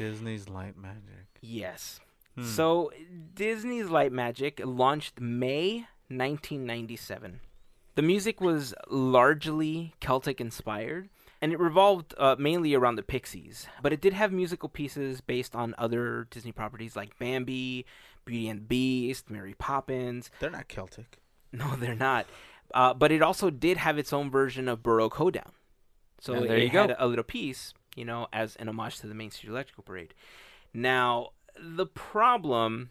Disney's 0.00 0.48
light 0.48 0.78
magic. 0.78 1.26
Yes. 1.42 2.00
Hmm. 2.34 2.44
So 2.44 2.90
Disney's 3.34 3.90
Light 3.90 4.12
Magic 4.12 4.60
launched 4.64 5.20
May 5.20 5.86
1997. 6.08 7.40
The 7.96 8.02
music 8.02 8.40
was 8.40 8.72
largely 8.88 9.92
Celtic 10.00 10.40
inspired, 10.40 11.10
and 11.42 11.52
it 11.52 11.58
revolved 11.58 12.14
uh, 12.16 12.36
mainly 12.38 12.74
around 12.74 12.96
the 12.96 13.02
Pixies. 13.02 13.66
But 13.82 13.92
it 13.92 14.00
did 14.00 14.14
have 14.14 14.32
musical 14.32 14.70
pieces 14.70 15.20
based 15.20 15.54
on 15.54 15.74
other 15.76 16.26
Disney 16.30 16.52
properties 16.52 16.96
like 16.96 17.18
Bambi, 17.18 17.84
Beauty 18.30 18.48
and 18.48 18.60
the 18.60 18.64
Beast, 18.64 19.28
Mary 19.30 19.54
Poppins. 19.58 20.30
They're 20.40 20.50
not 20.50 20.68
Celtic. 20.68 21.18
No, 21.52 21.74
they're 21.78 21.94
not. 21.94 22.26
Uh, 22.72 22.94
but 22.94 23.10
it 23.10 23.22
also 23.22 23.50
did 23.50 23.76
have 23.78 23.98
its 23.98 24.12
own 24.12 24.30
version 24.30 24.68
of 24.68 24.82
Baroque 24.82 25.14
Hoedown. 25.14 25.50
So 26.20 26.34
Yeah, 26.34 26.40
there 26.46 26.56
it 26.58 26.62
you 26.64 26.70
go. 26.70 26.82
had 26.82 26.96
a 26.98 27.06
little 27.08 27.24
piece, 27.24 27.74
you 27.96 28.04
know, 28.04 28.28
as 28.32 28.54
an 28.56 28.68
homage 28.68 28.98
to 29.00 29.06
the 29.08 29.14
Main 29.14 29.30
Street 29.30 29.50
Electrical 29.50 29.82
Parade. 29.82 30.14
Now, 30.72 31.30
the 31.60 31.86
problem 31.86 32.90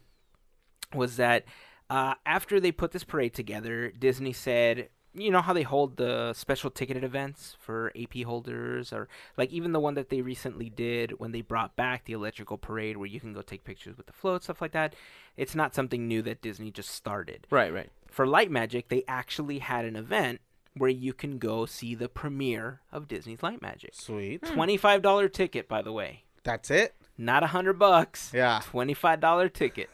was 0.94 1.16
that 1.18 1.46
uh, 1.90 2.16
after 2.26 2.60
they 2.60 2.72
put 2.72 2.92
this 2.92 3.04
parade 3.04 3.34
together, 3.34 3.92
Disney 3.98 4.34
said, 4.34 4.90
you 5.14 5.32
know 5.32 5.42
how 5.42 5.54
they 5.54 5.64
hold 5.64 5.98
the 5.98 6.34
special 6.34 6.70
ticketed 6.70 7.04
events 7.04 7.56
for 7.60 7.92
AP 8.00 8.24
holders, 8.26 8.94
or 8.94 9.08
like 9.38 9.52
even 9.52 9.72
the 9.72 9.80
one 9.80 9.96
that 9.96 10.10
they 10.10 10.22
recently 10.22 10.70
did 10.70 11.20
when 11.20 11.32
they 11.32 11.42
brought 11.42 11.76
back 11.76 12.06
the 12.06 12.14
electrical 12.14 12.58
parade, 12.58 12.98
where 12.98 13.08
you 13.08 13.20
can 13.20 13.34
go 13.34 13.42
take 13.42 13.64
pictures 13.64 13.98
with 13.98 14.06
the 14.06 14.14
float, 14.14 14.44
stuff 14.44 14.62
like 14.62 14.72
that. 14.74 14.94
It's 15.38 15.56
not 15.56 15.74
something 15.74 16.08
new 16.08 16.22
that 16.24 16.42
Disney 16.42 16.70
just 16.72 16.90
started 16.92 17.48
Right, 17.50 17.74
right. 17.74 17.90
for 18.10 18.28
Light 18.28 18.52
Magic, 18.52 18.90
they 18.90 19.04
actually 19.08 19.60
had 19.60 19.86
an 19.86 19.96
event 19.96 20.42
where 20.76 20.90
you 20.90 21.14
can 21.14 21.40
go 21.40 21.66
see 21.66 21.96
the 21.96 22.08
premiere 22.08 22.82
of 22.92 23.08
Disney's 23.08 23.42
Light 23.42 23.62
Magic. 23.62 23.96
Sweet. 23.96 24.44
Twenty-five 24.44 25.02
dollar 25.02 25.28
ticket, 25.28 25.68
by 25.68 25.82
the 25.82 25.92
way, 25.92 26.24
That's 26.44 26.70
it. 26.70 26.94
not 27.18 27.42
a 27.44 27.48
hundred 27.48 27.80
bucks. 27.80 28.32
Yeah. 28.34 28.62
Twenty-five 28.64 29.20
dollar 29.20 29.50
ticket. 29.50 29.90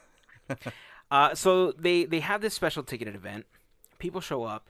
Uh, 1.08 1.32
so 1.36 1.70
they 1.70 2.04
they 2.04 2.18
have 2.18 2.40
this 2.40 2.52
special 2.52 2.82
ticketed 2.82 3.14
event. 3.14 3.46
People 4.00 4.20
show 4.20 4.42
up, 4.42 4.66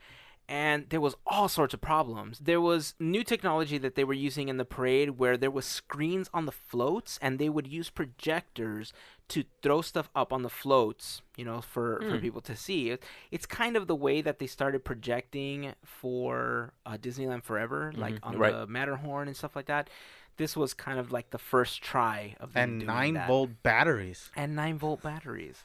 and 0.49 0.85
there 0.89 1.01
was 1.01 1.15
all 1.25 1.49
sorts 1.49 1.73
of 1.73 1.81
problems. 1.81 2.39
There 2.39 2.61
was 2.61 2.95
new 2.99 3.23
technology 3.23 3.77
that 3.79 3.95
they 3.95 4.03
were 4.05 4.13
using 4.13 4.47
in 4.47 4.57
the 4.57 4.65
parade 4.65 5.11
where 5.19 5.35
there 5.37 5.51
was 5.51 5.65
screens 5.65 6.29
on 6.33 6.45
the 6.45 6.51
floats, 6.53 7.19
and 7.21 7.37
they 7.37 7.49
would 7.49 7.67
use 7.67 7.89
projectors 7.89 8.93
to 9.29 9.43
throw 9.61 9.81
stuff 9.81 10.09
up 10.15 10.31
on 10.31 10.43
the 10.43 10.49
floats, 10.49 11.21
you 11.35 11.43
know, 11.43 11.59
for 11.61 11.99
for 12.07 12.15
Hmm. 12.15 12.19
people 12.19 12.41
to 12.41 12.55
see. 12.55 12.91
It, 12.91 13.03
it's 13.29 13.45
kind 13.45 13.75
of 13.75 13.87
the 13.87 13.95
way 13.95 14.21
that 14.21 14.39
they 14.39 14.47
started 14.47 14.85
projecting 14.85 15.73
for 15.83 16.71
uh, 16.85 16.97
Disneyland 16.97 17.43
Forever, 17.43 17.91
like 17.97 18.15
Mhm, 18.15 18.19
on 18.23 18.37
right. 18.37 18.53
the 18.53 18.67
Matterhorn 18.67 19.27
and 19.27 19.35
stuff 19.35 19.55
like 19.55 19.65
that. 19.67 19.89
This 20.37 20.55
was 20.55 20.73
kind 20.73 20.99
of 20.99 21.11
like 21.11 21.31
the 21.31 21.39
first 21.39 21.81
try 21.81 22.35
of 22.39 22.53
them 22.53 22.61
And 22.63 22.79
doing 22.79 22.87
nine 22.87 23.13
that 23.15 23.27
volt 23.27 23.49
batteries. 23.63 24.31
and 24.35 24.55
nine 24.55 24.77
volt 24.77 25.01
batteries. 25.01 25.63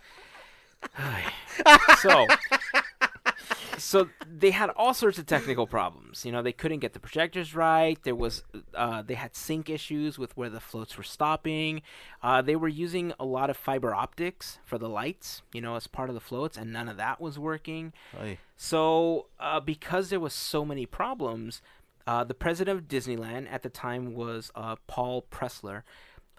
so, 2.01 2.27
so 3.83 4.09
they 4.31 4.51
had 4.51 4.71
all 4.71 4.95
sorts 4.95 5.19
of 5.19 5.27
technical 5.27 5.67
problems. 5.67 6.25
You 6.25 6.33
know, 6.33 6.43
they 6.43 6.53
couldn't 6.53 6.79
get 6.79 6.93
the 6.93 7.01
projectors 7.01 7.55
right. 7.55 8.03
There 8.03 8.15
was, 8.15 8.45
uh, 8.75 9.03
they 9.03 9.15
had 9.15 9.35
sync 9.35 9.69
issues 9.69 10.19
with 10.19 10.37
where 10.37 10.49
the 10.49 10.61
floats 10.61 10.97
were 10.97 11.03
stopping. 11.03 11.83
Uh, 12.23 12.43
they 12.43 12.57
were 12.57 12.69
using 12.69 13.13
a 13.19 13.25
lot 13.25 13.51
of 13.51 13.57
fiber 13.57 13.95
optics 13.95 14.59
for 14.65 14.79
the 14.79 14.89
lights. 14.89 15.43
You 15.53 15.61
know, 15.61 15.77
as 15.77 15.87
part 15.87 16.09
of 16.09 16.15
the 16.15 16.21
floats, 16.21 16.57
and 16.57 16.73
none 16.73 16.89
of 16.89 16.97
that 16.97 17.21
was 17.21 17.39
working. 17.39 17.93
Ay. 18.19 18.39
So, 18.57 19.27
uh, 19.41 19.61
because 19.61 20.11
there 20.11 20.21
was 20.21 20.33
so 20.33 20.65
many 20.65 20.87
problems, 20.87 21.61
uh, 22.07 22.25
the 22.25 22.35
president 22.35 22.79
of 22.79 22.89
Disneyland 22.89 23.51
at 23.51 23.63
the 23.63 23.69
time 23.69 24.15
was 24.15 24.51
uh, 24.55 24.77
Paul 24.87 25.27
Pressler. 25.31 25.83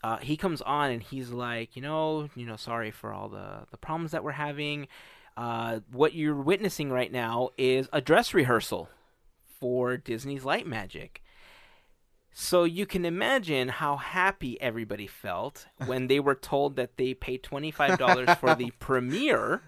Uh, 0.04 0.18
he 0.18 0.36
comes 0.36 0.62
on 0.62 0.92
and 0.92 1.02
he's 1.02 1.30
like, 1.30 1.76
you 1.76 1.82
know, 1.82 2.30
you 2.36 2.46
know, 2.46 2.58
sorry 2.58 2.92
for 2.92 3.14
all 3.14 3.30
the 3.30 3.66
the 3.72 3.78
problems 3.78 4.12
that 4.12 4.24
we're 4.24 4.32
having. 4.32 4.88
Uh, 5.36 5.80
what 5.92 6.14
you're 6.14 6.36
witnessing 6.36 6.90
right 6.92 7.12
now 7.12 7.50
is 7.58 7.90
a 7.92 8.02
dress 8.02 8.34
rehearsal 8.34 8.90
for 9.60 9.98
Disney's 9.98 10.46
Light 10.46 10.68
Magic. 10.68 11.22
So 12.36 12.64
you 12.64 12.86
can 12.86 13.06
imagine 13.06 13.68
how 13.70 13.98
happy 13.98 14.60
everybody 14.62 15.08
felt 15.08 15.68
when 15.86 16.08
they 16.08 16.20
were 16.20 16.36
told 16.36 16.76
that 16.78 16.98
they 16.98 17.14
paid 17.14 17.44
twenty 17.44 17.72
five 17.72 17.98
dollars 18.00 18.30
for 18.40 18.56
the 18.56 18.72
premiere 18.80 19.62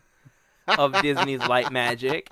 of 0.67 0.99
Disney's 1.01 1.41
Light 1.47 1.71
Magic, 1.71 2.27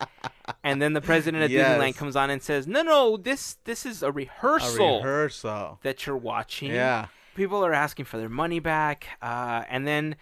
and 0.64 0.82
then 0.82 0.94
the 0.94 1.02
president 1.02 1.44
of 1.44 1.52
Yes. 1.52 1.78
Disneyland 1.80 1.96
comes 1.98 2.16
on 2.16 2.32
and 2.32 2.42
says, 2.42 2.66
"No, 2.66 2.82
no, 2.82 3.16
this 3.18 3.58
this 3.64 3.86
is 3.86 4.02
a 4.02 4.08
A 4.08 4.12
rehearsal 4.12 4.98
rehearsal. 4.98 5.80
that 5.84 6.06
you're 6.08 6.18
watching." 6.18 6.72
Yeah. 6.72 7.08
People 7.36 7.64
are 7.66 7.74
asking 7.74 8.06
for 8.06 8.18
their 8.18 8.30
money 8.30 8.60
back, 8.60 9.08
uh, 9.22 9.64
and 9.70 9.86
then 9.88 10.16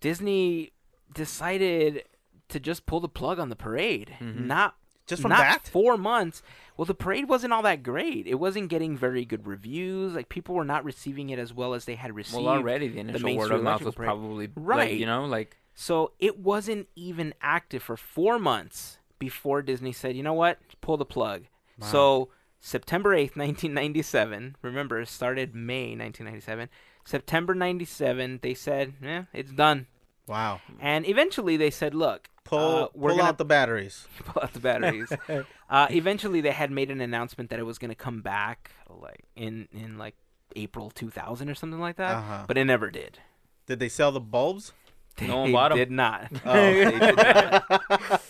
Disney 0.00 0.72
decided 1.12 2.04
to 2.48 2.60
just 2.60 2.86
pull 2.86 3.00
the 3.00 3.08
plug 3.08 3.38
on 3.38 3.48
the 3.48 3.56
parade. 3.56 4.16
Not 4.20 4.74
Just 5.06 5.22
from 5.22 5.30
not 5.30 5.38
that? 5.38 5.68
four 5.68 5.96
months. 5.96 6.42
Well, 6.76 6.84
the 6.84 6.94
parade 6.94 7.28
wasn't 7.28 7.52
all 7.52 7.62
that 7.62 7.82
great. 7.82 8.26
It 8.26 8.36
wasn't 8.36 8.68
getting 8.68 8.96
very 8.96 9.24
good 9.24 9.46
reviews. 9.46 10.14
Like 10.14 10.28
people 10.28 10.54
were 10.54 10.64
not 10.64 10.84
receiving 10.84 11.30
it 11.30 11.38
as 11.38 11.52
well 11.52 11.74
as 11.74 11.84
they 11.86 11.94
had 11.96 12.14
received. 12.14 12.44
Well, 12.44 12.54
already 12.54 12.88
the 12.88 13.00
initial 13.00 13.22
Main 13.26 13.36
word 13.38 13.50
of 13.50 13.62
mouth 13.62 13.82
was 13.82 13.94
Parade. 13.94 14.06
probably 14.06 14.48
Right. 14.54 14.90
Like, 14.92 15.00
you 15.00 15.06
know, 15.06 15.24
like 15.26 15.56
So 15.74 16.12
it 16.18 16.38
wasn't 16.38 16.88
even 16.94 17.34
active 17.42 17.82
for 17.82 17.96
four 17.96 18.38
months 18.38 18.98
before 19.18 19.62
Disney 19.62 19.92
said, 19.92 20.16
you 20.16 20.22
know 20.22 20.32
what, 20.34 20.58
pull 20.80 20.96
the 20.96 21.04
plug. 21.04 21.44
So 21.80 22.28
September 22.60 23.10
8th, 23.14 23.36
1997, 23.36 24.56
remember, 24.62 25.00
it 25.00 25.08
started 25.08 25.54
May 25.54 25.96
1997. 25.96 26.68
September 27.04 27.54
97, 27.54 28.40
they 28.42 28.54
said, 28.54 28.94
eh, 29.02 29.22
it's 29.32 29.52
done. 29.52 29.86
Wow. 30.26 30.60
And 30.80 31.08
eventually 31.08 31.56
they 31.56 31.70
said, 31.70 31.94
look, 31.94 32.28
Pull 32.48 32.84
uh, 32.84 32.88
we're 32.94 33.10
pull 33.10 33.18
gonna 33.18 33.28
out 33.30 33.38
the 33.38 33.44
batteries. 33.44 34.06
pull 34.24 34.42
out 34.42 34.52
the 34.52 34.60
batteries. 34.60 35.12
uh, 35.70 35.86
eventually 35.90 36.40
they 36.40 36.50
had 36.52 36.70
made 36.70 36.90
an 36.90 37.00
announcement 37.00 37.50
that 37.50 37.58
it 37.58 37.64
was 37.64 37.78
going 37.78 37.90
to 37.90 37.94
come 37.94 38.22
back 38.22 38.70
like 38.88 39.24
in, 39.36 39.68
in 39.72 39.98
like 39.98 40.14
April 40.56 40.90
2000 40.90 41.48
or 41.50 41.54
something 41.54 41.80
like 41.80 41.96
that, 41.96 42.16
Uh-huh. 42.16 42.44
but 42.48 42.56
it 42.56 42.64
never 42.64 42.90
did. 42.90 43.18
Did 43.66 43.78
they 43.80 43.88
sell 43.90 44.10
the 44.12 44.20
bulbs? 44.20 44.72
No 45.20 45.38
one 45.38 45.46
They 45.48 45.52
bought 45.52 45.72
'em. 45.72 45.78
did 45.78 45.90
not. 45.90 46.28
Oh. 46.46 46.52
they 46.54 46.84
did 47.00 47.16
not. 47.16 48.22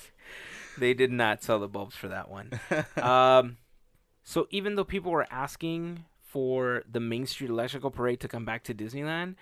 They 0.78 0.94
did 0.94 1.12
not 1.12 1.42
sell 1.42 1.58
the 1.58 1.68
bulbs 1.68 1.94
for 1.96 2.08
that 2.08 2.30
one. 2.30 2.50
Um, 2.96 3.56
so 4.24 4.46
even 4.50 4.74
though 4.76 4.84
people 4.84 5.10
were 5.12 5.26
asking 5.30 6.04
for 6.22 6.82
the 6.90 7.00
Main 7.00 7.26
Street 7.26 7.50
Electrical 7.50 7.90
Parade 7.90 8.20
to 8.20 8.28
come 8.28 8.44
back 8.44 8.62
to 8.64 8.74
Disneyland, 8.74 9.34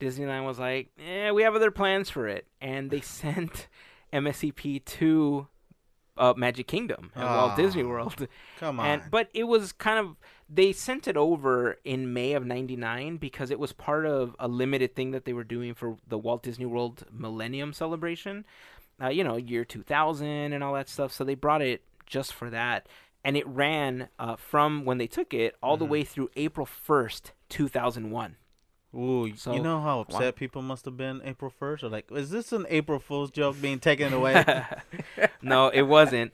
Disneyland 0.00 0.44
was 0.46 0.58
like, 0.58 0.90
"Eh, 0.98 1.30
we 1.32 1.42
have 1.42 1.54
other 1.54 1.70
plans 1.70 2.08
for 2.08 2.26
it," 2.28 2.46
and 2.60 2.90
they 2.90 3.00
sent 3.00 3.68
MSEP 4.12 4.84
to 4.84 5.46
uh, 6.16 6.34
Magic 6.36 6.66
Kingdom 6.66 7.12
at 7.14 7.22
Walt 7.24 7.52
Ah. 7.52 7.56
Disney 7.56 7.84
World. 7.84 8.26
Come 8.58 8.80
on. 8.80 8.86
And 8.86 9.02
but 9.10 9.28
it 9.34 9.44
was 9.44 9.72
kind 9.72 9.98
of 9.98 10.16
they 10.48 10.72
sent 10.72 11.06
it 11.06 11.16
over 11.16 11.76
in 11.84 12.12
May 12.12 12.32
of 12.32 12.44
'99 12.44 13.18
because 13.18 13.50
it 13.50 13.58
was 13.58 13.72
part 13.72 14.04
of 14.06 14.34
a 14.38 14.48
limited 14.48 14.96
thing 14.96 15.12
that 15.12 15.24
they 15.24 15.32
were 15.32 15.44
doing 15.44 15.74
for 15.74 15.96
the 16.06 16.18
Walt 16.18 16.42
Disney 16.42 16.66
World 16.66 17.04
Millennium 17.12 17.72
Celebration. 17.72 18.44
Uh, 19.00 19.08
you 19.10 19.22
know, 19.22 19.36
year 19.36 19.64
2000 19.64 20.26
and 20.26 20.64
all 20.64 20.74
that 20.74 20.88
stuff. 20.88 21.12
So 21.12 21.22
they 21.22 21.36
brought 21.36 21.62
it 21.62 21.82
just 22.04 22.32
for 22.34 22.50
that, 22.50 22.88
and 23.22 23.36
it 23.36 23.46
ran 23.46 24.08
uh, 24.18 24.34
from 24.34 24.84
when 24.84 24.98
they 24.98 25.06
took 25.06 25.32
it 25.32 25.54
all 25.62 25.76
the 25.76 25.84
way 25.84 26.02
through 26.02 26.30
April 26.34 26.66
1st, 26.66 27.30
2001. 27.48 28.34
Ooh, 28.98 29.36
So- 29.36 29.54
you 29.54 29.62
know 29.62 29.80
how 29.80 30.00
upset 30.00 30.34
people 30.36 30.60
must 30.62 30.84
have 30.84 30.96
been 30.96 31.20
April 31.24 31.52
1st? 31.60 31.84
Or 31.84 31.88
like, 31.88 32.10
is 32.10 32.30
this 32.30 32.52
an 32.52 32.66
April 32.68 32.98
Fool's 32.98 33.30
joke 33.30 33.56
being 33.60 33.78
taken 33.78 34.12
away? 34.12 34.44
no, 35.42 35.68
it 35.68 35.82
wasn't. 35.82 36.32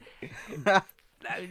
I- 0.66 0.82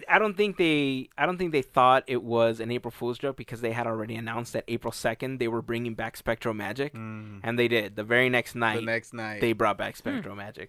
I 0.07 0.19
don't 0.19 0.37
think 0.37 0.57
they. 0.57 1.09
I 1.17 1.25
don't 1.25 1.39
think 1.39 1.51
they 1.51 1.63
thought 1.63 2.03
it 2.05 2.21
was 2.21 2.59
an 2.59 2.69
April 2.69 2.91
Fool's 2.91 3.17
joke 3.17 3.35
because 3.37 3.61
they 3.61 3.71
had 3.71 3.87
already 3.87 4.15
announced 4.15 4.53
that 4.53 4.65
April 4.67 4.91
second 4.91 5.39
they 5.39 5.47
were 5.47 5.63
bringing 5.63 5.95
back 5.95 6.15
SpectroMagic, 6.15 6.91
Mm, 6.91 7.39
and 7.43 7.57
they 7.57 7.67
did. 7.67 7.95
The 7.95 8.03
very 8.03 8.29
next 8.29 8.53
night 8.53 8.75
the 8.75 8.81
next 8.85 9.13
night. 9.15 9.41
they 9.41 9.51
brought 9.53 9.79
back 9.79 9.97
SpectroMagic. 9.97 10.67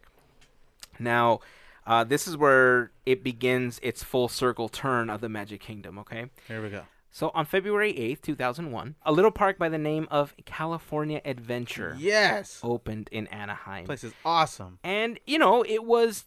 Now, 0.98 1.40
uh, 1.86 2.04
this 2.04 2.26
is 2.26 2.36
where 2.38 2.92
it 3.04 3.22
begins 3.22 3.78
its 3.82 4.02
full 4.02 4.28
circle 4.28 4.70
turn 4.70 5.10
of 5.10 5.20
the 5.20 5.28
Magic 5.28 5.60
Kingdom. 5.60 5.98
Okay, 5.98 6.30
Here 6.48 6.62
we 6.62 6.70
go. 6.70 6.84
So 7.16 7.30
on 7.32 7.46
February 7.46 7.96
eighth, 7.96 8.22
two 8.22 8.34
thousand 8.34 8.72
one, 8.72 8.96
a 9.02 9.12
little 9.12 9.30
park 9.30 9.56
by 9.56 9.68
the 9.68 9.78
name 9.78 10.08
of 10.10 10.34
California 10.44 11.20
Adventure 11.24 11.94
Yes. 11.98 12.58
opened 12.62 13.08
in 13.12 13.28
Anaheim, 13.28 13.84
place 13.86 14.02
is 14.02 14.12
awesome. 14.24 14.78
and 14.82 15.20
you 15.24 15.38
know 15.38 15.62
it 15.64 15.84
was 15.84 16.24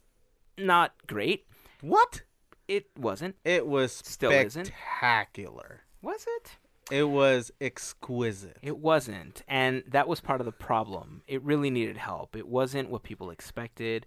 not 0.57 0.93
great. 1.05 1.45
What? 1.81 2.21
It 2.67 2.87
wasn't. 2.97 3.35
It 3.43 3.67
was 3.67 3.91
Still 3.91 4.31
isn't. 4.31 4.65
spectacular. 4.65 5.81
Was 6.01 6.25
it? 6.37 6.57
It 6.89 7.03
was 7.09 7.51
exquisite. 7.59 8.57
It 8.61 8.77
wasn't. 8.77 9.43
And 9.47 9.83
that 9.89 10.07
was 10.07 10.19
part 10.21 10.39
of 10.41 10.45
the 10.45 10.51
problem. 10.53 11.21
It 11.27 11.41
really 11.43 11.69
needed 11.69 11.97
help. 11.97 12.35
It 12.35 12.47
wasn't 12.47 12.89
what 12.89 13.03
people 13.03 13.29
expected. 13.29 14.05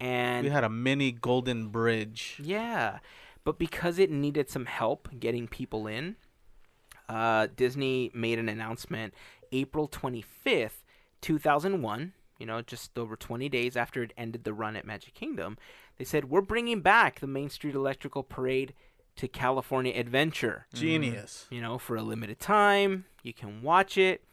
And 0.00 0.44
we 0.44 0.50
had 0.50 0.64
a 0.64 0.68
mini 0.68 1.12
golden 1.12 1.68
bridge. 1.68 2.40
yeah, 2.42 2.98
but 3.44 3.58
because 3.58 3.98
it 3.98 4.10
needed 4.10 4.48
some 4.48 4.66
help 4.66 5.08
getting 5.18 5.48
people 5.48 5.86
in, 5.86 6.16
uh, 7.08 7.48
Disney 7.56 8.10
made 8.14 8.38
an 8.38 8.48
announcement 8.48 9.14
April 9.52 9.88
25th, 9.88 10.82
2001, 11.20 12.12
you 12.38 12.46
know, 12.46 12.62
just 12.62 12.98
over 12.98 13.16
20 13.16 13.48
days 13.48 13.76
after 13.76 14.02
it 14.02 14.12
ended 14.16 14.44
the 14.44 14.54
run 14.54 14.76
at 14.76 14.86
Magic 14.86 15.14
Kingdom. 15.14 15.58
They 15.98 16.04
said, 16.04 16.30
We're 16.30 16.40
bringing 16.40 16.80
back 16.80 17.20
the 17.20 17.26
Main 17.26 17.50
Street 17.50 17.74
Electrical 17.74 18.22
Parade 18.22 18.74
to 19.16 19.28
California 19.28 19.92
Adventure. 19.94 20.66
Genius. 20.74 21.46
you 21.50 21.60
know, 21.60 21.78
for 21.78 21.96
a 21.96 22.02
limited 22.02 22.40
time. 22.40 23.04
You 23.22 23.32
can 23.34 23.62
watch 23.62 23.98
it. 23.98 24.24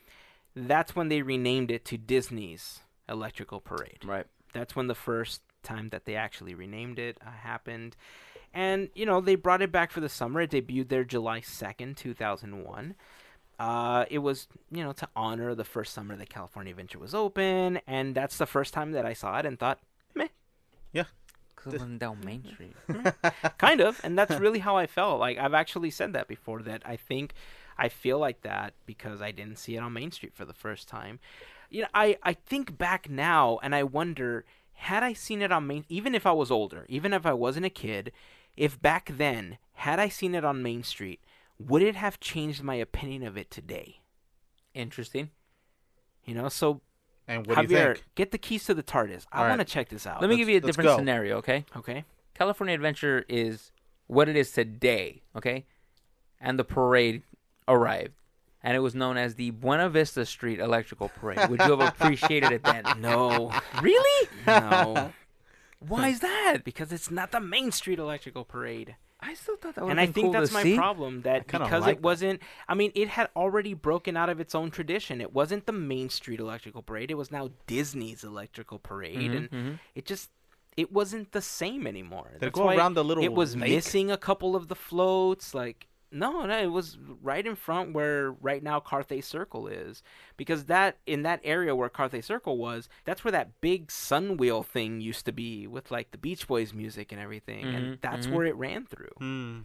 That's 0.56 0.96
when 0.96 1.10
they 1.10 1.22
renamed 1.22 1.70
it 1.70 1.86
to 1.86 1.98
Disney's 1.98 2.80
Electrical 3.08 3.60
Parade. 3.60 4.04
right. 4.04 4.26
That's 4.52 4.76
when 4.76 4.88
the 4.88 4.96
first 4.96 5.44
time 5.62 5.90
that 5.90 6.06
they 6.06 6.16
actually 6.16 6.56
renamed 6.56 6.98
it 6.98 7.20
uh, 7.26 7.30
happened. 7.30 7.96
And, 8.54 8.90
you 8.96 9.06
know, 9.06 9.22
they 9.22 9.36
brought 9.36 9.62
it 9.62 9.72
back 9.72 9.92
for 9.92 10.00
the 10.00 10.10
summer. 10.10 10.42
It 10.42 10.52
debuted 10.52 10.90
there 10.90 11.04
July 11.04 11.42
2nd, 11.42 11.96
2001. 11.96 12.96
Uh, 13.60 14.06
it 14.10 14.20
was, 14.20 14.48
you 14.72 14.84
know, 14.84 14.94
to 14.94 15.08
honor 15.16 15.54
the 15.54 15.66
first 15.66 15.94
summer 15.94 16.16
that 16.16 16.30
California 16.30 16.72
Adventure 16.72 17.00
was 17.00 17.14
open. 17.14 17.80
And 17.86 18.16
that's 18.16 18.38
the 18.38 18.46
first 18.46 18.74
time 18.74 18.94
that 18.94 19.06
I 19.06 19.14
saw 19.14 19.38
it 19.38 19.46
and 19.46 19.60
thought, 19.60 19.80
meh, 20.16 20.28
Going 21.78 21.98
down 21.98 22.20
Main 22.24 22.46
Street. 22.46 22.76
kind 23.58 23.82
of 23.82 24.00
and 24.04 24.18
that's 24.18 24.40
really 24.40 24.60
how 24.60 24.78
i 24.78 24.88
felt 24.88 25.20
like 25.20 25.38
i've 25.38 25.54
actually 25.54 25.90
said 25.90 26.14
that 26.14 26.28
before 26.28 26.62
that 26.62 26.82
i 26.86 26.96
think 26.96 27.34
i 27.78 27.90
feel 27.90 28.18
like 28.18 28.42
that 28.42 28.74
because 28.86 29.22
i 29.22 29.32
didn't 29.32 29.58
see 29.58 29.76
it 29.76 29.80
on 29.80 29.94
main 29.94 30.12
street 30.12 30.34
for 30.34 30.46
the 30.46 30.54
first 30.54 30.88
time 30.88 31.20
you 31.70 31.82
know 31.82 31.88
i 31.94 32.18
i 32.24 32.34
think 32.34 32.78
back 32.78 33.10
now 33.10 33.60
and 33.62 33.76
i 33.76 33.84
wonder 33.84 34.46
had 34.74 35.04
i 35.04 35.14
seen 35.14 35.42
it 35.42 35.52
on 35.52 35.68
main 35.68 35.86
even 35.90 36.16
if 36.16 36.26
i 36.26 36.32
was 36.32 36.50
older 36.50 36.86
even 36.90 37.14
if 37.14 37.26
i 37.26 37.34
wasn't 37.34 37.66
a 37.66 37.70
kid 37.70 38.12
if 38.60 38.80
back 38.82 39.10
then 39.18 39.58
had 39.86 40.00
i 40.00 40.08
seen 40.10 40.36
it 40.36 40.44
on 40.46 40.62
main 40.62 40.84
street 40.84 41.20
would 41.58 41.82
it 41.82 41.96
have 41.96 42.20
changed 42.20 42.62
my 42.62 42.76
opinion 42.76 43.24
of 43.24 43.38
it 43.38 43.50
today 43.50 44.00
Interesting. 44.74 45.32
you 46.26 46.36
know 46.36 46.48
so 46.50 46.82
And 47.28 47.46
what 47.48 47.56
do 47.56 47.62
you 47.64 47.68
think? 47.68 48.04
get 48.16 48.32
the 48.32 48.38
keys 48.38 48.66
to 48.66 48.74
the 48.74 48.84
TARDIS. 48.84 49.26
I 49.32 49.38
All 49.40 49.44
right. 49.44 49.50
want 49.50 49.62
to 49.62 49.66
check 49.66 49.90
this 49.90 50.06
out. 50.08 50.22
Let 50.22 50.30
me 50.30 50.36
let's- 50.36 50.40
give 50.42 50.50
you 50.50 50.58
a 50.58 50.62
different 50.62 50.90
go. 50.90 50.98
scenario, 50.98 51.38
okay? 51.38 51.66
okay. 51.76 52.06
California 52.36 52.74
Adventure 52.76 53.26
is 53.30 53.72
what 54.08 54.30
it 54.30 54.36
is 54.36 54.52
today, 54.52 55.22
okay? 55.36 55.66
And 56.40 56.58
the 56.58 56.64
parade 56.64 57.22
arrived, 57.68 58.14
and 58.64 58.76
it 58.76 58.80
was 58.80 58.96
known 58.96 59.18
as 59.18 59.36
the 59.36 59.50
Buena 59.52 59.90
Vista 59.90 60.26
Street 60.26 60.60
Electrical 60.60 61.10
Parade. 61.10 61.50
Would 61.50 61.60
you 61.62 61.78
have 61.78 61.82
appreciated 61.94 62.52
it 62.52 62.64
then? 62.64 62.84
No. 63.00 63.52
Really? 63.82 64.30
no. 64.48 65.12
Why 65.80 66.10
is 66.10 66.20
that? 66.20 66.60
Because 66.64 66.92
it's 66.92 67.10
not 67.10 67.32
the 67.32 67.40
Main 67.40 67.72
Street 67.72 68.00
Electrical 68.00 68.44
Parade. 68.44 68.96
I 69.22 69.34
still 69.34 69.58
thought 69.58 69.76
that 69.76 69.84
would 69.84 69.92
and 69.92 70.00
I 70.00 70.06
think 70.06 70.26
cool 70.28 70.32
that's 70.32 70.54
my 70.54 70.64
see. 70.64 70.78
problem 70.78 71.24
that 71.24 71.46
because 71.46 71.82
like 71.82 71.98
it 71.98 72.02
wasn't 72.02 72.42
I 72.70 72.74
mean 72.74 72.94
it 72.96 73.10
had 73.10 73.28
already 73.36 73.74
broken 73.74 74.16
out 74.16 74.30
of 74.30 74.40
its 74.40 74.56
own 74.56 74.72
tradition. 74.72 75.20
It 75.20 75.34
wasn't 75.34 75.66
the 75.66 75.74
Main 75.74 76.10
Street 76.10 76.40
Electrical 76.40 76.82
Parade. 76.82 77.12
It 77.12 77.16
was 77.16 77.30
now 77.30 77.50
Disney's 77.68 78.24
Electrical 78.24 78.80
Parade 78.80 79.32
Mhm, 79.32 79.36
and 79.36 79.52
mhm. 79.52 79.80
it 79.94 80.06
just 80.06 80.30
it 80.78 80.94
wasn't 80.94 81.34
the 81.34 81.42
same 81.42 81.86
anymore. 81.86 82.32
They 82.40 82.50
go 82.50 82.70
around 82.70 82.94
the 82.94 83.04
little 83.04 83.22
It 83.24 83.34
was 83.34 83.58
lake. 83.58 83.72
missing 83.72 84.10
a 84.10 84.18
couple 84.18 84.56
of 84.56 84.70
the 84.70 84.76
floats 84.76 85.54
like 85.54 85.89
no, 86.12 86.46
no, 86.46 86.58
it 86.60 86.68
was 86.72 86.98
right 87.22 87.46
in 87.46 87.56
front 87.56 87.94
where 87.94 88.32
right 88.32 88.64
now 88.64 88.80
Carthay 88.80 89.24
Circle 89.24 89.68
is. 89.68 90.02
Because 90.38 90.66
that 90.66 90.98
in 91.06 91.24
that 91.24 91.40
area 91.44 91.76
where 91.76 91.90
Carthay 91.90 92.24
Circle 92.24 92.58
was, 92.58 92.90
that's 93.06 93.24
where 93.24 93.32
that 93.32 93.62
big 93.62 93.92
sun 93.92 94.38
wheel 94.38 94.64
thing 94.64 95.02
used 95.02 95.26
to 95.26 95.32
be 95.32 95.68
with 95.68 95.92
like 95.92 96.12
the 96.12 96.18
Beach 96.18 96.48
Boys 96.48 96.74
music 96.74 97.12
and 97.12 97.22
everything. 97.22 97.64
And 97.66 97.86
Mhm, 97.98 98.02
that's 98.02 98.28
mhm. 98.28 98.34
where 98.34 98.46
it 98.46 98.56
ran 98.56 98.86
through. 98.86 99.14
Hmm. 99.18 99.60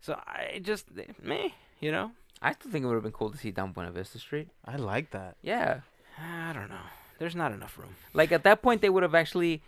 So 0.00 0.14
I 0.26 0.60
just 0.62 0.86
meh, 1.22 1.48
you 1.80 1.90
know. 1.90 2.12
I 2.40 2.52
still 2.52 2.70
think 2.70 2.84
it 2.84 2.86
would 2.86 2.94
have 2.94 3.02
been 3.02 3.12
cool 3.12 3.30
to 3.30 3.36
see 3.38 3.50
down 3.50 3.72
Buena 3.72 3.90
Vista 3.90 4.18
Street. 4.18 4.48
I 4.64 4.76
like 4.76 5.10
that. 5.10 5.36
Yeah. 5.42 5.80
I 6.20 6.52
don't 6.52 6.68
know. 6.68 6.86
There's 7.18 7.34
not 7.34 7.50
enough 7.52 7.76
room. 7.78 7.96
Like 8.14 8.30
at 8.30 8.44
that 8.44 8.62
point, 8.62 8.80
they 8.80 8.88
would 8.90 9.02
have 9.02 9.14
actually 9.14 9.60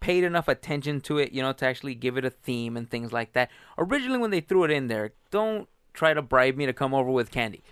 paid 0.00 0.24
enough 0.24 0.48
attention 0.48 1.00
to 1.02 1.18
it, 1.18 1.32
you 1.32 1.42
know, 1.42 1.52
to 1.52 1.66
actually 1.66 1.94
give 1.94 2.16
it 2.16 2.24
a 2.24 2.30
theme 2.30 2.76
and 2.76 2.90
things 2.90 3.12
like 3.12 3.32
that. 3.32 3.50
Originally, 3.78 4.18
when 4.18 4.30
they 4.30 4.40
threw 4.40 4.64
it 4.64 4.70
in 4.70 4.88
there, 4.88 5.12
don't 5.30 5.68
try 5.92 6.14
to 6.14 6.22
bribe 6.22 6.56
me 6.56 6.66
to 6.66 6.72
come 6.72 6.94
over 6.94 7.10
with 7.10 7.30
candy. 7.30 7.62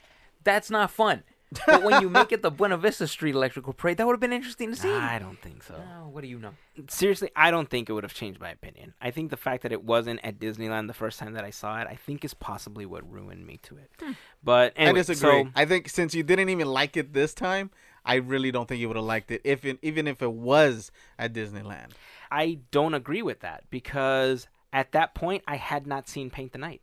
That's 0.43 0.71
not 0.71 0.91
fun. 0.91 1.23
But 1.67 1.83
when 1.83 2.03
you 2.03 2.09
make 2.09 2.33
it 2.33 2.43
the 2.43 2.51
Buena 2.51 2.77
Vista 2.77 3.07
Street 3.07 3.35
Electrical 3.35 3.73
Parade, 3.73 3.99
that 3.99 4.07
would 4.07 4.15
have 4.15 4.21
been 4.21 4.33
interesting 4.33 4.71
to 4.71 4.77
see. 4.77 4.91
I 4.91 5.19
don't 5.19 5.41
think 5.41 5.63
so. 5.63 5.75
What 6.11 6.23
do 6.23 6.29
you 6.29 6.39
know? 6.39 6.55
Seriously, 6.89 7.31
I 7.37 7.51
don't 7.51 7.69
think 7.69 7.89
it 7.89 7.93
would 7.93 8.05
have 8.05 8.15
changed 8.15 8.41
my 8.41 8.51
opinion. 8.51 8.95
I 9.01 9.11
think 9.11 9.31
the 9.31 9.37
fact 9.37 9.63
that 9.63 9.73
it 9.73 9.85
wasn't 9.85 10.21
at 10.25 10.39
Disneyland 10.39 10.89
the 10.89 10.95
first 10.95 11.19
time 11.19 11.35
that 11.35 11.45
I 11.45 11.51
saw 11.51 11.81
it, 11.81 11.87
I 11.89 11.95
think 11.95 12.25
is 12.25 12.35
possibly 12.35 12.87
what 12.87 13.11
ruined 13.11 13.47
me 13.47 13.59
to 13.65 13.77
it. 13.77 13.91
Hmm. 14.01 14.13
But 14.43 14.73
anyway, 14.77 15.01
I 15.01 15.03
disagree. 15.03 15.45
so 15.45 15.51
I 15.55 15.65
think 15.65 15.89
since 15.89 16.15
you 16.15 16.23
didn't 16.23 16.49
even 16.49 16.67
like 16.67 16.97
it 16.97 17.13
this 17.13 17.35
time, 17.35 17.71
I 18.05 18.17
really 18.17 18.51
don't 18.51 18.69
think 18.69 18.81
you 18.81 18.89
would 18.89 18.97
have 18.97 19.07
liked 19.07 19.31
it 19.31 19.41
if 19.45 19.65
it, 19.65 19.79
even 19.83 20.07
if 20.07 20.23
it 20.23 20.33
was 20.33 20.91
at 21.19 21.33
Disneyland. 21.33 21.93
I 22.31 22.59
don't 22.71 22.95
agree 22.95 23.23
with 23.23 23.41
that 23.41 23.65
because 23.71 24.49
at 24.73 24.93
that 24.93 25.15
point 25.15 25.43
I 25.47 25.57
had 25.57 25.87
not 25.87 26.09
seen 26.09 26.31
Paint 26.31 26.53
the 26.53 26.59
Night. 26.59 26.83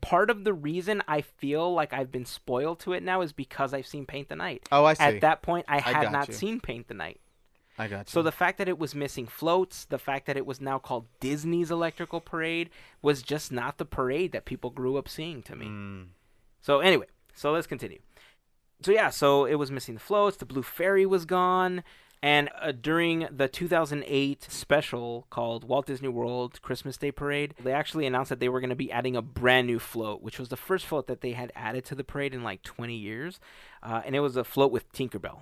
Part 0.00 0.30
of 0.30 0.44
the 0.44 0.54
reason 0.54 1.02
I 1.08 1.20
feel 1.22 1.72
like 1.72 1.92
I've 1.92 2.12
been 2.12 2.24
spoiled 2.24 2.80
to 2.80 2.92
it 2.92 3.02
now 3.02 3.20
is 3.20 3.32
because 3.32 3.74
I've 3.74 3.86
seen 3.86 4.06
Paint 4.06 4.28
the 4.28 4.36
Night. 4.36 4.68
Oh, 4.70 4.84
I 4.84 4.94
see. 4.94 5.04
At 5.04 5.20
that 5.22 5.42
point, 5.42 5.66
I 5.68 5.80
had 5.80 6.04
got 6.04 6.12
not 6.12 6.28
you. 6.28 6.34
seen 6.34 6.60
Paint 6.60 6.88
the 6.88 6.94
Night. 6.94 7.20
I 7.76 7.86
got 7.88 8.08
you. 8.08 8.12
So 8.12 8.22
the 8.22 8.32
fact 8.32 8.58
that 8.58 8.68
it 8.68 8.78
was 8.78 8.94
missing 8.94 9.26
floats, 9.26 9.84
the 9.84 9.98
fact 9.98 10.26
that 10.26 10.36
it 10.36 10.46
was 10.46 10.60
now 10.60 10.78
called 10.78 11.06
Disney's 11.20 11.70
Electrical 11.70 12.20
Parade, 12.20 12.70
was 13.02 13.22
just 13.22 13.52
not 13.52 13.78
the 13.78 13.84
parade 13.84 14.32
that 14.32 14.44
people 14.44 14.70
grew 14.70 14.96
up 14.96 15.08
seeing 15.08 15.42
to 15.42 15.56
me. 15.56 15.66
Mm. 15.66 16.06
So 16.60 16.80
anyway, 16.80 17.06
so 17.34 17.52
let's 17.52 17.66
continue. 17.66 18.00
So 18.82 18.92
yeah, 18.92 19.10
so 19.10 19.44
it 19.44 19.56
was 19.56 19.70
missing 19.70 19.94
the 19.94 20.00
floats. 20.00 20.36
The 20.36 20.46
Blue 20.46 20.62
Fairy 20.62 21.04
was 21.04 21.24
gone, 21.24 21.82
and 22.22 22.48
uh, 22.60 22.72
during 22.72 23.28
the 23.30 23.48
2008 23.48 24.46
special 24.48 25.26
called 25.30 25.64
Walt 25.64 25.86
Disney 25.86 26.08
World 26.08 26.62
Christmas 26.62 26.96
Day 26.96 27.10
Parade, 27.10 27.54
they 27.62 27.72
actually 27.72 28.06
announced 28.06 28.28
that 28.28 28.38
they 28.38 28.48
were 28.48 28.60
going 28.60 28.70
to 28.70 28.76
be 28.76 28.92
adding 28.92 29.16
a 29.16 29.22
brand 29.22 29.66
new 29.66 29.78
float, 29.80 30.22
which 30.22 30.38
was 30.38 30.48
the 30.48 30.56
first 30.56 30.86
float 30.86 31.08
that 31.08 31.20
they 31.20 31.32
had 31.32 31.52
added 31.56 31.84
to 31.86 31.94
the 31.94 32.04
parade 32.04 32.34
in 32.34 32.44
like 32.44 32.62
20 32.62 32.94
years, 32.94 33.40
uh, 33.82 34.02
and 34.04 34.14
it 34.14 34.20
was 34.20 34.36
a 34.36 34.44
float 34.44 34.70
with 34.70 34.92
Tinkerbell. 34.92 35.40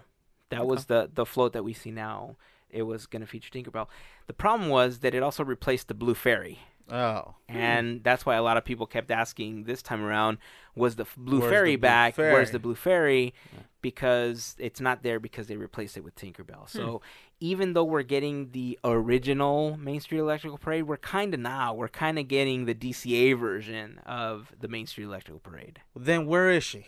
That 0.50 0.66
was 0.66 0.86
the 0.86 1.10
the 1.12 1.26
float 1.26 1.52
that 1.54 1.64
we 1.64 1.72
see 1.72 1.90
now. 1.90 2.36
It 2.70 2.82
was 2.82 3.06
going 3.06 3.20
to 3.20 3.26
feature 3.26 3.50
Tinkerbell. 3.50 3.88
The 4.26 4.32
problem 4.32 4.68
was 4.68 5.00
that 5.00 5.14
it 5.14 5.22
also 5.22 5.44
replaced 5.44 5.88
the 5.88 5.94
Blue 5.94 6.14
Fairy. 6.14 6.60
Oh. 6.90 7.34
And 7.48 8.02
that's 8.04 8.24
why 8.24 8.36
a 8.36 8.42
lot 8.42 8.56
of 8.56 8.64
people 8.64 8.86
kept 8.86 9.10
asking 9.10 9.64
this 9.64 9.82
time 9.82 10.02
around, 10.02 10.38
was 10.74 10.96
the 10.96 11.06
Blue 11.16 11.40
Where's 11.40 11.50
Fairy 11.50 11.70
the 11.72 11.76
Blue 11.76 11.82
back? 11.82 12.18
Where's 12.18 12.50
the 12.50 12.58
Blue 12.58 12.74
Fairy? 12.74 13.34
Because 13.82 14.54
it's 14.58 14.80
not 14.80 15.02
there 15.02 15.18
because 15.18 15.46
they 15.46 15.56
replaced 15.56 15.96
it 15.96 16.04
with 16.04 16.14
Tinkerbell. 16.16 16.68
So 16.68 16.98
hmm. 16.98 17.04
even 17.40 17.72
though 17.72 17.84
we're 17.84 18.02
getting 18.02 18.50
the 18.50 18.78
original 18.84 19.76
Main 19.76 20.00
Street 20.00 20.18
Electrical 20.18 20.58
Parade, 20.58 20.84
we're 20.84 20.96
kind 20.96 21.34
of 21.34 21.40
now, 21.40 21.74
we're 21.74 21.88
kind 21.88 22.18
of 22.18 22.28
getting 22.28 22.66
the 22.66 22.74
DCA 22.74 23.38
version 23.38 24.00
of 24.06 24.52
the 24.58 24.68
Main 24.68 24.86
Street 24.86 25.04
Electrical 25.04 25.40
Parade. 25.40 25.80
Then 25.94 26.26
where 26.26 26.50
is 26.50 26.64
she? 26.64 26.86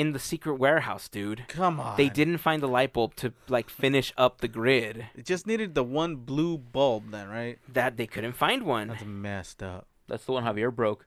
In 0.00 0.12
the 0.12 0.18
secret 0.18 0.54
warehouse, 0.54 1.10
dude. 1.10 1.44
Come 1.48 1.78
on. 1.78 1.98
They 1.98 2.08
didn't 2.08 2.38
find 2.38 2.62
the 2.62 2.66
light 2.66 2.94
bulb 2.94 3.16
to 3.16 3.34
like 3.48 3.68
finish 3.68 4.14
up 4.16 4.40
the 4.40 4.48
grid. 4.48 5.08
It 5.14 5.26
just 5.26 5.46
needed 5.46 5.74
the 5.74 5.84
one 5.84 6.16
blue 6.16 6.56
bulb 6.56 7.10
then, 7.10 7.28
right? 7.28 7.58
That 7.70 7.98
they 7.98 8.06
couldn't 8.06 8.32
find 8.32 8.62
one. 8.62 8.88
That's 8.88 9.04
messed 9.04 9.62
up. 9.62 9.88
That's 10.08 10.24
the 10.24 10.32
one 10.32 10.44
Javier 10.44 10.74
broke. 10.74 11.04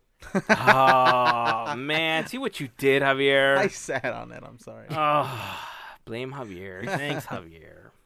oh 0.48 1.74
man, 1.78 2.28
see 2.28 2.38
what 2.38 2.60
you 2.60 2.70
did, 2.78 3.02
Javier. 3.02 3.58
I 3.58 3.68
sat 3.70 4.06
on 4.06 4.32
it. 4.32 4.44
I'm 4.46 4.60
sorry. 4.60 4.86
Oh, 4.92 5.60
blame 6.06 6.32
Javier. 6.32 6.86
Thanks, 6.86 7.26
Javier. 7.26 7.90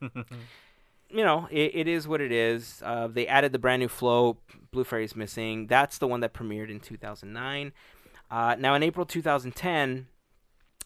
you 1.10 1.22
know, 1.22 1.48
it, 1.50 1.72
it 1.74 1.86
is 1.86 2.08
what 2.08 2.22
it 2.22 2.32
is. 2.32 2.82
Uh, 2.82 3.08
they 3.08 3.26
added 3.26 3.52
the 3.52 3.58
brand 3.58 3.80
new 3.80 3.88
flow. 3.88 4.38
Blue 4.70 4.84
Fairy's 4.84 5.14
missing. 5.14 5.66
That's 5.66 5.98
the 5.98 6.08
one 6.08 6.20
that 6.20 6.32
premiered 6.32 6.70
in 6.70 6.80
2009. 6.80 7.74
Uh, 8.30 8.56
now, 8.58 8.74
in 8.74 8.82
April 8.82 9.04
2010, 9.04 10.06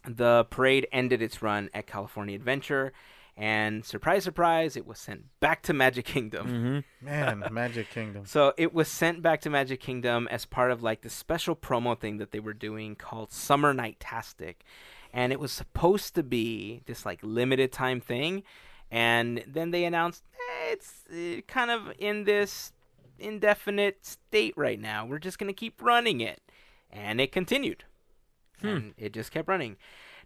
the 0.08 0.46
parade 0.50 0.86
ended 0.92 1.22
its 1.22 1.42
run 1.42 1.70
at 1.74 1.86
California 1.86 2.34
Adventure. 2.34 2.92
And 3.36 3.84
surprise, 3.84 4.24
surprise, 4.24 4.76
it 4.76 4.86
was 4.86 4.98
sent 4.98 5.24
back 5.40 5.62
to 5.62 5.72
Magic 5.72 6.04
Kingdom. 6.04 6.84
Mm-hmm. 7.00 7.06
Man, 7.06 7.44
Magic 7.50 7.90
Kingdom. 7.90 8.26
So 8.26 8.52
it 8.58 8.74
was 8.74 8.88
sent 8.88 9.22
back 9.22 9.40
to 9.42 9.50
Magic 9.50 9.80
Kingdom 9.80 10.28
as 10.30 10.44
part 10.44 10.70
of 10.70 10.82
like 10.82 11.00
the 11.00 11.10
special 11.10 11.56
promo 11.56 11.98
thing 11.98 12.18
that 12.18 12.32
they 12.32 12.40
were 12.40 12.52
doing 12.52 12.94
called 12.94 13.32
Summer 13.32 13.72
Nightastic. 13.72 14.56
And 15.14 15.32
it 15.32 15.40
was 15.40 15.52
supposed 15.52 16.14
to 16.14 16.22
be 16.22 16.82
this 16.86 17.06
like 17.06 17.20
limited 17.22 17.72
time 17.72 18.00
thing. 18.00 18.42
And 18.90 19.42
then 19.46 19.70
they 19.70 19.84
announced 19.84 20.24
eh, 20.34 20.72
it's 20.72 21.04
uh, 21.10 21.40
kind 21.48 21.70
of 21.70 21.92
in 21.98 22.24
this 22.24 22.72
indefinite 23.18 24.04
state 24.04 24.54
right 24.56 24.78
now. 24.78 25.06
We're 25.06 25.18
just 25.18 25.38
going 25.38 25.48
to 25.48 25.58
keep 25.58 25.80
running 25.80 26.20
it. 26.20 26.40
And 26.90 27.18
it 27.18 27.32
continued. 27.32 27.84
Hmm. 28.62 28.68
And 28.68 28.94
it 28.96 29.12
just 29.12 29.30
kept 29.30 29.48
running. 29.48 29.76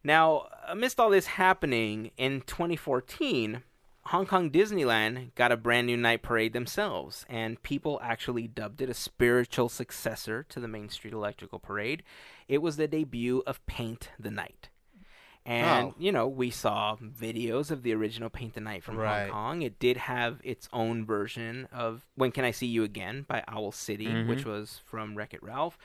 Now, 0.05 0.49
amidst 0.69 1.01
all 1.01 1.11
this 1.11 1.27
happening 1.27 2.11
in 2.17 2.43
2014, 2.43 3.63
Hong 4.07 4.27
Kong 4.27 4.51
Disneyland 4.51 5.35
got 5.35 5.51
a 5.51 5.57
brand 5.57 5.89
new 5.89 5.97
night 5.97 6.23
parade 6.23 6.53
themselves, 6.53 7.27
and 7.29 7.61
people 7.63 7.99
actually 8.03 8.47
dubbed 8.47 8.81
it 8.81 8.89
a 8.89 8.95
spiritual 8.95 9.69
successor 9.69 10.45
to 10.49 10.61
the 10.61 10.69
Main 10.69 10.91
Street 10.91 11.13
Electrical 11.13 11.59
Parade. 11.59 12.05
It 12.47 12.63
was 12.63 12.77
the 12.77 12.87
debut 12.87 13.43
of 13.47 13.65
Paint 13.67 14.11
the 14.19 14.31
Night. 14.31 14.69
And, 15.45 15.89
Oh. 15.89 15.95
you 15.99 16.11
know, 16.11 16.27
we 16.27 16.51
saw 16.51 16.97
videos 16.97 17.71
of 17.71 17.83
the 17.83 17.95
original 17.95 18.31
Paint 18.31 18.55
the 18.55 18.61
Night 18.61 18.83
from 18.83 18.97
Right. 18.97 19.23
Hong 19.23 19.31
Kong. 19.31 19.63
It 19.63 19.79
did 19.79 19.97
have 19.97 20.41
its 20.43 20.69
own 20.73 21.05
version 21.05 21.69
of 21.73 22.05
When 22.17 22.33
Can 22.33 22.45
I 22.45 22.51
See 22.51 22.67
You 22.67 22.83
Again 22.85 23.25
by 23.27 23.45
Owl 23.49 23.73
City, 23.73 24.07
which 24.25 24.41
mm-hmm. 24.41 24.51
was 24.51 24.81
from 24.85 25.17
Wreck 25.17 25.35
It 25.35 25.43
Ralph. 25.43 25.79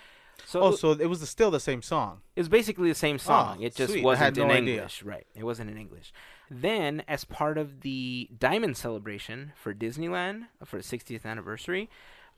So 0.46 0.62
Oh, 0.62 0.72
so 0.72 0.92
it 0.92 1.06
was 1.08 1.28
still 1.30 1.52
the 1.52 1.60
same 1.60 1.82
song. 1.82 2.22
it 2.36 2.42
was 2.42 2.50
basically 2.50 2.90
the 2.90 2.96
same 2.96 3.18
song. 3.20 3.58
Oh, 3.60 3.64
it 3.64 3.76
just 3.76 3.94
sweet. 3.94 4.04
Wasn't 4.04 4.24
had 4.24 4.38
in 4.38 4.48
no 4.48 4.54
idea. 4.54 4.74
English. 4.76 5.04
Right. 5.04 5.28
It 5.36 5.44
wasn't 5.44 5.70
in 5.70 5.78
English. 5.78 6.12
Then, 6.50 7.04
as 7.08 7.24
part 7.24 7.58
of 7.58 7.82
the 7.82 8.30
Diamond 8.38 8.76
Celebration 8.78 9.54
for 9.56 9.74
Disneyland 9.74 10.48
for 10.66 10.78
the 10.78 10.84
60th 10.84 11.26
anniversary, 11.26 11.90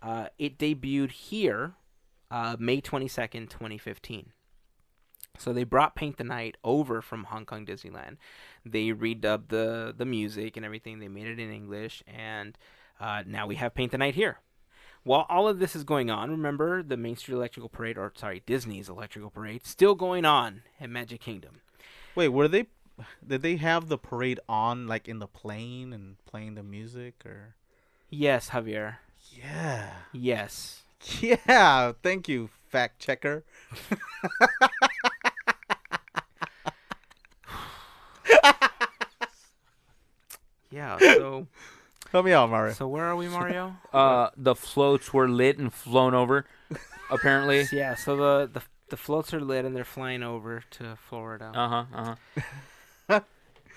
uh, 0.01 0.27
it 0.37 0.57
debuted 0.59 1.11
here 1.11 1.73
uh, 2.29 2.55
May 2.59 2.81
22nd, 2.81 3.49
2015. 3.49 4.31
So 5.39 5.51
they 5.51 5.63
brought 5.63 5.95
Paint 5.95 6.17
the 6.17 6.23
Night 6.23 6.57
over 6.63 7.01
from 7.01 7.23
Hong 7.25 7.45
Kong 7.45 7.65
Disneyland. 7.65 8.17
They 8.63 8.89
redubbed 8.89 9.47
the, 9.49 9.93
the 9.97 10.05
music 10.05 10.55
and 10.57 10.65
everything. 10.65 10.99
They 10.99 11.07
made 11.07 11.25
it 11.25 11.39
in 11.39 11.51
English. 11.51 12.03
And 12.05 12.55
uh, 12.99 13.23
now 13.25 13.47
we 13.47 13.55
have 13.55 13.73
Paint 13.73 13.91
the 13.93 13.97
Night 13.97 14.13
here. 14.13 14.37
While 15.03 15.25
all 15.29 15.49
of 15.49 15.59
this 15.59 15.75
is 15.75 15.83
going 15.83 16.09
on, 16.09 16.31
remember 16.31 16.81
the 16.81 16.95
Main 16.95 17.17
Street 17.17 17.35
Electrical 17.35 17.67
Parade, 17.67 17.97
or 17.97 18.13
sorry, 18.15 18.41
Disney's 18.45 18.87
Electrical 18.87 19.29
Parade, 19.29 19.65
still 19.65 19.95
going 19.95 20.23
on 20.23 20.61
at 20.79 20.89
Magic 20.89 21.19
Kingdom. 21.19 21.59
Wait, 22.15 22.29
were 22.29 22.47
they? 22.47 22.67
Did 23.25 23.41
they 23.41 23.57
have 23.57 23.89
the 23.89 23.97
parade 23.97 24.39
on 24.47 24.87
like 24.87 25.09
in 25.09 25.19
the 25.19 25.27
plane 25.27 25.91
and 25.93 26.15
playing 26.25 26.55
the 26.55 26.63
music 26.63 27.25
or? 27.25 27.55
Yes, 28.09 28.51
Javier. 28.51 28.97
Yeah. 29.31 29.89
Yes. 30.13 30.83
Yeah. 31.19 31.91
Thank 32.01 32.29
you, 32.29 32.49
fact 32.69 32.99
checker. 32.99 33.43
yeah. 40.71 40.97
So 40.97 41.47
Help 42.13 42.25
me 42.25 42.31
out, 42.31 42.47
Mario. 42.51 42.73
so 42.73 42.87
where 42.87 43.05
are 43.05 43.15
we, 43.15 43.27
Mario? 43.27 43.75
Uh, 43.91 44.29
the 44.37 44.55
floats 44.55 45.13
were 45.13 45.27
lit 45.27 45.57
and 45.57 45.73
flown 45.73 46.13
over. 46.13 46.45
Apparently. 47.09 47.65
yeah. 47.73 47.95
So 47.95 48.15
the 48.15 48.49
the 48.53 48.61
the 48.89 48.97
floats 48.97 49.33
are 49.33 49.41
lit 49.41 49.65
and 49.65 49.75
they're 49.75 49.83
flying 49.83 50.21
over 50.23 50.63
to 50.71 50.95
Florida. 51.09 51.51
Uh 51.53 51.67
huh. 51.69 51.85
Uh 51.93 52.15
huh. 53.09 53.19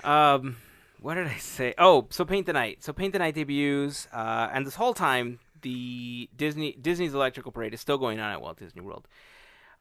Um, 0.05 0.59
what 1.01 1.14
did 1.14 1.26
I 1.26 1.39
say? 1.39 1.74
Oh, 1.78 2.07
so 2.11 2.24
Paint 2.24 2.47
the 2.47 2.53
Night. 2.53 2.84
So 2.84 2.93
Paint 2.93 3.14
the 3.14 3.18
Night 3.18 3.34
debuts, 3.34 4.07
uh, 4.12 4.51
and 4.53 4.66
this 4.66 4.74
whole 4.76 4.93
time 4.95 5.41
the 5.62 6.28
Disney 6.37 6.76
Disney's 6.80 7.14
Electrical 7.14 7.51
Parade 7.51 7.72
is 7.74 7.80
still 7.80 7.99
going 7.99 8.20
on 8.20 8.30
at 8.30 8.41
Walt 8.41 8.59
Disney 8.59 8.82
World. 8.82 9.09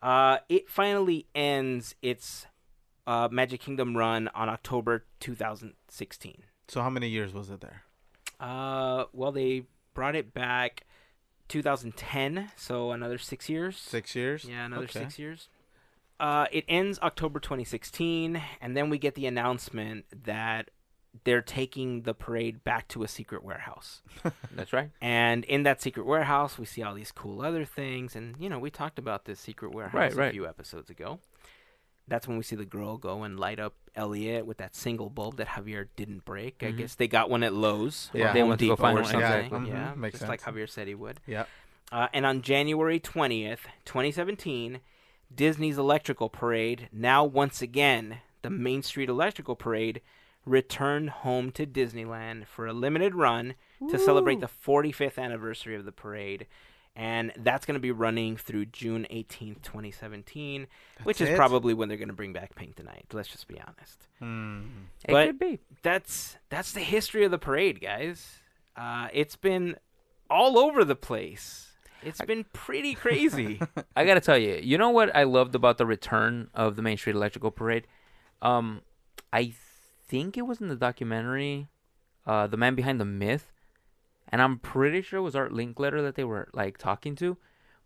Uh, 0.02 0.38
it 0.50 0.70
finally 0.70 1.28
ends 1.36 1.96
its 2.02 2.48
uh, 3.06 3.28
Magic 3.30 3.60
Kingdom 3.60 3.96
run 3.96 4.30
on 4.34 4.50
October 4.50 5.06
2016. 5.20 6.44
So 6.70 6.82
how 6.82 6.90
many 6.90 7.10
years 7.10 7.34
was 7.34 7.50
it 7.50 7.60
there? 7.62 7.84
Uh, 8.40 9.06
well, 9.14 9.32
they 9.32 9.64
brought 9.94 10.16
it 10.16 10.34
back 10.34 10.86
2010, 11.48 12.52
so 12.56 12.92
another 12.92 13.18
six 13.18 13.50
years. 13.50 13.78
Six 13.78 14.16
years. 14.16 14.46
Yeah, 14.46 14.66
another 14.66 14.84
Okay. 14.86 15.00
six 15.00 15.20
years. 15.20 15.50
Uh, 16.20 16.46
it 16.52 16.64
ends 16.68 16.98
October 17.00 17.40
2016, 17.40 18.42
and 18.62 18.76
then 18.78 18.90
we 18.90 18.98
get 18.98 19.16
the 19.16 19.26
announcement 19.26 20.06
that 20.26 20.70
they're 21.24 21.42
taking 21.42 22.02
the 22.02 22.14
parade 22.14 22.64
back 22.64 22.88
to 22.90 23.04
a 23.04 23.08
secret 23.08 23.44
warehouse. 23.44 24.02
That's 24.56 24.74
right. 24.74 24.92
And 25.02 25.46
in 25.46 25.64
that 25.64 25.82
secret 25.82 26.06
warehouse, 26.06 26.58
we 26.58 26.66
see 26.66 26.84
all 26.84 26.94
these 26.94 27.12
cool 27.12 27.42
other 27.42 27.64
things. 27.66 28.16
And, 28.16 28.36
you 28.40 28.50
know, 28.50 28.60
we 28.60 28.70
talked 28.70 29.00
about 29.00 29.26
this 29.26 29.40
secret 29.40 29.74
warehouse 29.74 29.94
Right, 29.94 30.14
a 30.14 30.16
right. 30.16 30.32
few 30.34 30.46
episodes 30.46 30.90
ago. 30.90 31.20
That's 32.08 32.28
when 32.28 32.38
we 32.38 32.44
see 32.44 32.56
the 32.56 32.66
girl 32.66 32.98
go 32.98 33.24
and 33.24 33.40
light 33.40 33.60
up 33.60 33.74
Elliot 33.96 34.46
with 34.46 34.58
that 34.58 34.76
single 34.76 35.10
bulb 35.10 35.38
that 35.38 35.48
Javier 35.48 35.88
didn't 35.96 36.24
break. 36.26 36.62
I 36.62 36.72
Mhm. 36.72 36.78
guess 36.78 36.96
they 36.96 37.08
got 37.08 37.30
one 37.30 37.42
at 37.44 37.54
Lowe's. 37.54 38.12
or 38.14 38.20
Yeah. 38.20 38.34
They 38.34 38.44
went 38.44 38.60
to 38.60 38.68
go 38.68 38.74
Depot 38.76 38.82
find 38.84 38.98
or 39.00 39.02
one, 39.02 39.12
something. 39.12 39.46
exactly. 39.46 39.70
Yeah, 39.70 39.94
Mhm, 39.94 39.98
makes 39.98 40.20
just 40.20 40.30
like. 40.30 40.42
Javier 40.42 40.70
said 40.70 40.88
he 40.88 40.94
would. 40.96 41.20
Yeah. 41.26 41.46
Uh, 41.92 42.08
and 42.14 42.26
on 42.26 42.42
January 42.42 43.00
20th, 43.00 43.68
2017, 43.86 44.82
Disney's 45.34 45.78
Electrical 45.78 46.30
Parade, 46.30 46.90
now 46.92 47.24
once 47.24 47.62
again 47.62 48.20
the 48.44 48.50
Main 48.52 48.84
Street 48.84 49.10
Electrical 49.10 49.56
Parade, 49.56 50.02
returned 50.46 51.10
home 51.10 51.52
to 51.52 51.66
Disneyland 51.66 52.46
for 52.46 52.68
a 52.68 52.74
limited 52.74 53.16
run 53.16 53.56
to 53.90 53.98
celebrate 53.98 54.40
the 54.42 54.48
45th 54.48 55.18
anniversary 55.18 55.76
of 55.76 55.86
the 55.86 55.92
parade. 55.92 56.46
And 56.98 57.34
that's 57.36 57.66
going 57.66 57.74
to 57.74 57.82
be 57.82 57.92
running 57.92 58.38
through 58.38 58.68
June 58.68 59.06
18th, 59.12 59.62
2017, 59.64 60.66
which 61.04 61.20
is 61.20 61.28
it? 61.30 61.36
probably 61.36 61.74
when 61.74 61.90
they're 61.90 61.98
going 61.98 62.08
to 62.08 62.14
bring 62.14 62.32
back 62.32 62.56
Paint 62.56 62.78
Tonight. 62.78 63.08
Let's 63.12 63.28
just 63.28 63.50
be 63.50 63.60
honest. 63.60 64.08
Hmm. 64.20 64.62
It 65.04 65.12
But- 65.12 65.26
could 65.28 65.40
be. 65.40 65.60
That's 65.84 66.38
that's 66.50 66.72
the 66.72 66.80
history 66.80 67.26
of 67.26 67.32
the 67.32 67.38
parade, 67.38 67.82
guys. 67.82 68.40
Uh, 68.78 69.10
it's 69.14 69.36
been 69.36 69.76
all 70.30 70.58
over 70.58 70.86
the 70.86 70.96
place. 70.96 71.68
It's 72.02 72.22
been 72.22 72.46
pretty 72.54 72.94
crazy. 72.94 73.60
I 73.96 74.06
gotta 74.06 74.22
tell 74.22 74.38
you, 74.38 74.60
you 74.64 74.78
know 74.78 74.90
what 74.90 75.14
I 75.16 75.24
loved 75.24 75.54
about 75.56 75.78
the 75.78 75.86
return 75.86 76.50
of 76.54 76.76
the 76.78 76.82
Main 76.82 76.98
Street 76.98 77.16
Electrical 77.16 77.52
Parade? 77.52 77.88
Um, 78.42 78.82
I 79.34 79.54
think 80.08 80.38
it 80.38 80.44
was 80.44 80.62
in 80.62 80.68
the 80.70 80.76
documentary, 80.76 81.68
uh, 82.26 82.48
"The 82.48 82.58
Man 82.58 82.76
Behind 82.76 83.00
the 83.02 83.06
Myth," 83.06 83.52
and 84.30 84.42
I'm 84.42 84.60
pretty 84.60 85.02
sure 85.02 85.20
it 85.20 85.24
was 85.24 85.36
Art 85.36 85.52
Linkletter 85.52 86.02
that 86.02 86.16
they 86.16 86.24
were 86.24 86.50
like 86.54 86.78
talking 86.78 87.16
to, 87.18 87.38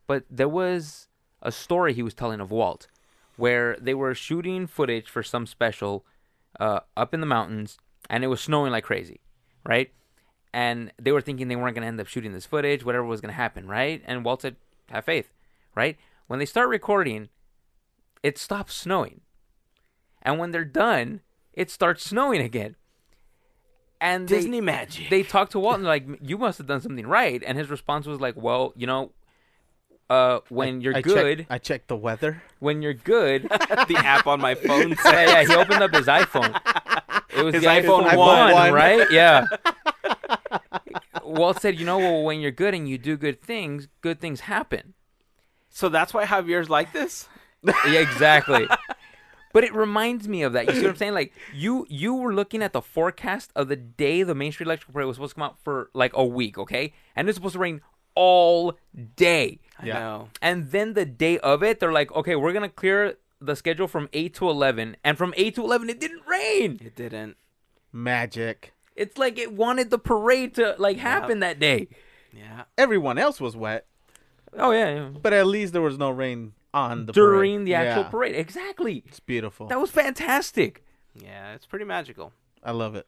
but 0.08 0.24
there 0.30 0.50
was 0.50 1.08
a 1.42 1.52
story 1.52 1.94
he 1.94 2.04
was 2.04 2.14
telling 2.14 2.40
of 2.40 2.52
Walt, 2.52 2.88
where 3.38 3.78
they 3.80 3.94
were 3.94 4.14
shooting 4.14 4.68
footage 4.68 5.10
for 5.10 5.24
some 5.24 5.46
special, 5.46 6.06
uh, 6.60 6.82
up 6.98 7.14
in 7.14 7.22
the 7.22 7.26
mountains, 7.26 7.78
and 8.10 8.24
it 8.24 8.28
was 8.28 8.42
snowing 8.42 8.72
like 8.72 8.84
crazy, 8.84 9.20
right? 9.66 9.92
And 10.54 10.92
they 11.00 11.12
were 11.12 11.22
thinking 11.22 11.48
they 11.48 11.56
weren't 11.56 11.76
gonna 11.76 11.88
end 11.88 12.02
up 12.02 12.08
shooting 12.08 12.34
this 12.34 12.46
footage, 12.46 12.84
whatever 12.84 13.06
was 13.06 13.22
gonna 13.22 13.34
happen, 13.34 13.68
right? 13.68 14.02
And 14.06 14.26
Walt 14.26 14.42
said, 14.42 14.56
"Have 14.90 15.06
faith." 15.06 15.32
right? 15.76 15.98
When 16.28 16.40
they 16.40 16.46
start 16.46 16.68
recording, 16.68 17.30
it 18.22 18.38
stops 18.38 18.74
snowing. 18.74 19.22
And 20.22 20.38
when 20.38 20.52
they're 20.52 20.66
done, 20.66 21.22
it 21.54 21.72
starts 21.72 22.04
snowing 22.04 22.42
again. 22.42 22.76
And 24.02 24.28
they- 24.28 24.38
Disney 24.38 24.62
magic. 24.62 25.10
they 25.10 25.24
talked 25.24 25.52
to 25.54 25.60
Walt 25.60 25.76
and 25.76 25.84
like, 25.86 26.06
"You 26.22 26.38
must 26.38 26.58
have 26.58 26.68
done 26.68 26.82
something 26.82 27.06
right." 27.06 27.44
And 27.46 27.58
his 27.58 27.70
response 27.70 28.06
was 28.08 28.20
like, 28.22 28.36
"Well, 28.38 28.72
you 28.78 28.88
know, 28.88 29.12
uh, 30.10 30.40
when 30.50 30.80
you're 30.82 30.96
I 30.96 31.02
good, 31.02 31.40
Checked, 31.40 31.52
I 31.52 31.58
checked 31.58 31.88
the 31.90 31.98
weather. 31.98 32.42
when 32.60 32.82
you're 32.82 32.94
good." 32.94 33.44
the 33.50 33.96
app 33.98 34.26
on 34.26 34.40
my 34.40 34.56
phone 34.56 34.90
yeah, 34.92 34.96
says 35.04 35.30
yeah, 35.30 35.44
he 35.44 35.54
opened 35.62 35.84
up 35.84 35.94
his 35.94 36.06
iPhone. 36.08 36.56
It 37.36 37.44
was 37.44 37.54
His 37.56 37.64
the 37.64 37.70
iPhone 37.70 38.08
iPhone, 38.10 38.18
1. 38.18 38.52
1, 38.54 38.74
right? 38.74 39.08
Yeah. 39.12 39.46
Walt 41.24 41.62
said, 41.62 41.80
"You 41.80 41.86
know, 41.86 41.98
well, 42.00 42.24
when 42.24 42.40
you're 42.40 42.52
good 42.52 42.74
and 42.74 42.88
you 42.90 42.98
do 42.98 43.18
good 43.18 43.42
things, 43.42 43.88
good 44.02 44.20
things 44.20 44.42
happen." 44.42 44.94
So 45.70 45.90
that's 45.90 46.14
why 46.14 46.26
Javier's 46.26 46.70
like 46.70 46.92
this? 46.94 47.28
Yeah, 47.64 48.00
exactly. 48.00 48.68
but 49.60 49.66
it 49.66 49.76
reminds 49.76 50.26
me 50.30 50.44
of 50.44 50.54
that. 50.54 50.68
You 50.68 50.74
see 50.76 50.82
what 50.84 50.92
I'm 50.92 50.96
saying? 50.96 51.14
Like 51.14 51.34
you 51.54 51.86
you 51.90 52.14
were 52.16 52.34
looking 52.34 52.64
at 52.64 52.72
the 52.72 52.82
forecast 52.82 53.52
of 53.58 53.68
the 53.68 53.76
day 53.76 54.24
the 54.24 54.34
Main 54.34 54.54
Street 54.54 54.68
Electrical 54.68 54.94
Parade 54.94 55.08
was 55.08 55.18
supposed 55.18 55.32
to 55.32 55.36
come 55.36 55.44
out 55.44 55.58
for 55.66 55.90
like 55.94 56.14
a 56.16 56.24
week, 56.26 56.58
okay? 56.58 56.94
And 57.14 57.28
it's 57.28 57.36
supposed 57.36 57.54
to 57.54 57.60
rain 57.60 57.82
all 58.16 58.78
day. 59.18 59.60
I 59.78 59.86
Yeah. 59.86 60.00
know. 60.00 60.30
And 60.42 60.72
then 60.72 60.94
the 60.94 61.04
day 61.06 61.40
of 61.40 61.62
it, 61.62 61.82
they're 61.82 61.92
like, 61.92 62.10
okay, 62.14 62.38
we're 62.38 62.54
gonna 62.54 62.70
clear 62.70 63.18
the 63.42 63.56
schedule 63.58 63.88
from 63.90 64.08
eight 64.14 64.34
to 64.36 64.50
eleven, 64.50 64.96
and 65.04 65.18
from 65.18 65.34
eight 65.36 65.56
to 65.56 65.62
eleven, 65.66 65.90
it 65.90 66.00
didn't 66.00 66.24
rain. 66.26 66.80
It 66.82 66.96
didn't. 66.96 67.36
Magic. 67.92 68.74
It's 68.96 69.18
like 69.18 69.38
it 69.38 69.52
wanted 69.54 69.90
the 69.90 69.98
parade 70.00 70.56
to 70.56 70.76
like 70.78 70.98
happen 70.98 71.40
that 71.42 71.60
day. 71.60 71.90
Yeah. 72.32 72.64
Everyone 72.78 73.18
else 73.18 73.42
was 73.42 73.56
wet, 73.58 73.86
Oh 74.58 74.72
yeah, 74.72 74.90
yeah. 74.96 75.10
but 75.22 75.34
at 75.34 75.48
least 75.48 75.74
there 75.74 75.82
was 75.82 75.98
no 75.98 76.10
rain 76.10 76.54
on 76.74 77.06
the 77.08 77.14
during 77.14 77.58
parade. 77.60 77.68
the 77.68 77.74
actual 77.76 78.04
Yeah. 78.04 78.10
parade, 78.10 78.36
exactly. 78.36 79.04
It's 79.08 79.20
beautiful. 79.20 79.68
That 79.68 79.80
was 79.80 79.92
fantastic. 79.92 80.84
Yeah, 81.16 81.54
it's 81.54 81.66
pretty 81.66 81.86
magical. 81.86 82.32
I 82.64 82.72
love 82.72 82.96
it. 82.96 83.08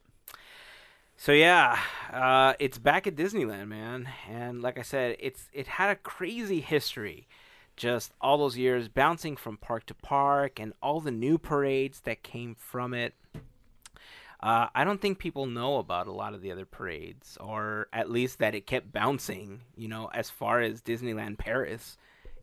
So 1.18 1.32
yeah, 1.34 1.78
uh, 2.12 2.54
it's 2.60 2.80
back 2.80 3.06
at 3.06 3.16
Disneyland, 3.16 3.68
man, 3.68 4.10
and 4.28 4.62
like 4.64 4.80
I 4.80 4.82
said, 4.82 5.18
it's 5.20 5.50
it 5.54 5.68
had 5.68 5.92
a 5.92 5.96
crazy 5.96 6.62
history, 6.62 7.28
just 7.78 8.12
all 8.20 8.40
those 8.40 8.58
years 8.58 8.88
bouncing 8.88 9.36
from 9.38 9.58
park 9.58 9.86
to 9.88 9.94
park, 9.94 10.60
and 10.60 10.74
all 10.82 11.00
the 11.00 11.12
new 11.12 11.38
parades 11.38 12.00
that 12.02 12.24
came 12.24 12.56
from 12.56 12.96
it. 12.96 13.14
Uh, 14.40 14.68
I 14.74 14.84
don't 14.84 15.00
think 15.00 15.20
people 15.20 15.46
know 15.46 15.78
about 15.78 16.08
a 16.08 16.12
lot 16.12 16.34
of 16.34 16.42
the 16.42 16.52
other 16.52 16.66
parades, 16.66 17.38
or 17.40 17.88
at 17.94 18.10
least 18.10 18.40
that 18.40 18.56
it 18.56 18.66
kept 18.66 18.92
bouncing, 18.92 19.62
you 19.78 19.88
know, 19.88 20.10
as 20.16 20.32
far 20.32 20.60
as 20.62 20.82
Disneyland 20.82 21.38
Paris, 21.38 21.98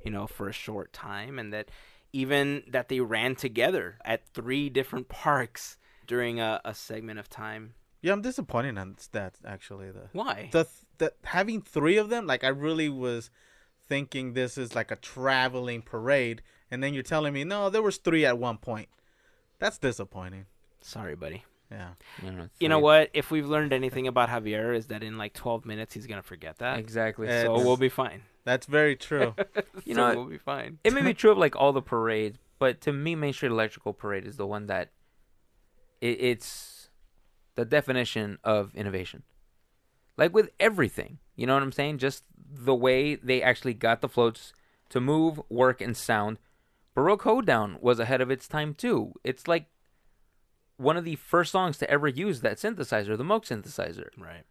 you 0.09 0.15
know, 0.15 0.27
for 0.27 0.49
a 0.49 0.53
short 0.55 0.91
time, 0.95 1.39
and 1.39 1.53
that 1.53 1.71
even 2.15 2.63
that 2.67 2.89
they 2.89 2.99
ran 3.01 3.35
together 3.35 3.99
at 4.07 4.27
three 4.27 4.71
different 4.71 5.11
parks 5.11 5.77
during 6.07 6.41
a, 6.41 6.63
a 6.65 6.73
segment 6.73 7.19
of 7.19 7.29
time. 7.29 7.75
Yeah, 8.01 8.15
I'm 8.15 8.23
disappointed 8.23 8.79
on 8.79 8.97
that 9.13 9.35
actually. 9.45 9.91
The 9.91 10.09
Why? 10.13 10.49
the 10.51 10.67
the 10.97 11.13
having 11.25 11.61
three 11.61 11.99
of 11.99 12.09
them, 12.09 12.27
like 12.27 12.43
I 12.43 12.49
really 12.49 12.89
was 12.89 13.29
thinking 13.87 14.33
this 14.33 14.57
is 14.57 14.75
like 14.75 14.91
a 14.91 14.97
traveling 14.97 15.83
parade, 15.83 16.41
and 16.71 16.83
then 16.83 16.95
you're 16.95 17.03
telling 17.03 17.35
me 17.35 17.45
no, 17.45 17.69
there 17.69 17.83
was 17.83 17.99
three 17.99 18.25
at 18.25 18.39
one 18.39 18.57
point. 18.57 18.89
That's 19.59 19.77
disappointing. 19.77 20.47
Sorry, 20.81 21.17
buddy. 21.17 21.45
Yeah. 21.71 21.91
You 22.25 22.31
know, 22.31 22.49
You 22.61 22.69
know 22.71 22.79
what? 22.79 23.11
If 23.13 23.31
we've 23.31 23.47
learned 23.47 23.75
anything 23.75 24.07
about 24.09 24.31
Javier, 24.31 24.75
is 24.75 24.87
that 24.87 25.03
in 25.03 25.19
like 25.19 25.35
12 25.35 25.67
minutes 25.67 25.93
he's 25.93 26.07
gonna 26.07 26.23
forget 26.23 26.59
that. 26.61 26.79
Exactly. 26.79 27.29
Eh, 27.29 27.43
So 27.43 27.59
we'll 27.59 27.77
be 27.77 27.91
fine. 27.91 28.23
That's 28.49 28.65
very 28.65 28.97
true. 28.97 29.35
You 29.85 29.95
so 29.95 30.09
know, 30.09 30.17
we'll 30.17 30.25
be 30.29 30.39
fine. 30.39 30.79
it 30.85 30.95
may 30.95 31.03
be 31.03 31.13
true 31.13 31.31
of 31.31 31.39
like 31.39 31.55
all 31.61 31.73
the 31.73 31.83
parades, 31.83 32.39
but 32.59 32.81
to 32.83 32.93
me, 32.93 33.15
Main 33.15 33.33
Street 33.35 33.51
Electrical 33.51 33.93
Parade 33.93 34.25
is 34.25 34.37
the 34.39 34.47
one 34.47 34.67
that 34.67 34.91
it, 36.01 36.21
it's 36.21 36.89
the 37.55 37.65
definition 37.67 38.39
of 38.43 38.75
innovation. 38.75 39.23
Like 40.17 40.33
with 40.35 40.49
everything, 40.59 41.19
you 41.37 41.47
know 41.47 41.55
what 41.55 41.63
I'm 41.63 41.73
saying? 41.73 41.99
Just 41.99 42.25
the 42.51 42.75
way 42.75 43.17
they 43.17 43.43
actually 43.43 43.75
got 43.75 44.01
the 44.01 44.09
floats 44.09 44.55
to 44.89 45.01
move, 45.01 45.41
work, 45.51 45.83
and 45.83 45.97
sound. 45.97 46.39
Baroque 46.95 47.23
Hoedown 47.23 47.77
was 47.81 48.01
ahead 48.01 48.23
of 48.23 48.31
its 48.31 48.49
time 48.49 48.73
too. 48.75 49.13
It's 49.25 49.47
like 49.47 49.67
one 50.79 50.97
of 50.97 51.05
the 51.05 51.17
first 51.17 51.53
songs 51.53 51.77
to 51.79 51.91
ever 51.91 52.09
use 52.09 52.41
that 52.41 52.57
synthesizer, 52.57 53.17
the 53.17 53.25
Moog 53.25 53.45
synthesizer. 53.45 54.09
Right. 54.17 54.45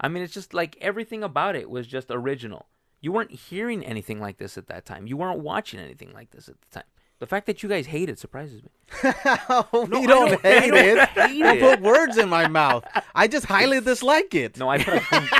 I 0.00 0.08
mean, 0.08 0.22
it's 0.22 0.34
just 0.34 0.54
like 0.54 0.76
everything 0.80 1.22
about 1.22 1.54
it 1.54 1.68
was 1.68 1.86
just 1.86 2.08
original. 2.10 2.66
You 3.02 3.12
weren't 3.12 3.32
hearing 3.32 3.84
anything 3.84 4.18
like 4.20 4.38
this 4.38 4.56
at 4.56 4.68
that 4.68 4.86
time. 4.86 5.06
You 5.06 5.18
weren't 5.18 5.40
watching 5.40 5.78
anything 5.80 6.12
like 6.14 6.30
this 6.30 6.48
at 6.48 6.54
the 6.62 6.68
time. 6.78 6.84
The 7.18 7.26
fact 7.26 7.46
that 7.46 7.62
you 7.62 7.68
guys 7.68 7.86
hate 7.86 8.08
it 8.08 8.18
surprises 8.18 8.62
me. 8.62 8.70
Oh, 9.48 9.66
we 9.72 9.98
I 9.98 10.06
don't, 10.06 10.06
don't- 10.06 10.40
hate 10.42 10.70
don't 10.70 10.98
it. 10.98 11.08
hate 11.10 11.34
you 11.36 11.46
it. 11.46 11.60
put 11.60 11.80
words 11.80 12.16
in 12.16 12.28
my 12.28 12.48
mouth. 12.48 12.84
I 13.14 13.28
just 13.28 13.46
highly 13.46 13.80
dislike 13.80 14.34
it. 14.34 14.56
No, 14.58 14.68
I 14.70 14.78
put 14.82 14.94
a 14.94 15.06
boom- 15.10 15.28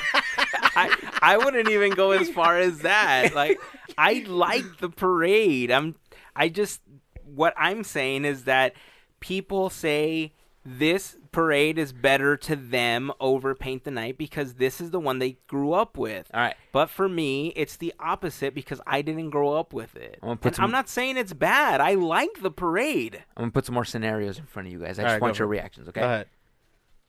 I 0.74 0.96
I 1.22 1.36
wouldn't 1.38 1.68
even 1.70 1.90
go 1.92 2.10
as 2.12 2.28
far 2.30 2.58
as 2.58 2.80
that. 2.80 3.34
Like 3.34 3.60
I 3.98 4.24
like 4.28 4.78
the 4.78 4.88
parade. 4.90 5.70
I'm 5.70 5.96
I 6.36 6.48
just 6.48 6.80
what 7.24 7.52
I'm 7.56 7.82
saying 7.84 8.24
is 8.24 8.44
that 8.44 8.74
people 9.20 9.68
say 9.70 10.32
this 10.64 11.16
parade 11.32 11.78
is 11.78 11.92
better 11.92 12.36
to 12.36 12.54
them 12.54 13.10
over 13.18 13.54
Paint 13.54 13.84
the 13.84 13.90
Night 13.90 14.16
because 14.18 14.54
this 14.54 14.80
is 14.80 14.90
the 14.90 15.00
one 15.00 15.18
they 15.18 15.38
grew 15.48 15.72
up 15.72 15.96
with. 15.96 16.30
All 16.32 16.40
right. 16.40 16.54
But 16.70 16.90
for 16.90 17.08
me, 17.08 17.48
it's 17.56 17.76
the 17.76 17.92
opposite 17.98 18.54
because 18.54 18.80
I 18.86 19.02
didn't 19.02 19.30
grow 19.30 19.54
up 19.54 19.72
with 19.72 19.96
it. 19.96 20.18
I'm 20.22 20.38
put 20.38 20.54
some- 20.56 20.66
I'm 20.66 20.70
not 20.70 20.88
saying 20.88 21.16
it's 21.16 21.32
bad. 21.32 21.80
I 21.80 21.94
like 21.94 22.40
the 22.42 22.50
parade. 22.50 23.24
I'm 23.36 23.42
gonna 23.44 23.50
put 23.52 23.66
some 23.66 23.74
more 23.74 23.84
scenarios 23.84 24.38
in 24.38 24.44
front 24.46 24.68
of 24.68 24.72
you 24.72 24.78
guys. 24.78 24.98
I 24.98 25.02
All 25.02 25.06
just 25.08 25.12
right, 25.14 25.22
want 25.22 25.38
your 25.38 25.48
reactions, 25.48 25.88
okay? 25.88 26.00
Go 26.00 26.06
ahead. 26.06 26.28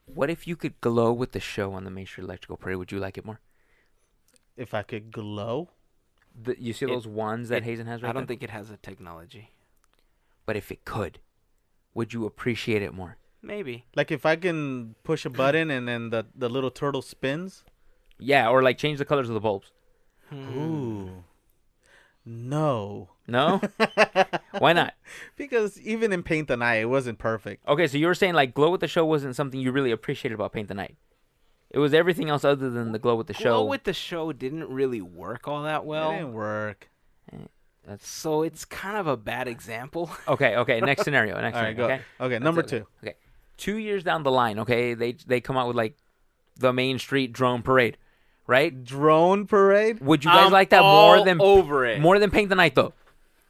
What 0.05 0.29
if 0.29 0.47
you 0.47 0.55
could 0.55 0.79
glow 0.81 1.13
with 1.13 1.31
the 1.33 1.39
show 1.39 1.73
on 1.73 1.83
the 1.83 1.91
Main 1.91 2.05
Street 2.05 2.23
Electrical 2.25 2.57
Parade? 2.57 2.77
Would 2.77 2.91
you 2.91 2.99
like 2.99 3.17
it 3.17 3.25
more? 3.25 3.39
If 4.57 4.73
I 4.73 4.83
could 4.83 5.11
glow, 5.11 5.69
The, 6.35 6.59
you 6.59 6.73
see 6.73 6.85
It- 6.85 6.87
those 6.89 7.05
wands 7.07 7.49
that 7.49 7.57
it- 7.57 7.63
Hazen 7.65 7.85
has 7.85 8.01
right 8.01 8.09
I 8.09 8.11
don't 8.13 8.21
there? 8.23 8.27
think 8.29 8.41
it 8.43 8.49
has 8.49 8.71
a 8.71 8.77
technology. 8.77 9.51
But 10.47 10.55
if 10.55 10.71
it 10.71 10.83
could, 10.83 11.19
would 11.93 12.11
you 12.11 12.25
appreciate 12.25 12.81
it 12.81 12.91
more? 12.91 13.17
Maybe. 13.43 13.85
like 13.95 14.09
if 14.09 14.25
I 14.25 14.35
can 14.37 14.95
push 15.03 15.25
a 15.25 15.29
button 15.29 15.69
and 15.69 15.87
then 15.87 16.09
the 16.09 16.25
the 16.33 16.49
little 16.49 16.71
turtle 16.71 17.01
spins. 17.01 17.63
Yeah, 18.17 18.49
or 18.49 18.63
like 18.63 18.77
change 18.77 18.97
the 18.99 19.05
colors 19.05 19.27
of 19.27 19.33
the 19.33 19.41
bulbs. 19.41 19.71
Hmm. 20.29 20.57
Ooh. 20.57 21.23
No. 22.25 23.09
No? 23.27 23.61
Why 24.59 24.71
not? 24.73 24.93
Because 25.35 25.79
even 25.81 26.13
in 26.13 26.23
Paint 26.23 26.47
the 26.47 26.55
Night, 26.57 26.75
it 26.75 26.85
wasn't 26.85 27.19
perfect. 27.19 27.67
Okay, 27.67 27.87
so 27.87 27.97
you 27.97 28.07
were 28.07 28.15
saying 28.15 28.33
like 28.33 28.53
glow 28.53 28.69
with 28.69 28.81
the 28.81 28.87
show 28.87 29.03
wasn't 29.05 29.35
something 29.35 29.59
you 29.59 29.71
really 29.71 29.91
appreciated 29.91 30.35
about 30.35 30.53
Paint 30.53 30.69
the 30.69 30.73
Night. 30.73 30.95
It 31.69 31.79
was 31.79 31.93
everything 31.93 32.29
else 32.29 32.45
other 32.45 32.69
than 32.69 32.91
the 32.91 32.99
glow 32.99 33.15
with 33.15 33.27
the 33.27 33.33
show. 33.33 33.55
Glow 33.57 33.65
with 33.65 33.83
the 33.83 33.93
show 33.93 34.31
didn't 34.31 34.69
really 34.69 35.01
work 35.01 35.47
all 35.47 35.63
that 35.63 35.85
well. 35.85 36.11
it 36.11 36.13
well. 36.13 36.17
didn't 36.19 36.33
work. 36.33 36.89
That's 37.85 38.07
So 38.07 38.43
it's 38.43 38.63
kind 38.63 38.95
of 38.95 39.07
a 39.07 39.17
bad 39.17 39.47
example. 39.47 40.09
okay. 40.27 40.55
Okay, 40.55 40.79
next 40.81 41.03
scenario. 41.03 41.39
Next 41.41 41.57
All 41.57 41.63
right, 41.63 41.75
scenario. 41.75 41.97
go. 42.19 42.23
Okay. 42.23 42.35
Okay, 42.35 42.43
number 42.43 42.61
it. 42.61 42.67
two. 42.67 42.85
Okay. 43.03 43.15
Two 43.57 43.77
years 43.77 44.03
down 44.03 44.23
the 44.23 44.31
line, 44.31 44.59
okay, 44.59 44.93
they 44.93 45.13
they 45.13 45.41
come 45.41 45.57
out 45.57 45.67
with 45.67 45.75
like 45.75 45.97
the 46.57 46.73
Main 46.73 46.99
Street 46.99 47.33
Drone 47.33 47.61
Parade, 47.61 47.97
right? 48.47 48.83
Drone 48.83 49.45
parade. 49.47 49.99
Would 50.01 50.23
you 50.23 50.31
guys 50.31 50.47
I'm 50.47 50.51
like 50.51 50.69
that 50.69 50.81
all 50.81 51.15
more 51.15 51.25
than 51.25 51.41
over 51.41 51.85
it? 51.85 51.99
more 51.99 52.19
than 52.19 52.31
Paint 52.31 52.49
the 52.49 52.55
Night 52.55 52.75
though? 52.75 52.93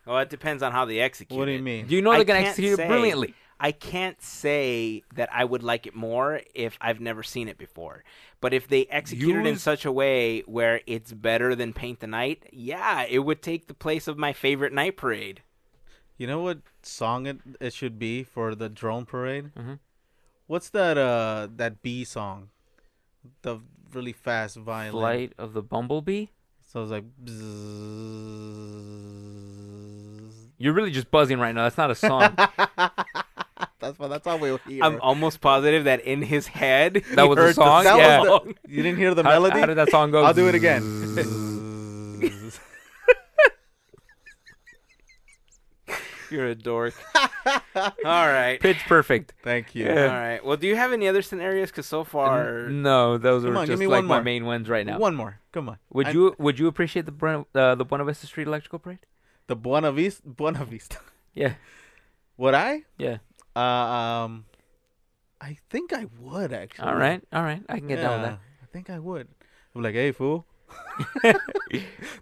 Well, 0.06 0.20
it 0.20 0.30
depends 0.30 0.62
on 0.62 0.72
how 0.72 0.86
they 0.86 1.00
execute. 1.00 1.38
It. 1.38 1.40
What 1.40 1.46
do 1.46 1.52
you 1.52 1.60
it. 1.60 1.62
mean? 1.62 1.88
Do 1.88 1.96
you 1.96 2.02
know 2.02 2.12
I 2.12 2.18
they're 2.18 2.26
gonna 2.26 2.40
can't 2.40 2.50
execute 2.50 2.80
it 2.80 2.88
brilliantly? 2.88 3.34
I 3.60 3.72
can't 3.72 4.22
say 4.22 5.04
that 5.16 5.30
I 5.32 5.46
would 5.46 5.64
like 5.64 5.88
it 5.88 5.96
more 5.96 6.42
if 6.54 6.78
I've 6.82 7.00
never 7.00 7.24
seen 7.24 7.48
it 7.48 7.58
before. 7.58 8.04
But 8.42 8.54
if 8.54 8.68
they 8.68 8.86
execute 8.88 9.38
it 9.38 9.46
in 9.46 9.58
such 9.58 9.86
a 9.86 9.92
way 9.92 10.42
where 10.42 10.82
it's 10.86 11.14
better 11.14 11.56
than 11.56 11.72
Paint 11.72 12.02
the 12.02 12.08
Night, 12.08 12.44
yeah, 12.52 13.06
it 13.10 13.20
would 13.20 13.42
take 13.42 13.68
the 13.68 13.74
place 13.74 14.10
of 14.10 14.18
my 14.18 14.34
favorite 14.34 14.74
night 14.74 14.98
parade. 14.98 15.44
You 16.18 16.28
know 16.28 16.42
what 16.42 16.60
song 16.82 17.26
it, 17.26 17.38
it 17.62 17.74
should 17.74 17.98
be 17.98 18.24
for 18.24 18.54
the 18.54 18.68
drone 18.68 19.06
parade? 19.06 19.52
Mhm. 19.56 19.80
What's 20.48 20.70
that 20.70 20.98
uh 20.98 21.48
that 21.56 21.82
bee 21.82 22.04
song? 22.04 22.50
The 23.42 23.60
really 23.94 24.14
fast 24.14 24.58
violin. 24.58 24.92
Flight 24.92 25.34
of 25.38 25.54
the 25.54 25.62
Bumblebee. 25.62 26.28
So 26.72 26.82
it's 26.84 26.92
like 26.92 27.06
bzzz. 27.24 27.34
You're 30.58 30.74
really 30.74 30.92
just 30.92 31.12
buzzing 31.12 31.40
right 31.40 31.54
now. 31.54 31.64
That's 31.64 31.78
not 31.78 31.92
a 31.92 31.96
song. 31.96 32.36
That's 33.80 34.00
what 34.00 34.08
that's 34.10 34.26
all 34.28 34.40
we'll 34.40 34.60
hear. 34.60 34.82
I'm 34.82 35.02
almost 35.02 35.42
positive 35.42 35.84
that 35.84 36.00
in 36.06 36.22
his 36.22 36.48
head 36.48 37.04
That 37.16 37.24
he 37.24 37.28
was 37.28 37.38
a 37.38 37.42
heard 37.42 37.50
the 37.50 37.54
song? 37.54 37.84
that 37.84 37.98
Yeah. 37.98 38.22
was 38.22 38.42
the, 38.46 38.56
you 38.72 38.82
didn't 38.82 38.98
hear 38.98 39.14
the 39.14 39.24
How- 39.24 39.30
melody? 39.32 39.60
How, 39.60 39.66
did 39.66 39.76
that 39.78 39.90
song 39.90 40.12
go? 40.12 40.24
I'll 40.24 40.34
do 40.34 40.48
it 40.48 40.56
again. 40.56 40.82
You're 46.34 46.48
a 46.48 46.56
dork. 46.56 46.94
All 47.76 48.28
right. 48.28 48.60
Pitch 48.60 48.80
perfect. 48.88 49.34
Thank 49.44 49.76
you. 49.76 49.88
All 49.90 49.96
right. 49.96 50.44
Well, 50.44 50.58
do 50.58 50.68
you 50.68 50.76
have 50.76 50.92
any 50.92 51.08
other 51.08 51.22
scenarios? 51.22 51.70
Because 51.70 51.86
so 51.86 52.04
far, 52.04 52.68
No, 52.70 53.18
those 53.18 53.44
Come 53.44 53.54
are 53.54 53.60
on, 53.60 53.66
give 53.66 53.74
just 53.74 53.80
me 53.80 53.88
like 53.88 54.00
one 54.00 54.06
my 54.06 54.16
more. 54.18 54.24
main 54.24 54.46
ones 54.46 54.68
right 54.68 54.86
now. 54.86 54.98
One 54.98 55.16
more. 55.16 55.40
Come 55.52 55.70
on. 55.70 55.78
Would 55.92 56.08
I- 56.08 56.12
you 56.12 56.36
would 56.40 56.58
you 56.60 56.68
appreciate 56.68 57.06
the 57.06 57.12
Buena, 57.12 57.46
uh, 57.54 57.76
the 57.76 57.86
Buena 57.86 58.04
Vista 58.04 58.26
Street 58.28 58.48
Electrical 58.48 58.80
Parade? 58.80 59.06
the 59.48 59.56
Buena 59.56 59.92
Vista 59.92 60.22
Buena 60.26 60.66
Vista. 60.66 60.98
Yeah, 61.36 61.54
Would 62.38 62.54
I? 62.54 62.84
yeah. 62.98 63.18
Uh, 63.56 63.60
um 63.60 64.46
I 65.42 65.58
think 65.70 65.92
I 65.94 66.06
would 66.20 66.54
actually. 66.54 66.88
All 66.88 66.96
right, 66.96 67.22
all 67.34 67.44
right. 67.44 67.62
I 67.68 67.78
can 67.80 67.88
get 67.88 67.98
down 67.98 68.22
with 68.22 68.30
Yeah, 68.32 68.38
I 68.64 68.66
think 68.72 68.90
I 68.90 69.00
would. 69.00 69.28
I'm 69.76 69.82
like, 69.84 69.94
hey 69.96 70.12
fool. 70.12 70.46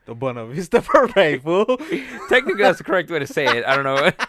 the 0.06 0.16
Buena 0.16 0.46
Vista 0.46 0.82
parade, 0.82 1.44
fool. 1.44 1.78
Technically, 2.30 2.64
that's 2.64 2.78
the 2.78 2.84
correct 2.84 3.10
way 3.10 3.20
to 3.20 3.28
say 3.28 3.46
it. 3.46 3.66
I 3.66 3.76
don't 3.76 3.84
know. 3.84 4.12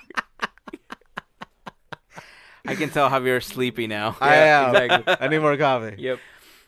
I 2.66 2.76
can 2.76 2.90
tell 2.90 3.10
Javier's 3.10 3.46
sleepy 3.46 3.86
now. 3.88 4.16
I 4.20 4.36
am. 4.36 4.76
exactly. 4.76 5.16
I 5.20 5.28
need 5.28 5.40
more 5.40 5.56
coffee. 5.56 5.96
yep. 5.98 6.20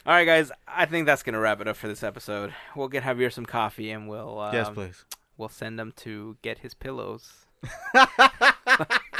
All 0.07 0.12
right, 0.12 0.24
guys. 0.24 0.51
I 0.66 0.86
think 0.86 1.07
that's 1.07 1.22
gonna 1.22 1.38
wrap 1.38 1.61
it 1.61 1.68
up 1.68 1.76
for 1.76 1.88
this 1.88 2.03
episode. 2.03 2.53
We'll 2.74 2.88
get 2.88 3.05
Javier 3.05 3.32
some 3.32 3.47
coffee, 3.47 3.90
and 3.90 4.09
we'll 4.09 4.38
um, 4.38 4.53
yes, 4.55 4.68
please. 4.70 5.05
we'll 5.36 5.49
send 5.49 5.78
him 5.80 5.92
to 5.97 6.36
get 6.42 6.59
his 6.59 6.74
pillows. 6.74 7.47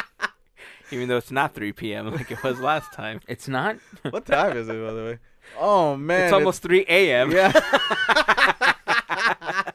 Even 0.91 1.09
though 1.09 1.17
it's 1.17 1.31
not 1.31 1.55
3 1.55 1.73
p.m. 1.73 2.13
like 2.13 2.31
it 2.31 2.43
was 2.43 2.61
last 2.61 2.93
time. 2.93 3.21
It's 3.29 3.49
not. 3.49 3.77
What 4.11 4.27
time 4.27 4.57
is 4.57 4.69
it, 4.69 4.73
by 4.73 4.93
the 4.93 5.05
way? 5.05 5.19
Oh 5.59 5.97
man, 5.97 6.25
it's 6.25 6.33
almost 6.33 6.63
3 6.63 6.85
a.m. 6.89 7.31
yeah. 7.31 7.53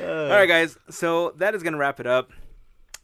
All 0.00 0.28
right, 0.28 0.46
guys. 0.46 0.76
So 0.90 1.32
that 1.36 1.54
is 1.54 1.62
gonna 1.62 1.76
wrap 1.76 2.00
it 2.00 2.06
up. 2.06 2.30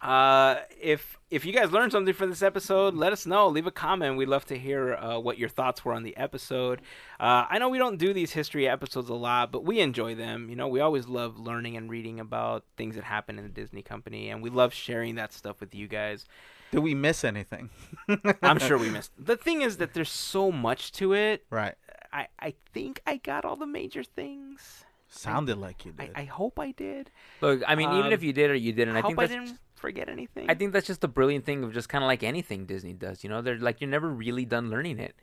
Uh, 0.02 0.56
if 0.80 1.16
if 1.30 1.44
you 1.46 1.52
guys 1.52 1.70
learned 1.70 1.92
something 1.92 2.12
from 2.12 2.28
this 2.28 2.42
episode, 2.42 2.94
let 2.94 3.12
us 3.12 3.24
know. 3.24 3.46
Leave 3.48 3.66
a 3.68 3.70
comment. 3.70 4.16
We'd 4.16 4.28
love 4.28 4.44
to 4.46 4.58
hear 4.58 4.94
uh, 4.94 5.18
what 5.20 5.38
your 5.38 5.48
thoughts 5.48 5.84
were 5.84 5.92
on 5.94 6.02
the 6.02 6.16
episode. 6.16 6.80
Uh, 7.20 7.46
I 7.48 7.58
know 7.58 7.68
we 7.68 7.78
don't 7.78 7.98
do 7.98 8.12
these 8.12 8.32
history 8.32 8.68
episodes 8.68 9.08
a 9.08 9.14
lot, 9.14 9.52
but 9.52 9.64
we 9.64 9.78
enjoy 9.78 10.16
them. 10.16 10.50
You 10.50 10.56
know, 10.56 10.66
we 10.66 10.80
always 10.80 11.06
love 11.06 11.38
learning 11.38 11.76
and 11.76 11.88
reading 11.88 12.18
about 12.18 12.64
things 12.76 12.96
that 12.96 13.04
happen 13.04 13.38
in 13.38 13.44
the 13.44 13.50
Disney 13.50 13.82
company, 13.82 14.28
and 14.28 14.42
we 14.42 14.50
love 14.50 14.74
sharing 14.74 15.14
that 15.14 15.32
stuff 15.32 15.60
with 15.60 15.72
you 15.74 15.86
guys. 15.86 16.26
Did 16.72 16.80
we 16.80 16.94
miss 16.94 17.22
anything? 17.22 17.70
I'm 18.42 18.58
sure 18.58 18.76
we 18.78 18.90
missed. 18.96 19.12
The 19.16 19.36
thing 19.36 19.62
is 19.62 19.76
that 19.76 19.94
there's 19.94 20.10
so 20.10 20.50
much 20.50 20.90
to 20.92 21.12
it. 21.12 21.44
Right. 21.48 21.76
I 22.12 22.26
I 22.40 22.54
think 22.74 23.00
I 23.06 23.18
got 23.18 23.44
all 23.44 23.56
the 23.56 23.66
major 23.66 24.02
things. 24.02 24.84
Sounded 25.08 25.58
like 25.58 25.84
you 25.84 25.92
did. 25.92 26.10
I 26.14 26.24
hope 26.24 26.58
I 26.58 26.72
did. 26.72 27.10
Look, 27.42 27.62
I 27.68 27.74
mean, 27.74 27.90
even 27.90 28.06
Um, 28.06 28.12
if 28.12 28.22
you 28.22 28.32
did 28.32 28.50
or 28.50 28.54
you 28.54 28.72
didn't, 28.72 28.94
I, 28.96 28.98
I 28.98 29.02
hope 29.02 29.08
think 29.10 29.18
I 29.18 29.26
that's 29.26 29.50
didn't 29.50 29.60
forget 29.82 30.08
anything. 30.08 30.46
I 30.48 30.54
think 30.54 30.72
that's 30.72 30.86
just 30.86 31.02
the 31.02 31.08
brilliant 31.08 31.44
thing 31.44 31.62
of 31.64 31.74
just 31.74 31.90
kind 31.90 32.02
of 32.02 32.08
like 32.08 32.22
anything 32.22 32.64
Disney 32.64 32.94
does. 32.94 33.22
You 33.22 33.28
know, 33.30 33.42
they're 33.42 33.58
like 33.58 33.80
you're 33.82 33.90
never 33.90 34.08
really 34.08 34.46
done 34.46 34.70
learning 34.70 34.98
it. 34.98 35.14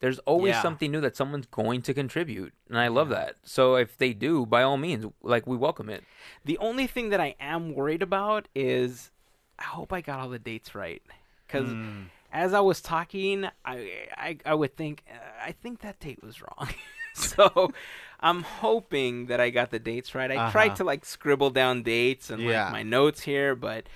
There's 0.00 0.18
always 0.20 0.54
Yeah. 0.54 0.62
something 0.62 0.90
new 0.90 1.00
that 1.02 1.14
someone's 1.14 1.46
going 1.46 1.82
to 1.82 1.92
contribute, 1.94 2.52
and 2.68 2.78
I 2.78 2.88
love 2.88 3.10
that. 3.10 3.36
So 3.44 3.76
if 3.76 3.96
they 3.98 4.12
do, 4.14 4.46
by 4.46 4.62
all 4.62 4.78
means, 4.78 5.04
like 5.22 5.46
we 5.46 5.56
welcome 5.56 5.88
it. 5.90 6.02
The 6.44 6.58
only 6.58 6.86
thing 6.88 7.10
that 7.10 7.20
I 7.20 7.34
am 7.38 7.74
worried 7.74 8.02
about 8.02 8.48
is 8.54 9.10
I 9.58 9.64
hope 9.64 9.92
I 9.92 10.00
got 10.00 10.18
all 10.18 10.30
the 10.30 10.38
dates 10.38 10.74
right. 10.74 11.02
Because 11.46 11.68
Mm. 11.74 12.06
as 12.32 12.54
I 12.54 12.60
was 12.60 12.80
talking, 12.80 13.44
I, 13.64 14.06
I, 14.16 14.38
I 14.46 14.54
would 14.54 14.74
think, 14.74 15.04
uh, 15.10 15.18
I 15.48 15.52
think 15.52 15.80
that 15.80 16.00
date 16.00 16.22
was 16.22 16.40
wrong. 16.40 16.68
so 17.14 17.70
I'm 18.22 18.42
hoping 18.42 19.26
that 19.26 19.40
I 19.40 19.50
got 19.50 19.70
the 19.70 19.78
dates 19.78 20.14
right. 20.14 20.30
I 20.30 20.50
tried 20.50 20.66
Uh-huh. 20.68 20.76
to 20.76 20.84
like 20.84 21.04
scribble 21.04 21.50
down 21.50 21.82
dates 21.82 22.28
and 22.30 22.42
Yeah. 22.42 22.64
like 22.64 22.72
my 22.72 22.82
notes 22.82 23.22
here, 23.22 23.54
but 23.56 23.86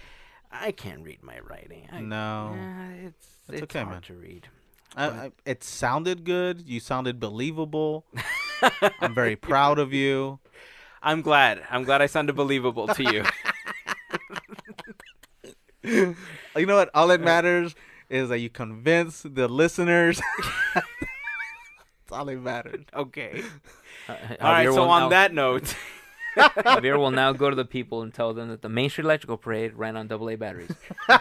I 0.51 0.73
can't 0.73 1.03
read 1.03 1.23
my 1.23 1.39
writing. 1.41 1.89
I, 1.93 2.01
No. 2.01 2.57
uh, 2.59 3.07
it's, 3.09 3.27
That's 3.47 3.63
it's 3.63 3.63
okay, 3.65 3.81
hard 3.81 3.91
man. 3.97 4.03
to 4.03 4.15
read. 4.15 4.49
I, 4.97 5.07
I, 5.09 5.33
it 5.45 5.63
sounded 5.65 6.25
good. 6.25 6.63
You 6.67 6.81
sounded 6.81 7.19
believable. 7.21 8.07
I'm 9.01 9.15
very 9.15 9.37
proud 9.37 9.79
of 9.79 9.93
you. 9.93 10.39
I'm 11.03 11.21
glad. 11.21 11.61
I'm 11.71 11.85
glad 11.85 12.01
I 12.01 12.07
sounded 12.07 12.35
believable 12.37 12.89
to 12.89 13.03
you. 13.03 13.25
You 16.57 16.67
know 16.67 16.77
what? 16.77 16.91
All 16.95 17.09
that 17.09 17.21
matters 17.21 17.75
is 18.09 18.29
that 18.31 18.39
you 18.39 18.49
convince 18.49 19.23
the 19.23 19.49
listeners. 19.49 20.19
That's 20.75 20.87
all 22.11 22.25
that 22.25 22.41
matters. 22.41 22.85
okay. 22.95 23.43
Uh, 24.09 24.17
All 24.41 24.53
right. 24.53 24.73
So 24.73 24.89
on 24.89 25.03
now- 25.03 25.09
that 25.11 25.33
note. 25.33 25.75
Javier 26.37 26.99
will 26.99 27.13
now 27.13 27.33
go 27.33 27.49
to 27.49 27.55
the 27.55 27.65
people 27.65 28.03
and 28.03 28.13
tell 28.13 28.35
them 28.35 28.49
that 28.49 28.61
the 28.61 28.69
Main 28.69 28.91
Street 28.91 29.05
Electrical 29.05 29.37
Parade 29.37 29.75
ran 29.75 29.97
on 29.97 30.11
AA 30.11 30.35
batteries. 30.35 30.73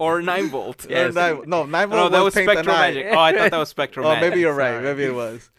or 0.00 0.20
nine 0.22 0.48
volt. 0.48 0.90
Or 0.90 1.12
nine- 1.12 1.42
no, 1.46 1.66
nine 1.66 1.88
volt. 1.88 2.00
No, 2.00 2.08
that 2.08 2.24
was 2.24 2.34
Paint 2.34 2.46
the 2.46 2.52
Spectral 2.54 2.76
Magic. 2.76 3.06
Oh, 3.10 3.18
I 3.18 3.32
thought 3.32 3.50
that 3.52 3.58
was 3.58 3.68
Spectral 3.68 4.08
Oh, 4.08 4.20
maybe 4.20 4.40
you're 4.40 4.52
right. 4.54 4.72
Sorry. 4.72 4.82
Maybe 4.82 5.04
it 5.04 5.14
was. 5.14 5.50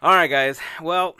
All 0.00 0.14
right, 0.14 0.28
guys. 0.28 0.58
Well, 0.80 1.14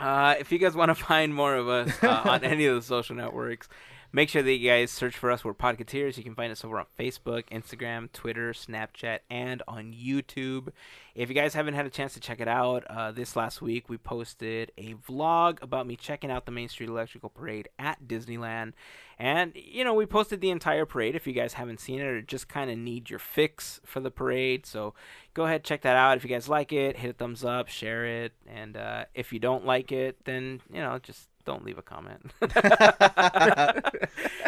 uh, 0.00 0.34
if 0.40 0.50
you 0.50 0.58
guys 0.58 0.74
want 0.74 0.88
to 0.88 0.96
find 0.96 1.32
more 1.32 1.54
of 1.54 1.68
us 1.68 2.02
uh, 2.02 2.22
on 2.24 2.42
any 2.42 2.66
of 2.66 2.74
the 2.74 2.82
social 2.82 3.14
networks, 3.14 3.68
Make 4.14 4.28
sure 4.28 4.44
that 4.44 4.52
you 4.52 4.70
guys 4.70 4.92
search 4.92 5.16
for 5.16 5.32
us. 5.32 5.44
We're 5.44 5.54
Podketeers. 5.54 6.16
You 6.16 6.22
can 6.22 6.36
find 6.36 6.52
us 6.52 6.64
over 6.64 6.78
on 6.78 6.86
Facebook, 6.96 7.48
Instagram, 7.50 8.12
Twitter, 8.12 8.52
Snapchat, 8.52 9.18
and 9.28 9.60
on 9.66 9.92
YouTube. 9.92 10.68
If 11.16 11.28
you 11.28 11.34
guys 11.34 11.54
haven't 11.54 11.74
had 11.74 11.84
a 11.84 11.90
chance 11.90 12.14
to 12.14 12.20
check 12.20 12.40
it 12.40 12.46
out, 12.46 12.84
uh, 12.88 13.10
this 13.10 13.34
last 13.34 13.60
week 13.60 13.88
we 13.88 13.98
posted 13.98 14.70
a 14.78 14.94
vlog 14.94 15.60
about 15.62 15.88
me 15.88 15.96
checking 15.96 16.30
out 16.30 16.46
the 16.46 16.52
Main 16.52 16.68
Street 16.68 16.90
Electrical 16.90 17.28
Parade 17.28 17.68
at 17.76 18.06
Disneyland. 18.06 18.74
And, 19.18 19.50
you 19.56 19.82
know, 19.82 19.94
we 19.94 20.06
posted 20.06 20.40
the 20.40 20.50
entire 20.50 20.86
parade 20.86 21.16
if 21.16 21.26
you 21.26 21.32
guys 21.32 21.54
haven't 21.54 21.80
seen 21.80 21.98
it 21.98 22.06
or 22.06 22.22
just 22.22 22.46
kind 22.48 22.70
of 22.70 22.78
need 22.78 23.10
your 23.10 23.18
fix 23.18 23.80
for 23.84 23.98
the 23.98 24.12
parade. 24.12 24.64
So 24.64 24.94
go 25.34 25.46
ahead, 25.46 25.64
check 25.64 25.82
that 25.82 25.96
out. 25.96 26.18
If 26.18 26.22
you 26.22 26.30
guys 26.30 26.48
like 26.48 26.72
it, 26.72 26.98
hit 26.98 27.10
a 27.10 27.14
thumbs 27.14 27.44
up, 27.44 27.66
share 27.66 28.06
it. 28.06 28.32
And 28.46 28.76
uh, 28.76 29.06
if 29.12 29.32
you 29.32 29.40
don't 29.40 29.66
like 29.66 29.90
it, 29.90 30.24
then, 30.24 30.60
you 30.72 30.80
know, 30.80 31.00
just 31.00 31.30
don't 31.44 31.64
leave 31.64 31.78
a 31.78 31.82
comment. 31.82 32.32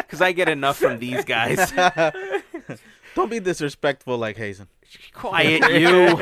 Because 0.07 0.21
I 0.21 0.31
get 0.31 0.47
enough 0.47 0.77
from 0.77 0.99
these 0.99 1.25
guys. 1.25 1.71
Don't 3.15 3.29
be 3.29 3.39
disrespectful 3.39 4.17
like 4.17 4.37
Hazen. 4.37 4.67
Quiet 5.13 5.69
you. 5.73 6.17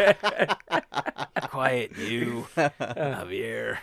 Quiet 1.49 1.95
you, 1.97 2.47
Javier. 2.57 3.77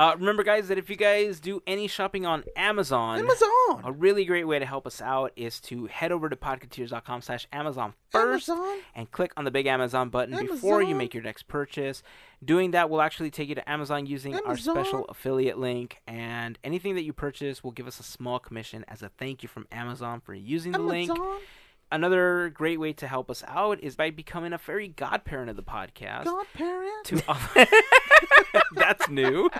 Uh, 0.00 0.16
remember, 0.16 0.42
guys, 0.42 0.68
that 0.68 0.78
if 0.78 0.88
you 0.88 0.96
guys 0.96 1.40
do 1.40 1.62
any 1.66 1.86
shopping 1.86 2.24
on 2.24 2.42
Amazon, 2.56 3.18
Amazon. 3.18 3.82
a 3.84 3.92
really 3.92 4.24
great 4.24 4.44
way 4.44 4.58
to 4.58 4.64
help 4.64 4.86
us 4.86 5.02
out 5.02 5.30
is 5.36 5.60
to 5.60 5.84
head 5.88 6.10
over 6.10 6.30
to 6.30 6.36
podketeers.com 6.36 7.20
slash 7.20 7.46
Amazon 7.52 7.92
first 8.08 8.48
Amazon. 8.48 8.78
and 8.94 9.10
click 9.10 9.30
on 9.36 9.44
the 9.44 9.50
big 9.50 9.66
Amazon 9.66 10.08
button 10.08 10.46
before 10.46 10.80
you 10.80 10.94
make 10.94 11.12
your 11.12 11.22
next 11.22 11.48
purchase. 11.48 12.02
Doing 12.42 12.70
that 12.70 12.88
will 12.88 13.02
actually 13.02 13.30
take 13.30 13.50
you 13.50 13.54
to 13.56 13.70
Amazon 13.70 14.06
using 14.06 14.36
our 14.46 14.56
special 14.56 15.04
affiliate 15.10 15.58
link, 15.58 16.00
and 16.06 16.58
anything 16.64 16.94
that 16.94 17.02
you 17.02 17.12
purchase 17.12 17.62
will 17.62 17.72
give 17.72 17.86
us 17.86 18.00
a 18.00 18.02
small 18.02 18.38
commission 18.38 18.86
as 18.88 19.02
a 19.02 19.10
thank 19.10 19.42
you 19.42 19.50
from 19.50 19.66
Amazon 19.70 20.22
for 20.22 20.32
using 20.32 20.72
the 20.72 20.78
link. 20.78 21.10
Another 21.92 22.50
great 22.54 22.80
way 22.80 22.94
to 22.94 23.06
help 23.06 23.30
us 23.30 23.44
out 23.46 23.80
is 23.82 23.96
by 23.96 24.08
becoming 24.10 24.54
a 24.54 24.58
fairy 24.58 24.88
godparent 24.88 25.50
of 25.50 25.56
the 25.56 25.62
podcast. 25.62 26.24
Godparent. 26.24 27.04
To 27.04 27.66
That's 28.72 29.08
new. 29.08 29.50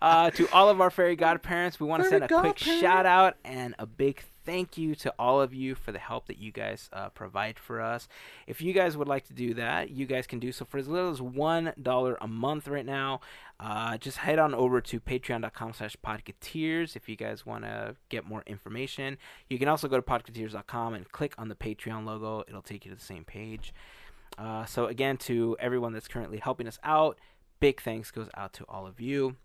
Uh, 0.00 0.30
to 0.30 0.48
all 0.52 0.68
of 0.68 0.80
our 0.80 0.90
fairy 0.90 1.16
godparents, 1.16 1.80
we 1.80 1.86
want 1.86 2.02
to 2.02 2.08
send 2.08 2.24
a 2.24 2.28
quick 2.28 2.58
shout 2.58 3.06
out 3.06 3.36
and 3.44 3.74
a 3.78 3.86
big 3.86 4.22
thank 4.48 4.78
you 4.78 4.94
to 4.94 5.12
all 5.18 5.42
of 5.42 5.52
you 5.52 5.74
for 5.74 5.92
the 5.92 5.98
help 5.98 6.26
that 6.26 6.38
you 6.38 6.50
guys 6.50 6.88
uh, 6.94 7.10
provide 7.10 7.58
for 7.58 7.82
us. 7.82 8.08
If 8.46 8.62
you 8.62 8.72
guys 8.72 8.96
would 8.96 9.06
like 9.06 9.26
to 9.26 9.34
do 9.34 9.52
that, 9.54 9.90
you 9.90 10.06
guys 10.06 10.26
can 10.26 10.38
do 10.38 10.52
so 10.52 10.64
for 10.64 10.78
as 10.78 10.88
little 10.88 11.10
as 11.10 11.20
one 11.20 11.74
dollar 11.82 12.16
a 12.22 12.26
month 12.26 12.66
right 12.66 12.86
now. 12.86 13.20
Uh, 13.60 13.98
just 13.98 14.18
head 14.18 14.38
on 14.38 14.54
over 14.54 14.80
to 14.80 15.00
patreon.com 15.00 15.74
slash 15.74 15.96
podketeers 16.02 16.96
if 16.96 17.10
you 17.10 17.16
guys 17.16 17.44
want 17.44 17.64
to 17.64 17.96
get 18.08 18.24
more 18.24 18.42
information. 18.46 19.18
You 19.50 19.58
can 19.58 19.68
also 19.68 19.86
go 19.86 19.96
to 19.96 20.02
podketeers.com 20.02 20.94
and 20.94 21.12
click 21.12 21.34
on 21.36 21.48
the 21.48 21.54
Patreon 21.54 22.06
logo. 22.06 22.42
It'll 22.48 22.62
take 22.62 22.86
you 22.86 22.90
to 22.90 22.96
the 22.96 23.04
same 23.04 23.24
page. 23.24 23.74
Uh, 24.38 24.64
so 24.64 24.86
again, 24.86 25.18
to 25.18 25.56
everyone 25.60 25.92
that's 25.92 26.08
currently 26.08 26.38
helping 26.38 26.66
us 26.66 26.78
out, 26.84 27.18
big 27.60 27.80
thanks 27.80 28.10
goes 28.10 28.28
out 28.36 28.52
to 28.54 28.64
all 28.68 28.86
of 28.86 29.00
you. 29.00 29.36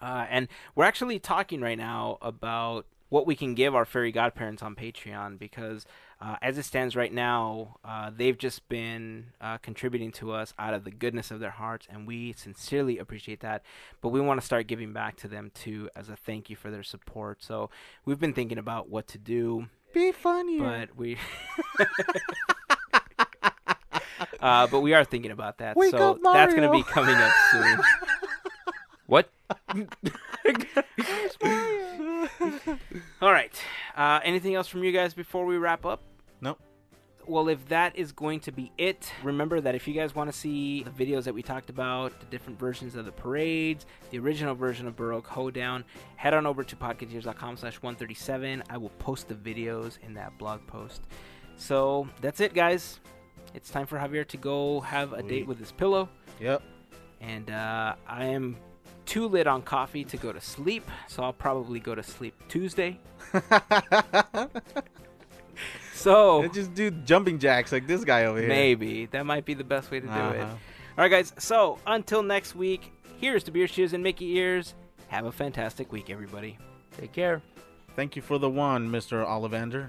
Uh, 0.00 0.26
and 0.28 0.48
we're 0.74 0.84
actually 0.84 1.18
talking 1.18 1.60
right 1.60 1.78
now 1.78 2.18
about 2.20 2.86
what 3.08 3.26
we 3.26 3.36
can 3.36 3.54
give 3.54 3.74
our 3.74 3.84
fairy 3.84 4.10
godparents 4.10 4.62
on 4.62 4.74
Patreon 4.74 5.38
because, 5.38 5.86
uh, 6.20 6.36
as 6.42 6.58
it 6.58 6.64
stands 6.64 6.96
right 6.96 7.12
now, 7.12 7.76
uh, 7.84 8.10
they've 8.14 8.36
just 8.36 8.68
been 8.68 9.26
uh, 9.40 9.58
contributing 9.58 10.10
to 10.12 10.32
us 10.32 10.52
out 10.58 10.74
of 10.74 10.84
the 10.84 10.90
goodness 10.90 11.30
of 11.30 11.38
their 11.38 11.50
hearts, 11.50 11.86
and 11.88 12.06
we 12.06 12.32
sincerely 12.32 12.98
appreciate 12.98 13.40
that. 13.40 13.62
But 14.00 14.08
we 14.08 14.20
want 14.20 14.40
to 14.40 14.46
start 14.46 14.66
giving 14.66 14.92
back 14.92 15.16
to 15.18 15.28
them 15.28 15.52
too 15.54 15.88
as 15.94 16.08
a 16.08 16.16
thank 16.16 16.50
you 16.50 16.56
for 16.56 16.70
their 16.70 16.82
support. 16.82 17.42
So 17.42 17.70
we've 18.04 18.20
been 18.20 18.34
thinking 18.34 18.58
about 18.58 18.88
what 18.90 19.06
to 19.08 19.18
do 19.18 19.68
Be 19.94 20.10
funny, 20.10 20.58
but 20.58 20.96
we 20.96 21.16
uh, 24.40 24.66
but 24.66 24.80
we 24.80 24.94
are 24.94 25.04
thinking 25.04 25.30
about 25.30 25.58
that 25.58 25.76
Wake 25.76 25.90
so 25.90 26.12
up, 26.12 26.18
that's 26.22 26.54
going 26.54 26.70
to 26.70 26.72
be 26.72 26.82
coming 26.82 27.14
up 27.14 27.32
soon. 27.50 27.80
What? 29.06 29.30
all 33.22 33.32
right. 33.32 33.52
Uh, 33.96 34.20
anything 34.24 34.54
else 34.54 34.66
from 34.66 34.82
you 34.82 34.90
guys 34.92 35.14
before 35.14 35.46
we 35.46 35.56
wrap 35.56 35.86
up? 35.86 36.02
Nope. 36.40 36.60
well 37.26 37.48
if 37.48 37.66
that 37.68 37.96
is 37.96 38.12
going 38.12 38.40
to 38.40 38.52
be 38.52 38.70
it 38.78 39.12
remember 39.22 39.60
that 39.60 39.74
if 39.74 39.88
you 39.88 39.94
guys 39.94 40.14
want 40.14 40.30
to 40.30 40.36
see 40.36 40.82
the 40.82 40.90
videos 40.90 41.24
that 41.24 41.34
we 41.34 41.42
talked 41.42 41.70
about 41.70 42.18
the 42.20 42.26
different 42.26 42.58
versions 42.58 42.94
of 42.94 43.04
the 43.04 43.10
parades 43.12 43.86
the 44.10 44.18
original 44.18 44.54
version 44.54 44.86
of 44.86 44.94
baroque 44.94 45.26
hoedown 45.26 45.84
head 46.16 46.34
on 46.34 46.46
over 46.46 46.62
to 46.62 46.76
podketeers.com 46.76 47.56
slash 47.56 47.76
137 47.76 48.62
i 48.68 48.76
will 48.76 48.90
post 48.98 49.28
the 49.28 49.34
videos 49.34 49.98
in 50.04 50.14
that 50.14 50.36
blog 50.38 50.64
post. 50.66 51.02
So 51.56 52.06
that's 52.20 52.40
it 52.40 52.54
guys 52.54 53.00
it's 53.54 53.70
time 53.70 53.86
for 53.86 53.98
javier 53.98 54.26
to 54.28 54.36
go 54.36 54.80
have 54.80 55.12
a 55.12 55.22
date 55.22 55.46
with 55.46 55.58
his 55.58 55.72
pillow 55.72 56.08
Yep. 56.40 56.62
and 57.20 57.50
uh, 57.50 57.94
i 58.06 58.24
am 58.24 58.56
too 59.06 59.26
lit 59.28 59.46
on 59.46 59.62
coffee 59.62 60.04
to 60.04 60.16
go 60.16 60.32
to 60.32 60.40
sleep 60.40 60.88
so 61.08 61.22
i'll 61.22 61.32
probably 61.32 61.78
go 61.80 61.94
to 61.94 62.02
sleep 62.02 62.34
tuesday 62.48 62.98
so 65.94 66.42
And 66.42 66.52
just 66.52 66.74
do 66.74 66.90
jumping 66.90 67.38
jacks 67.38 67.72
like 67.72 67.86
this 67.86 68.04
guy 68.04 68.24
over 68.26 68.38
here. 68.38 68.48
Maybe 68.48 69.06
that 69.06 69.24
might 69.26 69.44
be 69.44 69.54
the 69.54 69.64
best 69.64 69.90
way 69.90 70.00
to 70.00 70.06
do 70.06 70.12
it. 70.12 70.40
Uh-huh. 70.40 70.44
All 70.52 70.58
right, 70.98 71.10
guys. 71.10 71.32
So 71.38 71.78
until 71.86 72.22
next 72.22 72.54
week, 72.54 72.92
here's 73.18 73.42
to 73.44 73.50
beer 73.50 73.66
shoes 73.66 73.92
and 73.92 74.02
Mickey 74.02 74.36
ears. 74.36 74.74
Have 75.08 75.24
a 75.26 75.32
fantastic 75.32 75.92
week, 75.92 76.10
everybody. 76.10 76.58
Take 76.98 77.12
care. 77.12 77.40
Thank 77.94 78.16
you 78.16 78.22
for 78.22 78.38
the 78.38 78.50
one, 78.50 78.90
Mr. 78.90 79.24
Ollivander. 79.26 79.88